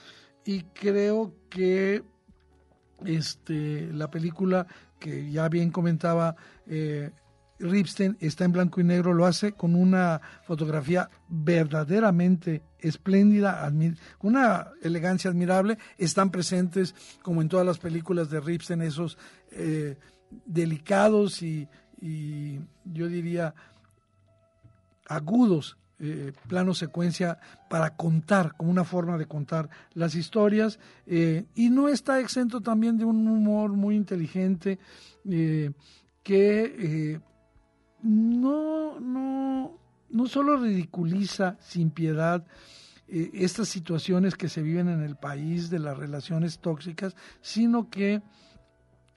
y 0.44 0.64
creo 0.64 1.34
que 1.50 2.04
este, 3.06 3.90
la 3.94 4.10
película 4.10 4.68
que 5.00 5.32
ya 5.32 5.50
bien 5.50 5.72
comentaba 5.72 6.36
eh, 6.68 7.12
Ripstein 7.62 8.18
está 8.20 8.46
en 8.46 8.52
blanco 8.52 8.82
y 8.82 8.84
negro, 8.84 9.14
lo 9.14 9.26
hace 9.26 9.54
con 9.54 9.76
una 9.76 10.22
fotografía 10.44 11.10
verdaderamente 11.30 12.64
espléndida, 12.80 13.72
una 14.22 14.68
elegancia 14.82 15.30
admirable. 15.30 15.78
Están 15.98 16.32
presentes, 16.32 16.96
como 17.22 17.42
en 17.42 17.50
todas 17.50 17.66
las 17.66 17.78
películas 17.78 18.30
de 18.30 18.40
Ripstein, 18.40 18.82
esos 18.82 19.18
eh, 19.52 19.98
delicados 20.46 21.42
y, 21.42 21.68
y, 22.02 22.60
yo 22.86 23.08
diría 23.08 23.54
agudos 25.08 25.78
eh, 26.04 26.34
plano 26.48 26.74
secuencia 26.74 27.38
para 27.70 27.96
contar, 27.96 28.56
como 28.58 28.72
una 28.72 28.84
forma 28.84 29.20
de 29.20 29.28
contar 29.28 29.70
las 29.94 30.16
historias, 30.16 30.80
eh, 31.06 31.46
y 31.54 31.70
no 31.70 31.90
está 31.90 32.20
exento 32.20 32.60
también 32.60 32.98
de 32.98 33.06
un 33.06 33.28
humor 33.28 33.74
muy 33.74 33.98
inteligente 33.98 34.80
eh, 35.30 35.70
que 36.24 37.22
no, 38.02 39.00
no, 39.00 39.78
no 40.10 40.26
solo 40.26 40.58
ridiculiza 40.58 41.58
sin 41.60 41.92
piedad 41.92 42.48
estas 43.08 43.68
situaciones 43.68 44.36
que 44.36 44.50
se 44.50 44.64
viven 44.64 44.88
en 44.88 45.04
el 45.04 45.18
país 45.18 45.70
de 45.70 45.78
las 45.78 45.98
relaciones 45.98 46.60
tóxicas, 46.60 47.16
sino 47.42 47.90
que 47.92 48.24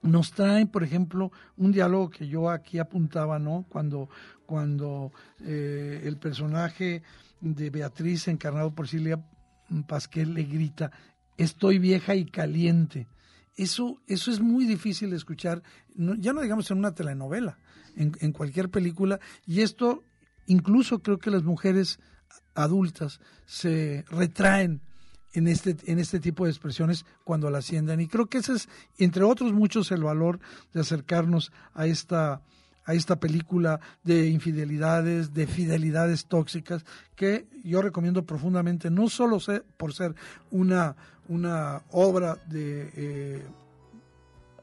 nos 0.05 0.33
traen, 0.33 0.69
por 0.69 0.85
ejemplo, 0.85 1.33
un 1.57 1.73
diálogo 1.73 2.11
que 2.11 2.29
yo 2.29 2.51
aquí 2.51 2.79
apuntaba, 2.79 3.39
¿no? 3.39 3.65
Cuando, 3.69 4.09
cuando 4.47 5.13
eh, 5.41 6.03
el 6.05 6.19
personaje 6.19 7.03
de 7.41 7.71
Beatriz, 7.71 8.29
encarnado 8.29 8.75
por 8.75 8.87
Silvia 8.87 9.25
Pasquel, 9.89 10.35
le 10.35 10.45
grita, 10.45 10.93
estoy 11.39 11.79
vieja 11.79 12.15
y 12.15 12.27
caliente. 12.27 13.09
Eso, 13.57 14.01
eso 14.07 14.31
es 14.31 14.41
muy 14.41 14.67
difícil 14.67 15.11
de 15.11 15.17
escuchar, 15.17 15.63
ya 15.95 16.33
no 16.33 16.43
digamos 16.43 16.71
en 16.71 16.79
una 16.79 16.95
telenovela, 16.95 17.59
en, 17.97 18.13
en 18.21 18.33
cualquier 18.33 18.69
película, 18.69 19.21
y 19.47 19.63
esto 19.63 20.05
incluso 20.47 21.01
creo 21.01 21.19
que 21.19 21.31
las 21.31 21.45
mujeres 21.45 21.99
adultas 22.55 23.21
se 23.47 24.05
retraen 24.11 24.83
en 25.35 25.49
este, 25.49 25.77
en 25.87 25.99
este 25.99 26.21
tipo 26.21 26.45
de 26.45 26.51
expresiones 26.51 27.05
cuando 27.25 27.51
la 27.51 27.59
asciendan. 27.59 28.01
Y 28.01 28.09
creo 28.09 28.27
que 28.27 28.39
ese 28.39 28.55
es, 28.55 28.69
entre 28.99 29.25
otros 29.25 29.53
muchos, 29.53 29.91
el 29.91 30.03
valor 30.03 30.41
de 30.73 30.81
acercarnos 30.81 31.53
a 31.75 31.87
esta, 31.87 32.41
a 32.85 32.95
esta 32.95 33.17
película 33.17 33.81
de 34.05 34.29
infidelidades, 34.29 35.35
de 35.35 35.47
fidelidades 35.47 36.27
tóxicas, 36.27 36.85
que 37.17 37.47
yo 37.65 37.83
recomiendo 37.83 38.25
profundamente, 38.25 38.91
no 38.91 39.09
solo 39.09 39.39
por 39.77 39.93
ser 39.93 40.15
una, 40.51 40.97
una 41.29 41.83
obra 41.91 42.39
de 42.47 42.91
eh, 42.95 43.43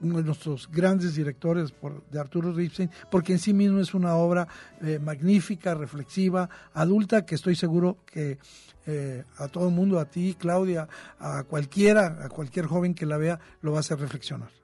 uno 0.01 0.17
de 0.17 0.23
nuestros 0.23 0.69
grandes 0.71 1.15
directores 1.15 1.71
por, 1.71 2.03
de 2.09 2.19
Arturo 2.19 2.51
Ripstein, 2.51 2.89
porque 3.09 3.33
en 3.33 3.39
sí 3.39 3.53
mismo 3.53 3.79
es 3.79 3.93
una 3.93 4.15
obra 4.15 4.47
eh, 4.81 4.99
magnífica, 4.99 5.73
reflexiva, 5.73 6.49
adulta, 6.73 7.25
que 7.25 7.35
estoy 7.35 7.55
seguro 7.55 7.97
que 8.05 8.39
eh, 8.87 9.23
a 9.37 9.47
todo 9.47 9.67
el 9.67 9.75
mundo, 9.75 9.99
a 9.99 10.05
ti, 10.05 10.35
Claudia, 10.37 10.87
a 11.19 11.43
cualquiera, 11.43 12.19
a 12.23 12.29
cualquier 12.29 12.65
joven 12.65 12.93
que 12.93 13.05
la 13.05 13.17
vea, 13.17 13.39
lo 13.61 13.71
va 13.71 13.77
a 13.77 13.81
hacer 13.81 13.99
reflexionar. 13.99 14.60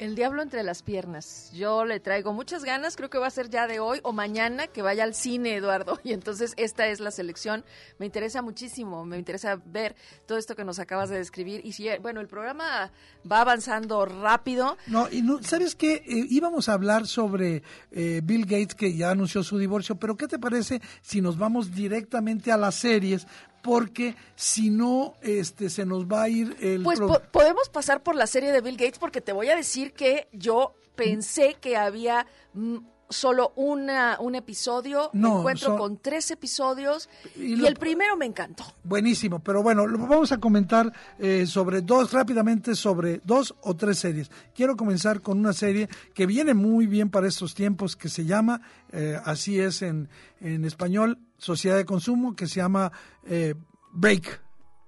El 0.00 0.14
diablo 0.14 0.40
entre 0.40 0.62
las 0.62 0.82
piernas. 0.82 1.50
Yo 1.52 1.84
le 1.84 2.00
traigo 2.00 2.32
muchas 2.32 2.64
ganas, 2.64 2.96
creo 2.96 3.10
que 3.10 3.18
va 3.18 3.26
a 3.26 3.30
ser 3.30 3.50
ya 3.50 3.66
de 3.66 3.80
hoy 3.80 4.00
o 4.02 4.14
mañana 4.14 4.66
que 4.66 4.80
vaya 4.80 5.04
al 5.04 5.14
cine, 5.14 5.54
Eduardo. 5.56 6.00
Y 6.04 6.14
entonces 6.14 6.54
esta 6.56 6.86
es 6.86 7.00
la 7.00 7.10
selección. 7.10 7.66
Me 7.98 8.06
interesa 8.06 8.40
muchísimo, 8.40 9.04
me 9.04 9.18
interesa 9.18 9.60
ver 9.66 9.94
todo 10.26 10.38
esto 10.38 10.56
que 10.56 10.64
nos 10.64 10.78
acabas 10.78 11.10
de 11.10 11.18
describir. 11.18 11.60
Y 11.64 11.72
si, 11.72 11.86
bueno, 12.00 12.22
el 12.22 12.28
programa 12.28 12.90
va 13.30 13.42
avanzando 13.42 14.06
rápido. 14.06 14.78
No, 14.86 15.06
y 15.10 15.20
no, 15.20 15.42
¿sabes 15.42 15.74
qué? 15.74 15.96
Eh, 15.96 16.26
íbamos 16.30 16.70
a 16.70 16.72
hablar 16.72 17.06
sobre 17.06 17.62
eh, 17.90 18.22
Bill 18.24 18.46
Gates, 18.46 18.74
que 18.74 18.96
ya 18.96 19.10
anunció 19.10 19.42
su 19.42 19.58
divorcio, 19.58 19.96
pero 19.96 20.16
¿qué 20.16 20.26
te 20.26 20.38
parece 20.38 20.80
si 21.02 21.20
nos 21.20 21.36
vamos 21.36 21.74
directamente 21.74 22.50
a 22.50 22.56
las 22.56 22.76
series? 22.76 23.26
Porque 23.62 24.16
si 24.36 24.70
no 24.70 25.14
este 25.22 25.70
se 25.70 25.84
nos 25.84 26.06
va 26.06 26.22
a 26.22 26.28
ir 26.28 26.56
el 26.60 26.82
Pues 26.82 27.00
podemos 27.30 27.68
pasar 27.68 28.02
por 28.02 28.14
la 28.14 28.26
serie 28.26 28.52
de 28.52 28.60
Bill 28.60 28.76
Gates 28.76 28.98
porque 28.98 29.20
te 29.20 29.32
voy 29.32 29.48
a 29.48 29.56
decir 29.56 29.92
que 29.92 30.28
yo 30.32 30.74
pensé 30.94 31.56
que 31.60 31.76
había 31.76 32.26
mm, 32.54 32.78
solo 33.10 33.52
una, 33.56 34.18
un 34.20 34.36
episodio, 34.36 35.10
me 35.12 35.28
encuentro 35.28 35.76
con 35.76 35.98
tres 35.98 36.30
episodios 36.30 37.08
y, 37.36 37.64
el 37.66 37.74
primero 37.74 38.16
me 38.16 38.24
encantó. 38.24 38.64
Buenísimo, 38.84 39.40
pero 39.40 39.62
bueno, 39.62 39.86
lo 39.86 39.98
vamos 39.98 40.32
a 40.32 40.38
comentar 40.38 40.92
eh, 41.18 41.44
sobre 41.46 41.82
dos, 41.82 42.12
rápidamente 42.12 42.74
sobre 42.74 43.20
dos 43.24 43.54
o 43.62 43.74
tres 43.74 43.98
series. 43.98 44.30
Quiero 44.54 44.76
comenzar 44.76 45.20
con 45.20 45.38
una 45.38 45.52
serie 45.52 45.88
que 46.14 46.26
viene 46.26 46.54
muy 46.54 46.86
bien 46.86 47.10
para 47.10 47.26
estos 47.26 47.54
tiempos, 47.54 47.96
que 47.96 48.08
se 48.08 48.24
llama, 48.24 48.62
eh, 48.92 49.18
así 49.24 49.58
es 49.58 49.82
en, 49.82 50.08
en 50.40 50.64
español, 50.64 51.18
Sociedad 51.40 51.76
de 51.76 51.84
Consumo, 51.86 52.36
que 52.36 52.46
se 52.46 52.56
llama 52.56 52.92
eh, 53.24 53.54
Break. 53.92 54.40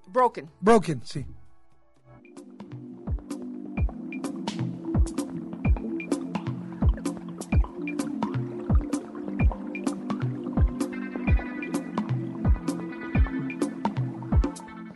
Broken. 0.07 0.51
Broken, 0.61 1.01
sí. 1.05 1.27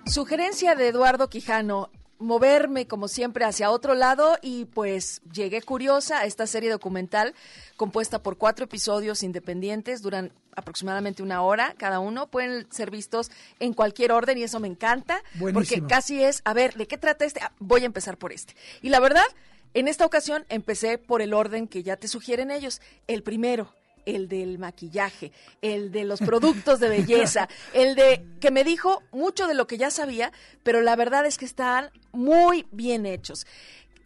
Sugerencia 0.07 0.75
de 0.75 0.89
Eduardo 0.89 1.29
Quijano, 1.29 1.91
moverme 2.19 2.87
como 2.87 3.09
siempre 3.09 3.45
hacia 3.45 3.71
otro 3.71 3.95
lado 3.95 4.37
y 4.41 4.67
pues 4.67 5.21
llegué 5.33 5.61
curiosa 5.63 6.21
a 6.21 6.25
esta 6.25 6.47
serie 6.47 6.71
documental 6.71 7.35
compuesta 7.77 8.23
por 8.23 8.39
cuatro 8.39 8.65
episodios 8.65 9.23
independientes, 9.23 10.03
duran 10.03 10.33
aproximadamente 10.57 11.23
una 11.23 11.43
hora 11.43 11.75
cada 11.79 12.01
uno, 12.01 12.27
pueden 12.27 12.67
ser 12.73 12.91
vistos 12.91 13.31
en 13.61 13.73
cualquier 13.75 14.13
orden 14.13 14.39
y 14.39 14.43
eso 14.43 14.59
me 14.59 14.69
encanta 14.69 15.23
porque 15.53 15.83
casi 15.87 16.23
es, 16.23 16.43
a 16.45 16.55
ver, 16.55 16.75
¿de 16.75 16.87
qué 16.87 16.99
trata 16.99 17.25
este? 17.25 17.41
Ah, 17.43 17.53
voy 17.59 17.83
a 17.83 17.87
empezar 17.87 18.17
por 18.17 18.33
este. 18.33 18.57
Y 18.83 18.89
la 18.89 19.01
verdad, 19.01 19.27
en 19.75 19.89
esta 19.89 20.07
ocasión 20.07 20.45
empecé 20.49 20.99
por 20.99 21.23
el 21.23 21.35
orden 21.35 21.69
que 21.69 21.83
ya 21.83 21.97
te 21.97 22.09
sugieren 22.09 22.51
ellos, 22.51 22.81
el 23.07 23.23
primero 23.23 23.73
el 24.07 24.29
del 24.29 24.59
maquillaje, 24.59 25.33
el 25.61 25.93
de 25.93 26.05
los 26.05 26.21
productos 26.21 26.81
de 26.81 26.89
belleza, 26.89 27.49
el 27.75 27.95
de 27.97 28.25
que 28.41 28.51
me 28.51 28.65
dijo 28.65 29.03
mucho 29.11 29.47
de 29.49 29.55
lo 29.55 29.67
que 29.67 29.77
ya 29.77 29.91
sabía, 29.91 30.33
pero 30.63 30.81
la 30.81 30.97
verdad 30.97 31.27
es 31.27 31.37
que 31.37 31.45
están 31.45 31.91
muy 32.13 32.67
bien 32.71 33.05
hechos. 33.05 33.47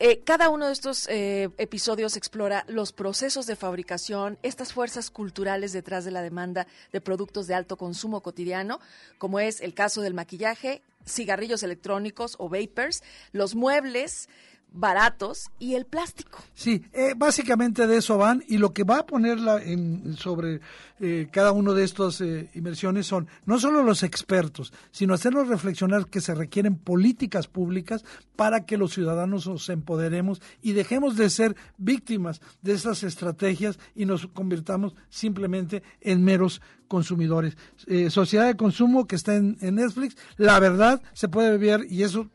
Eh, 0.03 0.23
cada 0.25 0.49
uno 0.49 0.67
de 0.67 0.73
estos 0.73 1.07
eh, 1.09 1.51
episodios 1.59 2.17
explora 2.17 2.65
los 2.69 2.91
procesos 2.91 3.45
de 3.45 3.55
fabricación, 3.55 4.39
estas 4.43 4.73
fuerzas 4.73 5.11
culturales 5.11 5.75
detrás 5.75 6.07
de 6.07 6.11
la 6.11 6.23
demanda 6.23 6.67
de 6.91 7.03
productos 7.03 7.47
de 7.47 7.53
alto 7.53 7.77
consumo 7.77 8.23
cotidiano, 8.23 8.81
como 9.19 9.41
es 9.41 9.61
el 9.61 9.75
caso 9.75 10.01
del 10.01 10.15
maquillaje, 10.15 10.81
cigarrillos 11.07 11.63
electrónicos 11.63 12.37
o 12.39 12.49
vapers, 12.49 13.03
los 13.33 13.55
muebles, 13.55 14.31
baratos 14.73 15.51
y 15.59 15.75
el 15.75 15.87
plástico. 15.87 16.39
Sí, 16.55 16.85
eh, 16.93 17.15
básicamente 17.17 17.87
de 17.87 17.99
eso 17.99 18.19
van 18.19 18.43
y 18.49 18.59
lo 18.59 18.73
que 18.73 18.85
va 18.85 19.01
a 19.01 19.07
ponerla 19.07 19.63
en, 19.63 20.17
sobre 20.17 20.61
eh, 21.01 21.29
cada 21.33 21.53
uno 21.53 21.75
de 21.75 21.85
estas 21.85 22.21
eh, 22.21 22.51
inversiones 22.55 23.07
son 23.07 23.29
no 23.47 23.59
solo 23.59 23.83
los 23.83 24.03
expertos, 24.03 24.73
sino 24.91 25.15
hacernos 25.15 25.49
reflexionar 25.49 26.07
que 26.07 26.21
se 26.21 26.35
requieren 26.35 26.77
políticas 26.77 27.47
públicas 27.47 28.05
para 28.37 28.65
que 28.65 28.77
los 28.77 28.93
ciudadanos 28.93 29.47
nos 29.47 29.69
empoderemos 29.69 30.41
y 30.63 30.73
dejemos 30.73 31.17
de 31.17 31.31
ser 31.31 31.57
víctimas 31.79 32.41
de 32.63 32.73
esas 32.73 33.03
estrategias 33.03 33.79
y 33.95 34.05
nos 34.05 34.27
convirtamos 34.29 34.95
simplemente 35.09 35.83
en 36.01 36.25
meros 36.25 36.61
consumidores. 36.91 37.57
Eh, 37.87 38.11
Sociedad 38.11 38.47
de 38.47 38.57
Consumo 38.57 39.07
que 39.07 39.15
está 39.15 39.37
en, 39.37 39.57
Netflix, 39.61 40.17
la 40.37 40.59
verdad 40.59 41.01
se 41.13 41.29
puede 41.29 41.57
ver 41.57 41.87
y 41.89 42.03
eso, 42.03 42.29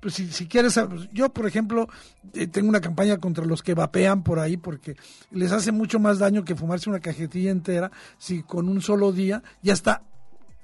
pues 0.00 0.12
si, 0.14 0.28
si, 0.28 0.46
quieres, 0.46 0.78
yo 1.12 1.30
por 1.30 1.46
ejemplo 1.46 1.88
eh, 2.34 2.46
tengo 2.46 2.68
una 2.68 2.82
campaña 2.82 3.16
contra 3.16 3.46
los 3.46 3.62
que 3.62 3.72
vapean 3.72 4.22
por 4.22 4.38
ahí 4.38 4.58
porque 4.58 4.96
les 5.30 5.50
hace 5.50 5.72
mucho 5.72 5.98
más 5.98 6.18
daño 6.18 6.44
que 6.44 6.54
fumarse 6.54 6.90
una 6.90 7.00
cajetilla 7.00 7.50
entera 7.50 7.90
si 8.18 8.42
con 8.42 8.68
un 8.68 8.82
solo 8.82 9.12
día 9.12 9.42
ya 9.62 9.72
está 9.72 10.02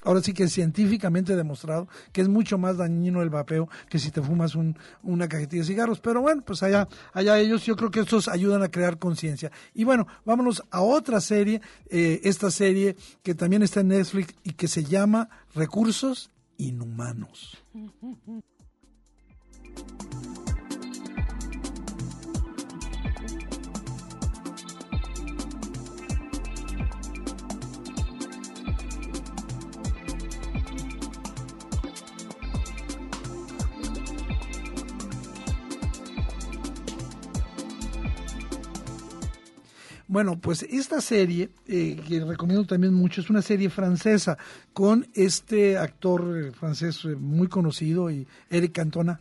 ahora 0.02 0.22
sí 0.22 0.32
que 0.32 0.44
es 0.44 0.52
científicamente 0.52 1.36
demostrado 1.36 1.88
que 2.12 2.20
es 2.20 2.28
mucho 2.28 2.58
más 2.58 2.76
dañino 2.76 3.22
el 3.22 3.30
vapeo 3.30 3.68
que 3.88 3.98
si 3.98 4.10
te 4.10 4.22
fumas 4.22 4.54
un, 4.54 4.76
una 5.02 5.28
cajetilla 5.28 5.62
de 5.62 5.68
cigarros. 5.68 6.00
Pero 6.00 6.20
bueno, 6.20 6.42
pues 6.44 6.62
allá, 6.62 6.88
allá 7.12 7.38
ellos, 7.38 7.64
yo 7.64 7.76
creo 7.76 7.90
que 7.90 8.00
estos 8.00 8.28
ayudan 8.28 8.62
a 8.62 8.68
crear 8.68 8.98
conciencia. 8.98 9.50
Y 9.74 9.84
bueno, 9.84 10.06
vámonos 10.24 10.62
a 10.70 10.82
otra 10.82 11.20
serie, 11.20 11.60
eh, 11.88 12.20
esta 12.24 12.50
serie 12.50 12.96
que 13.22 13.34
también 13.34 13.62
está 13.62 13.80
en 13.80 13.88
Netflix 13.88 14.34
y 14.42 14.52
que 14.52 14.68
se 14.68 14.84
llama 14.84 15.28
Recursos 15.54 16.30
Inhumanos. 16.56 17.58
Bueno, 40.12 40.38
pues 40.38 40.62
esta 40.64 41.00
serie, 41.00 41.48
eh, 41.66 41.98
que 42.06 42.22
recomiendo 42.22 42.66
también 42.66 42.92
mucho, 42.92 43.22
es 43.22 43.30
una 43.30 43.40
serie 43.40 43.70
francesa 43.70 44.36
con 44.74 45.08
este 45.14 45.78
actor 45.78 46.36
eh, 46.36 46.52
francés 46.52 47.02
eh, 47.06 47.16
muy 47.16 47.48
conocido, 47.48 48.10
y 48.10 48.26
Eric 48.50 48.72
Cantona. 48.72 49.20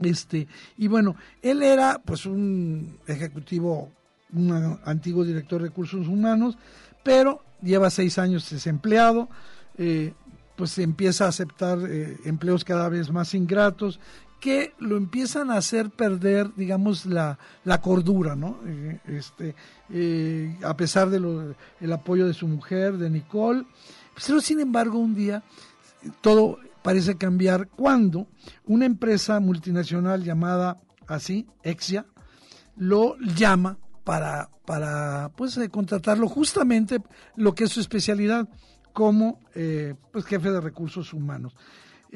Este, 0.00 0.48
y 0.76 0.86
bueno, 0.88 1.16
él 1.40 1.62
era 1.62 1.98
pues 2.04 2.26
un 2.26 2.98
ejecutivo, 3.06 3.90
un 4.34 4.78
antiguo 4.84 5.24
director 5.24 5.62
de 5.62 5.68
recursos 5.68 6.06
humanos, 6.06 6.58
pero 7.02 7.42
lleva 7.62 7.88
seis 7.88 8.18
años 8.18 8.50
desempleado, 8.50 9.30
pues 10.56 10.76
empieza 10.76 11.24
a 11.24 11.28
aceptar 11.28 11.78
empleos 12.26 12.64
cada 12.64 12.90
vez 12.90 13.10
más 13.10 13.32
ingratos, 13.32 13.98
que 14.46 14.74
lo 14.78 14.96
empiezan 14.96 15.50
a 15.50 15.56
hacer 15.56 15.90
perder, 15.90 16.54
digamos, 16.54 17.04
la, 17.04 17.36
la 17.64 17.80
cordura, 17.80 18.36
¿no? 18.36 18.60
Eh, 18.64 19.00
este, 19.08 19.56
eh, 19.90 20.56
a 20.62 20.76
pesar 20.76 21.10
del 21.10 21.56
el 21.80 21.92
apoyo 21.92 22.28
de 22.28 22.32
su 22.32 22.46
mujer, 22.46 22.96
de 22.96 23.10
Nicole. 23.10 23.66
Pero 24.24 24.40
sin 24.40 24.60
embargo, 24.60 25.00
un 25.00 25.16
día 25.16 25.42
todo 26.20 26.60
parece 26.84 27.16
cambiar 27.16 27.66
cuando 27.70 28.28
una 28.66 28.86
empresa 28.86 29.40
multinacional 29.40 30.22
llamada 30.22 30.80
así, 31.08 31.48
Exia, 31.64 32.06
lo 32.76 33.16
llama 33.18 33.78
para, 34.04 34.48
para 34.64 35.32
pues, 35.34 35.56
eh, 35.56 35.70
contratarlo 35.70 36.28
justamente 36.28 37.02
lo 37.34 37.52
que 37.56 37.64
es 37.64 37.72
su 37.72 37.80
especialidad 37.80 38.48
como 38.92 39.40
pues, 40.12 40.24
jefe 40.24 40.52
de 40.52 40.60
recursos 40.60 41.12
humanos. 41.12 41.52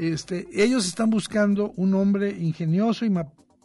Este, 0.01 0.49
ellos 0.55 0.87
están 0.87 1.11
buscando 1.11 1.75
un 1.77 1.95
hombre 1.95 2.31
ingenioso 2.31 3.05
y 3.05 3.13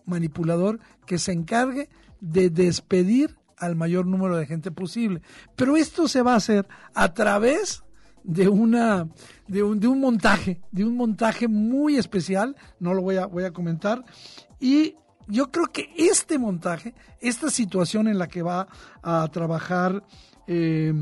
manipulador 0.05 0.81
que 1.05 1.17
se 1.17 1.31
encargue 1.31 1.87
de 2.19 2.49
despedir 2.49 3.37
al 3.57 3.77
mayor 3.77 4.05
número 4.05 4.35
de 4.35 4.45
gente 4.45 4.69
posible. 4.69 5.21
Pero 5.55 5.77
esto 5.77 6.09
se 6.09 6.21
va 6.21 6.33
a 6.33 6.35
hacer 6.35 6.67
a 6.93 7.13
través 7.13 7.85
de 8.25 8.49
una 8.49 9.07
de 9.47 9.63
un, 9.63 9.79
de 9.79 9.87
un 9.87 10.01
montaje, 10.01 10.59
de 10.73 10.83
un 10.83 10.97
montaje 10.97 11.47
muy 11.47 11.95
especial, 11.95 12.57
no 12.81 12.93
lo 12.93 13.01
voy 13.01 13.15
a 13.15 13.27
voy 13.27 13.45
a 13.45 13.53
comentar 13.53 14.03
y 14.59 14.95
yo 15.27 15.51
creo 15.51 15.67
que 15.67 15.89
este 15.95 16.37
montaje, 16.37 16.93
esta 17.21 17.49
situación 17.49 18.09
en 18.09 18.17
la 18.17 18.27
que 18.27 18.41
va 18.41 18.67
a 19.01 19.25
trabajar 19.29 20.03
eh, 20.47 20.93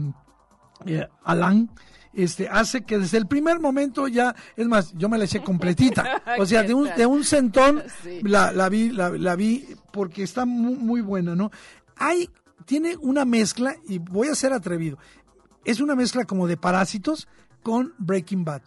eh 0.86 1.08
Alan, 1.24 1.72
este, 2.14 2.48
hace 2.48 2.82
que 2.82 3.00
desde 3.00 3.18
el 3.18 3.28
primer 3.28 3.60
momento 3.60 4.08
ya, 4.08 4.36
es 4.56 4.68
más, 4.68 4.94
yo 4.94 5.10
me 5.10 5.18
la 5.18 5.26
eché 5.26 5.44
completita. 5.44 6.22
O 6.40 6.46
sea, 6.46 6.64
de 6.64 6.74
un, 6.74 6.90
de 6.96 7.06
un 7.06 7.24
centón 7.24 7.84
la, 8.24 8.52
la, 8.52 8.70
vi, 8.70 8.90
la, 8.90 9.10
la, 9.10 9.36
vi 9.36 9.68
porque 9.92 10.24
está 10.24 10.46
muy, 10.46 10.76
muy 10.76 11.02
buena, 11.02 11.36
¿no? 11.36 11.52
Hay, 11.96 12.30
tiene 12.66 12.98
una 12.98 13.24
mezcla, 13.26 13.76
y 13.88 14.00
voy 14.00 14.30
a 14.30 14.36
ser 14.36 14.54
atrevido, 14.54 14.98
es 15.66 15.80
una 15.80 15.96
mezcla 15.96 16.26
como 16.26 16.48
de 16.48 16.58
parásitos 16.58 17.28
con 17.62 17.94
Breaking 17.98 18.44
Bad. 18.44 18.62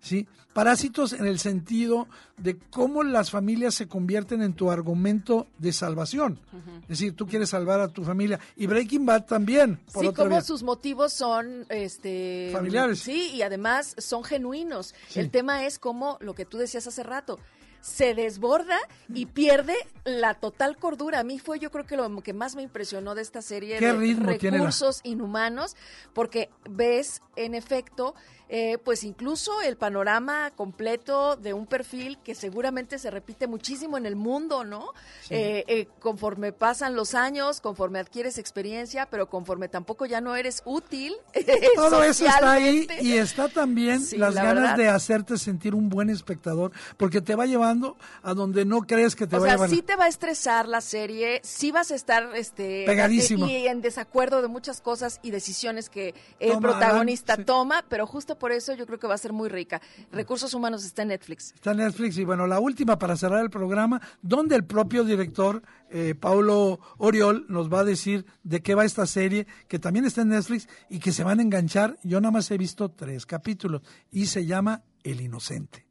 ¿Sí? 0.00 0.26
Parásitos 0.52 1.12
en 1.12 1.26
el 1.26 1.38
sentido 1.38 2.08
de 2.36 2.58
cómo 2.58 3.04
las 3.04 3.30
familias 3.30 3.74
se 3.74 3.86
convierten 3.86 4.42
en 4.42 4.54
tu 4.54 4.70
argumento 4.70 5.46
de 5.58 5.72
salvación. 5.72 6.40
Es 6.82 6.88
decir, 6.88 7.14
tú 7.14 7.26
quieres 7.26 7.50
salvar 7.50 7.80
a 7.80 7.88
tu 7.88 8.02
familia. 8.02 8.40
Y 8.56 8.66
Breaking 8.66 9.06
Bad 9.06 9.26
también. 9.26 9.78
Por 9.92 10.04
sí, 10.04 10.12
como 10.12 10.40
sus 10.40 10.64
motivos 10.64 11.12
son 11.12 11.66
este, 11.68 12.50
familiares. 12.52 12.98
Sí, 12.98 13.30
y 13.32 13.42
además 13.42 13.94
son 13.98 14.24
genuinos. 14.24 14.94
El 15.14 15.30
tema 15.30 15.66
es 15.66 15.78
como 15.78 16.18
lo 16.20 16.34
que 16.34 16.44
tú 16.44 16.58
decías 16.58 16.86
hace 16.86 17.04
rato 17.04 17.38
se 17.80 18.14
desborda 18.14 18.78
y 19.12 19.26
pierde 19.26 19.74
la 20.04 20.34
total 20.34 20.76
cordura. 20.76 21.20
A 21.20 21.24
mí 21.24 21.38
fue 21.38 21.58
yo 21.58 21.70
creo 21.70 21.86
que 21.86 21.96
lo 21.96 22.22
que 22.22 22.32
más 22.32 22.54
me 22.54 22.62
impresionó 22.62 23.14
de 23.14 23.22
esta 23.22 23.42
serie 23.42 23.80
de 23.80 24.14
recursos 24.16 25.00
inhumanos, 25.02 25.76
porque 26.12 26.50
ves 26.68 27.22
en 27.36 27.54
efecto 27.54 28.14
eh, 28.52 28.78
pues 28.84 29.04
incluso 29.04 29.60
el 29.60 29.76
panorama 29.76 30.50
completo 30.56 31.36
de 31.36 31.54
un 31.54 31.66
perfil 31.66 32.18
que 32.18 32.34
seguramente 32.34 32.98
se 32.98 33.08
repite 33.08 33.46
muchísimo 33.46 33.96
en 33.96 34.06
el 34.06 34.16
mundo, 34.16 34.64
¿no? 34.64 34.88
Eh, 35.28 35.64
eh, 35.68 35.86
conforme 36.00 36.52
pasan 36.52 36.96
los 36.96 37.14
años, 37.14 37.60
conforme 37.60 38.00
adquieres 38.00 38.38
experiencia, 38.38 39.06
pero 39.06 39.28
conforme 39.28 39.68
tampoco 39.68 40.04
ya 40.04 40.20
no 40.20 40.34
eres 40.34 40.62
útil. 40.64 41.14
Todo 41.76 42.02
eso 42.02 42.26
está 42.26 42.54
ahí 42.54 42.88
y 43.00 43.12
está 43.12 43.48
también 43.48 44.02
las 44.16 44.34
ganas 44.34 44.76
de 44.76 44.88
hacerte 44.88 45.38
sentir 45.38 45.76
un 45.76 45.88
buen 45.88 46.10
espectador, 46.10 46.72
porque 46.96 47.20
te 47.20 47.36
va 47.36 47.46
llevando 47.46 47.96
a 48.24 48.34
donde 48.34 48.64
no 48.64 48.80
crees 48.80 49.14
que 49.14 49.28
te 49.28 49.38
va 49.38 49.46
a 49.46 49.50
llevar. 49.52 49.66
O 49.66 49.68
sea, 49.68 49.76
sí 49.76 49.82
te 49.82 49.94
va 49.94 50.06
a 50.06 50.08
estresar 50.08 50.66
la 50.66 50.80
serie, 50.80 51.40
sí 51.44 51.70
vas 51.70 51.92
a 51.92 51.94
estar 51.94 52.34
este, 52.34 52.84
Pegadísimo. 52.84 53.46
Y 53.46 53.68
en 53.68 53.80
desacuerdo 53.80 54.42
de 54.42 54.48
muchas 54.48 54.80
cosas 54.80 55.20
y 55.22 55.30
decisiones 55.30 55.88
que 55.88 56.16
el 56.40 56.58
protagonista 56.58 57.36
toma, 57.36 57.84
pero 57.88 58.08
justo 58.08 58.39
por 58.40 58.50
eso 58.50 58.74
yo 58.74 58.86
creo 58.86 58.98
que 58.98 59.06
va 59.06 59.14
a 59.14 59.18
ser 59.18 59.32
muy 59.32 59.48
rica. 59.48 59.80
Recursos 60.10 60.52
Humanos 60.54 60.84
está 60.84 61.02
en 61.02 61.08
Netflix. 61.08 61.52
Está 61.54 61.70
en 61.70 61.76
Netflix 61.76 62.18
y 62.18 62.24
bueno, 62.24 62.48
la 62.48 62.58
última 62.58 62.98
para 62.98 63.16
cerrar 63.16 63.40
el 63.42 63.50
programa, 63.50 64.00
donde 64.22 64.56
el 64.56 64.64
propio 64.64 65.04
director 65.04 65.62
eh, 65.90 66.16
Paulo 66.18 66.80
Oriol 66.98 67.46
nos 67.48 67.72
va 67.72 67.80
a 67.80 67.84
decir 67.84 68.26
de 68.42 68.62
qué 68.62 68.74
va 68.74 68.84
esta 68.84 69.06
serie, 69.06 69.46
que 69.68 69.78
también 69.78 70.06
está 70.06 70.22
en 70.22 70.30
Netflix 70.30 70.68
y 70.88 70.98
que 70.98 71.12
se 71.12 71.22
van 71.22 71.38
a 71.38 71.42
enganchar. 71.42 71.98
Yo 72.02 72.20
nada 72.20 72.32
más 72.32 72.50
he 72.50 72.58
visto 72.58 72.90
tres 72.90 73.26
capítulos 73.26 73.82
y 74.10 74.26
se 74.26 74.46
llama 74.46 74.82
El 75.04 75.20
Inocente. 75.20 75.86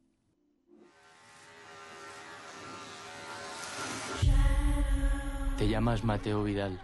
Te 5.56 5.68
llamas 5.68 6.02
Mateo 6.02 6.42
Vidal. 6.42 6.80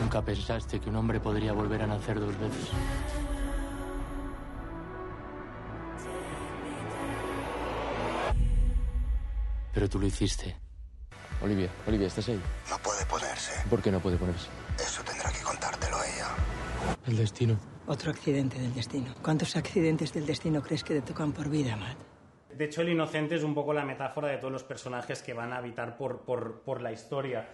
Nunca 0.00 0.22
pensaste 0.22 0.80
que 0.80 0.88
un 0.88 0.96
hombre 0.96 1.20
podría 1.20 1.52
volver 1.52 1.82
a 1.82 1.86
nacer 1.86 2.18
dos 2.18 2.36
veces. 2.38 2.70
Pero 9.72 9.88
tú 9.88 9.98
lo 9.98 10.06
hiciste. 10.06 10.56
Olivia, 11.42 11.68
Olivia, 11.86 12.06
¿estás 12.06 12.28
ahí? 12.28 12.40
No 12.70 12.78
puede 12.78 13.04
ponerse. 13.06 13.52
¿Por 13.68 13.82
qué 13.82 13.90
no 13.90 14.00
puede 14.00 14.16
ponerse? 14.16 14.48
Eso 14.76 15.02
tendrá 15.02 15.30
que 15.32 15.42
contártelo 15.42 15.96
ella. 16.04 16.28
El 17.06 17.16
destino. 17.16 17.58
Otro 17.86 18.10
accidente 18.12 18.58
del 18.60 18.72
destino. 18.74 19.12
¿Cuántos 19.22 19.56
accidentes 19.56 20.12
del 20.12 20.24
destino 20.24 20.62
crees 20.62 20.84
que 20.84 20.94
te 20.94 21.02
tocan 21.02 21.32
por 21.32 21.48
vida, 21.48 21.76
Matt? 21.76 21.96
De 22.54 22.66
hecho, 22.66 22.82
el 22.82 22.90
inocente 22.90 23.34
es 23.34 23.42
un 23.42 23.54
poco 23.54 23.72
la 23.72 23.84
metáfora 23.84 24.28
de 24.28 24.36
todos 24.36 24.52
los 24.52 24.62
personajes 24.62 25.22
que 25.22 25.32
van 25.32 25.52
a 25.52 25.56
habitar 25.56 25.96
por, 25.96 26.20
por, 26.20 26.60
por 26.60 26.80
la 26.80 26.92
historia. 26.92 27.48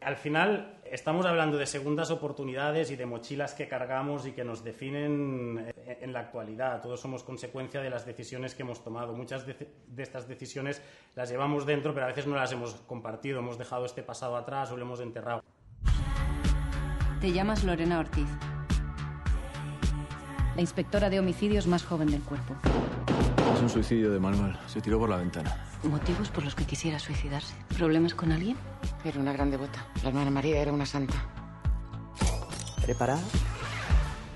Al 0.00 0.16
final 0.16 0.80
estamos 0.90 1.26
hablando 1.26 1.58
de 1.58 1.66
segundas 1.66 2.10
oportunidades 2.10 2.90
y 2.90 2.96
de 2.96 3.04
mochilas 3.04 3.52
que 3.52 3.68
cargamos 3.68 4.26
y 4.26 4.32
que 4.32 4.44
nos 4.44 4.64
definen 4.64 5.72
en 5.86 6.12
la 6.12 6.20
actualidad. 6.20 6.80
Todos 6.80 7.00
somos 7.00 7.22
consecuencia 7.22 7.82
de 7.82 7.90
las 7.90 8.06
decisiones 8.06 8.54
que 8.54 8.62
hemos 8.62 8.82
tomado. 8.82 9.12
Muchas 9.12 9.46
de, 9.46 9.68
estas 9.98 10.26
decisiones 10.26 10.80
las 11.14 11.30
llevamos 11.30 11.66
dentro, 11.66 11.92
pero 11.92 12.06
a 12.06 12.08
veces 12.08 12.26
no 12.26 12.34
las 12.34 12.50
hemos 12.52 12.74
compartido. 12.86 13.40
Hemos 13.40 13.58
dejado 13.58 13.84
este 13.84 14.02
pasado 14.02 14.36
atrás 14.36 14.70
o 14.72 14.76
lo 14.78 14.82
hemos 14.82 15.00
enterrado. 15.00 15.42
Te 17.20 17.32
llamas 17.32 17.62
Lorena 17.64 17.98
Ortiz, 17.98 18.28
la 20.54 20.60
inspectora 20.60 21.10
de 21.10 21.20
homicidios 21.20 21.66
más 21.66 21.84
joven 21.84 22.10
del 22.10 22.22
cuerpo. 22.22 22.54
Es 23.54 23.62
un 23.62 23.68
suicidio 23.68 24.10
de 24.10 24.18
manual. 24.18 24.58
Se 24.66 24.80
tiró 24.80 24.98
por 24.98 25.08
la 25.08 25.16
ventana. 25.16 25.66
¿Motivos 25.84 26.30
por 26.30 26.44
los 26.44 26.54
que 26.54 26.64
quisiera 26.64 26.98
suicidarse? 26.98 27.54
¿Problemas 27.76 28.14
con 28.14 28.32
alguien? 28.32 28.56
Era 29.04 29.18
una 29.18 29.32
gran 29.32 29.50
devota. 29.50 29.86
La 30.02 30.08
hermana 30.10 30.30
María 30.30 30.60
era 30.60 30.72
una 30.72 30.86
santa. 30.86 31.14
¿Preparada? 32.82 33.22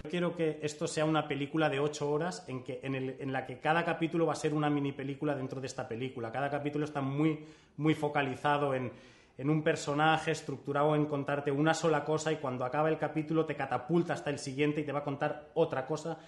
Quiero 0.09 0.37
que 0.37 0.61
esto 0.62 0.87
sea 0.87 1.05
una 1.05 1.27
película 1.27 1.69
de 1.69 1.81
ocho 1.81 2.11
horas 2.11 2.45
en, 2.47 2.62
que, 2.62 2.81
en, 2.83 2.95
el, 2.95 3.17
en, 3.19 3.33
la 3.33 3.47
que 3.47 3.59
cada 3.59 3.85
capítulo 3.85 4.27
va 4.27 4.35
a 4.35 4.37
ser 4.37 4.55
una 4.55 4.71
mini 4.71 4.93
película 4.93 5.35
dentro 5.35 5.61
de 5.61 5.67
esta 5.67 5.89
película. 5.89 6.31
Cada 6.31 6.51
capítulo 6.51 6.85
está 6.85 7.01
muy, 7.01 7.45
muy 7.77 7.95
focalizado 7.95 8.75
en, 8.75 8.93
en 9.37 9.51
un 9.51 9.62
personaje, 9.62 10.30
estructurado 10.30 10.95
en 10.95 11.07
contarte 11.07 11.51
una 11.51 11.74
sola 11.74 12.05
cosa 12.05 12.32
y 12.32 12.37
cuando 12.37 12.64
acaba 12.64 12.89
el 12.89 12.99
capítulo 12.99 13.47
te 13.47 13.57
catapulta 13.57 14.12
hasta 14.14 14.30
el 14.30 14.39
siguiente 14.39 14.80
y 14.80 14.85
te 14.85 14.93
va 14.93 15.01
a 15.01 15.05
contar 15.05 15.51
otra 15.55 15.87
cosa 15.87 16.18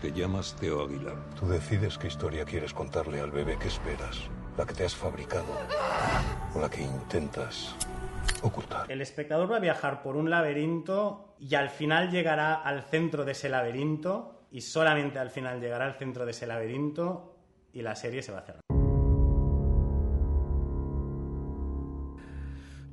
te 0.00 0.12
llamas 0.12 0.54
Teo 0.60 0.84
Aguilar. 0.84 1.16
Tú 1.38 1.46
decides 1.46 1.96
qué 1.96 2.08
historia 2.08 2.44
quieres 2.44 2.74
contarle 2.74 3.20
al 3.20 3.30
bebé 3.30 3.56
que 3.58 3.68
esperas. 3.68 4.20
La 4.58 4.66
que 4.66 4.74
te 4.74 4.84
has 4.84 4.94
fabricado. 4.94 5.46
O 6.54 6.60
la 6.60 6.68
que 6.68 6.82
intentas 6.82 7.74
ocultar. 8.42 8.90
El 8.92 9.00
espectador 9.00 9.50
va 9.50 9.56
a 9.56 9.60
viajar 9.60 10.02
por 10.02 10.16
un 10.16 10.28
laberinto 10.28 11.36
y 11.38 11.54
al 11.54 11.70
final 11.70 12.10
llegará 12.10 12.54
al 12.54 12.82
centro 12.82 13.24
de 13.24 13.32
ese 13.32 13.48
laberinto 13.48 14.46
y 14.50 14.60
solamente 14.60 15.18
al 15.18 15.30
final 15.30 15.60
llegará 15.60 15.86
al 15.86 15.94
centro 15.94 16.24
de 16.26 16.32
ese 16.32 16.46
laberinto 16.46 17.36
y 17.72 17.82
la 17.82 17.96
serie 17.96 18.22
se 18.22 18.32
va 18.32 18.40
a 18.40 18.42
cerrar. 18.42 18.63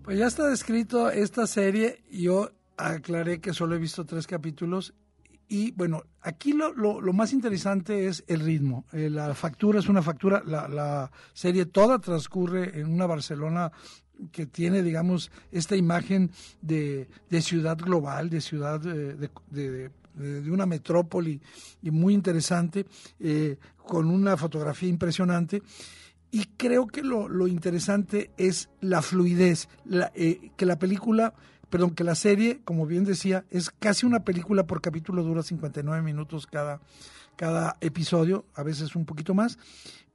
Pues 0.03 0.17
ya 0.17 0.27
está 0.27 0.47
descrito 0.47 1.11
esta 1.11 1.45
serie. 1.45 2.03
Yo 2.11 2.51
aclaré 2.75 3.39
que 3.39 3.53
solo 3.53 3.75
he 3.75 3.79
visto 3.79 4.05
tres 4.05 4.25
capítulos 4.25 4.93
y 5.47 5.71
bueno, 5.73 6.03
aquí 6.21 6.53
lo, 6.53 6.73
lo, 6.73 7.13
más 7.13 7.33
interesante 7.33 8.07
es 8.07 8.23
el 8.27 8.39
ritmo. 8.39 8.85
Eh, 8.93 9.09
la 9.09 9.35
factura 9.35 9.79
es 9.79 9.89
una 9.89 10.01
factura, 10.01 10.41
la, 10.45 10.69
la, 10.69 11.11
serie 11.33 11.65
toda 11.65 11.99
transcurre 11.99 12.79
en 12.79 12.87
una 12.87 13.05
Barcelona 13.05 13.69
que 14.31 14.45
tiene, 14.45 14.81
digamos, 14.81 15.29
esta 15.51 15.75
imagen 15.75 16.31
de, 16.61 17.09
de 17.29 17.41
ciudad 17.41 17.77
global, 17.77 18.29
de 18.29 18.39
ciudad 18.39 18.81
eh, 18.87 19.15
de, 19.15 19.29
de, 19.49 19.91
de, 20.13 20.51
una 20.51 20.65
metrópoli 20.65 21.41
y 21.81 21.91
muy 21.91 22.13
interesante, 22.13 22.85
eh, 23.19 23.57
con 23.77 24.09
una 24.09 24.37
fotografía 24.37 24.87
impresionante. 24.87 25.61
Y 26.32 26.45
creo 26.57 26.88
que 26.88 27.03
lo, 27.03 27.27
lo 27.27 27.47
interesante 27.47 28.32
es 28.38 28.69
la 28.79 29.01
fluidez, 29.01 29.67
la, 29.86 30.11
que 30.11 30.65
la 30.65 30.79
película 30.79 31.34
perdón, 31.71 31.95
que 31.95 32.03
la 32.03 32.15
serie, 32.15 32.59
como 32.65 32.86
bien 32.86 33.05
decía, 33.05 33.45
es 33.49 33.71
casi 33.71 34.05
una 34.05 34.25
película 34.25 34.67
por 34.67 34.82
capítulo, 34.82 35.23
dura 35.23 35.41
59 35.41 36.03
minutos 36.03 36.45
cada, 36.45 36.82
cada 37.38 37.77
episodio, 37.79 38.45
a 38.53 38.61
veces 38.61 38.95
un 38.95 39.05
poquito 39.05 39.34
más, 39.34 39.57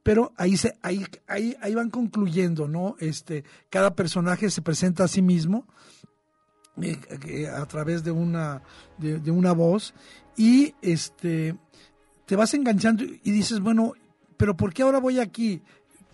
pero 0.03 0.31
ahí 0.37 0.55
se, 0.55 0.77
ahí, 0.83 1.03
ahí, 1.27 1.57
ahí 1.59 1.73
van 1.73 1.89
concluyendo, 1.89 2.67
¿no? 2.67 2.95
Este, 2.99 3.43
cada 3.69 3.95
personaje 3.95 4.51
se 4.51 4.61
presenta 4.61 5.03
a 5.03 5.07
sí 5.07 5.23
mismo 5.23 5.65
eh, 6.79 7.49
a 7.49 7.65
través 7.65 8.03
de 8.03 8.11
una, 8.11 8.61
de, 8.99 9.19
de 9.19 9.31
una 9.31 9.51
voz, 9.51 9.95
y 10.37 10.75
este 10.83 11.57
te 12.27 12.35
vas 12.35 12.53
enganchando 12.53 13.03
y 13.03 13.31
dices, 13.31 13.61
bueno, 13.61 13.93
pero 14.37 14.55
¿por 14.55 14.73
qué 14.73 14.83
ahora 14.83 14.99
voy 14.99 15.19
aquí? 15.19 15.63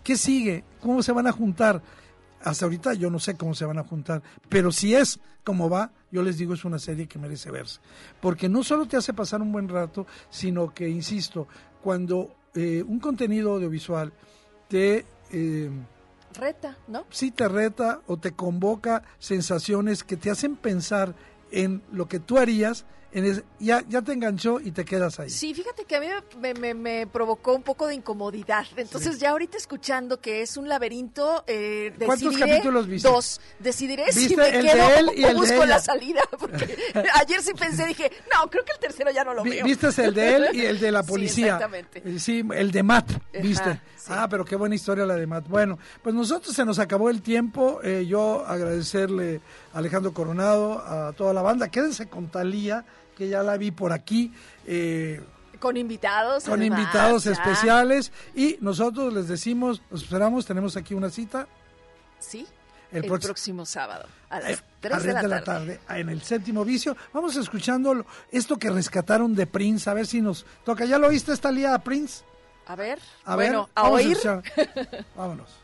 ¿Qué 0.04 0.16
sigue? 0.16 0.62
¿Cómo 0.80 1.02
se 1.02 1.10
van 1.10 1.26
a 1.26 1.32
juntar? 1.32 1.82
hasta 2.44 2.66
ahorita 2.66 2.94
yo 2.94 3.10
no 3.10 3.18
sé 3.18 3.36
cómo 3.36 3.54
se 3.54 3.64
van 3.64 3.78
a 3.78 3.84
juntar, 3.84 4.22
pero 4.48 4.70
si 4.70 4.94
es 4.94 5.18
como 5.42 5.68
va, 5.68 5.90
yo 6.10 6.22
les 6.22 6.38
digo 6.38 6.54
es 6.54 6.64
una 6.64 6.78
serie 6.78 7.06
que 7.06 7.18
merece 7.18 7.50
verse, 7.50 7.80
porque 8.20 8.48
no 8.48 8.62
solo 8.62 8.86
te 8.86 8.96
hace 8.96 9.12
pasar 9.12 9.42
un 9.42 9.50
buen 9.50 9.68
rato, 9.68 10.06
sino 10.30 10.72
que, 10.72 10.88
insisto, 10.88 11.48
cuando 11.82 12.34
eh, 12.54 12.84
un 12.86 13.00
contenido 13.00 13.54
audiovisual 13.54 14.12
te... 14.68 15.04
Eh, 15.32 15.70
reta, 16.34 16.76
¿no? 16.88 17.06
Sí, 17.10 17.30
te 17.30 17.48
reta 17.48 18.00
o 18.06 18.18
te 18.18 18.32
convoca 18.32 19.02
sensaciones 19.18 20.04
que 20.04 20.16
te 20.16 20.30
hacen 20.30 20.56
pensar 20.56 21.14
en 21.50 21.82
lo 21.92 22.08
que 22.08 22.20
tú 22.20 22.38
harías, 22.38 22.84
ya, 23.60 23.84
ya 23.88 24.02
te 24.02 24.12
enganchó 24.12 24.58
y 24.60 24.72
te 24.72 24.84
quedas 24.84 25.20
ahí. 25.20 25.30
Sí, 25.30 25.54
fíjate 25.54 25.84
que 25.84 25.96
a 25.96 26.00
mí 26.00 26.08
me, 26.40 26.74
me, 26.74 27.06
provocó 27.06 27.54
un 27.54 27.62
poco 27.62 27.86
de 27.86 27.94
incomodidad. 27.94 28.66
Entonces, 28.76 29.20
ya 29.20 29.30
ahorita 29.30 29.56
escuchando 29.56 30.20
que 30.20 30.42
es 30.42 30.56
un 30.56 30.68
laberinto, 30.68 31.44
eh, 31.46 31.94
¿Cuántos 32.04 32.36
capítulos 32.36 32.88
viste? 32.88 33.08
Dos. 33.08 33.40
Decidiré 33.60 34.10
si 34.12 34.34
me 34.34 34.50
quedo 34.50 35.30
o, 35.30 35.34
busco 35.34 35.64
la 35.64 35.78
salida. 35.78 36.22
Porque 36.38 36.76
ayer 37.14 37.40
sí 37.42 37.52
pensé, 37.54 37.86
dije, 37.86 38.10
no, 38.34 38.50
creo 38.50 38.64
que 38.64 38.72
el 38.72 38.78
tercero 38.78 39.10
ya 39.12 39.22
no 39.22 39.32
lo 39.32 39.44
veo. 39.44 39.64
Viste 39.64 39.88
el 40.02 40.14
de 40.14 40.34
él 40.34 40.48
y 40.52 40.60
el 40.62 40.80
de 40.80 40.90
la 40.90 41.02
policía. 41.04 41.34
Sí, 41.34 41.42
exactamente. 41.44 42.02
Eh, 42.04 42.18
sí, 42.18 42.44
el 42.52 42.72
de 42.72 42.82
Matt, 42.82 43.12
¿viste? 43.40 43.80
Ah, 44.08 44.26
pero 44.28 44.44
qué 44.44 44.56
buena 44.56 44.74
historia 44.74 45.06
la 45.06 45.14
de 45.14 45.26
Matt. 45.26 45.48
Bueno, 45.48 45.78
pues 46.02 46.14
nosotros 46.14 46.54
se 46.54 46.64
nos 46.64 46.78
acabó 46.78 47.10
el 47.10 47.22
tiempo. 47.22 47.80
Eh, 47.82 48.04
yo 48.06 48.44
agradecerle 48.44 49.40
a 49.72 49.78
Alejandro 49.78 50.12
Coronado, 50.12 50.80
a 50.80 51.12
toda 51.12 51.32
la 51.32 51.42
banda. 51.42 51.70
Quédense 51.70 52.08
con 52.08 52.28
Talía 52.28 52.84
que 53.16 53.28
ya 53.28 53.42
la 53.42 53.56
vi 53.56 53.70
por 53.70 53.92
aquí. 53.92 54.32
Eh, 54.66 55.22
con 55.58 55.76
invitados. 55.76 56.44
Con 56.44 56.62
invitados 56.62 57.26
especiales. 57.26 58.12
Y 58.34 58.58
nosotros 58.60 59.12
les 59.12 59.28
decimos, 59.28 59.80
los 59.90 60.02
esperamos, 60.02 60.44
tenemos 60.44 60.76
aquí 60.76 60.94
una 60.94 61.10
cita. 61.10 61.46
Sí. 62.18 62.46
El, 62.92 63.06
próximo 63.06 63.66
sábado 63.66 64.06
a 64.30 64.38
las 64.38 64.62
3 64.78 65.04
eh, 65.04 65.06
de, 65.14 65.28
la, 65.28 65.42
tarde. 65.42 65.80
en 65.88 66.10
el 66.10 66.22
séptimo 66.22 66.64
vicio. 66.64 66.96
Vamos 67.12 67.34
escuchando 67.34 68.06
esto 68.30 68.56
que 68.56 68.70
rescataron 68.70 69.34
de 69.34 69.48
Prince, 69.48 69.90
a 69.90 69.94
ver 69.94 70.06
si 70.06 70.20
nos 70.20 70.46
toca. 70.64 70.84
¿Ya 70.84 70.98
lo 70.98 71.08
oíste 71.08 71.32
esta 71.32 71.50
liada, 71.50 71.80
Prince? 71.80 72.22
A 72.66 72.76
ver, 72.76 73.00
a 73.24 73.34
bueno, 73.34 73.68
a 73.74 73.88
oír. 73.88 74.16
Vámonos. 75.16 75.63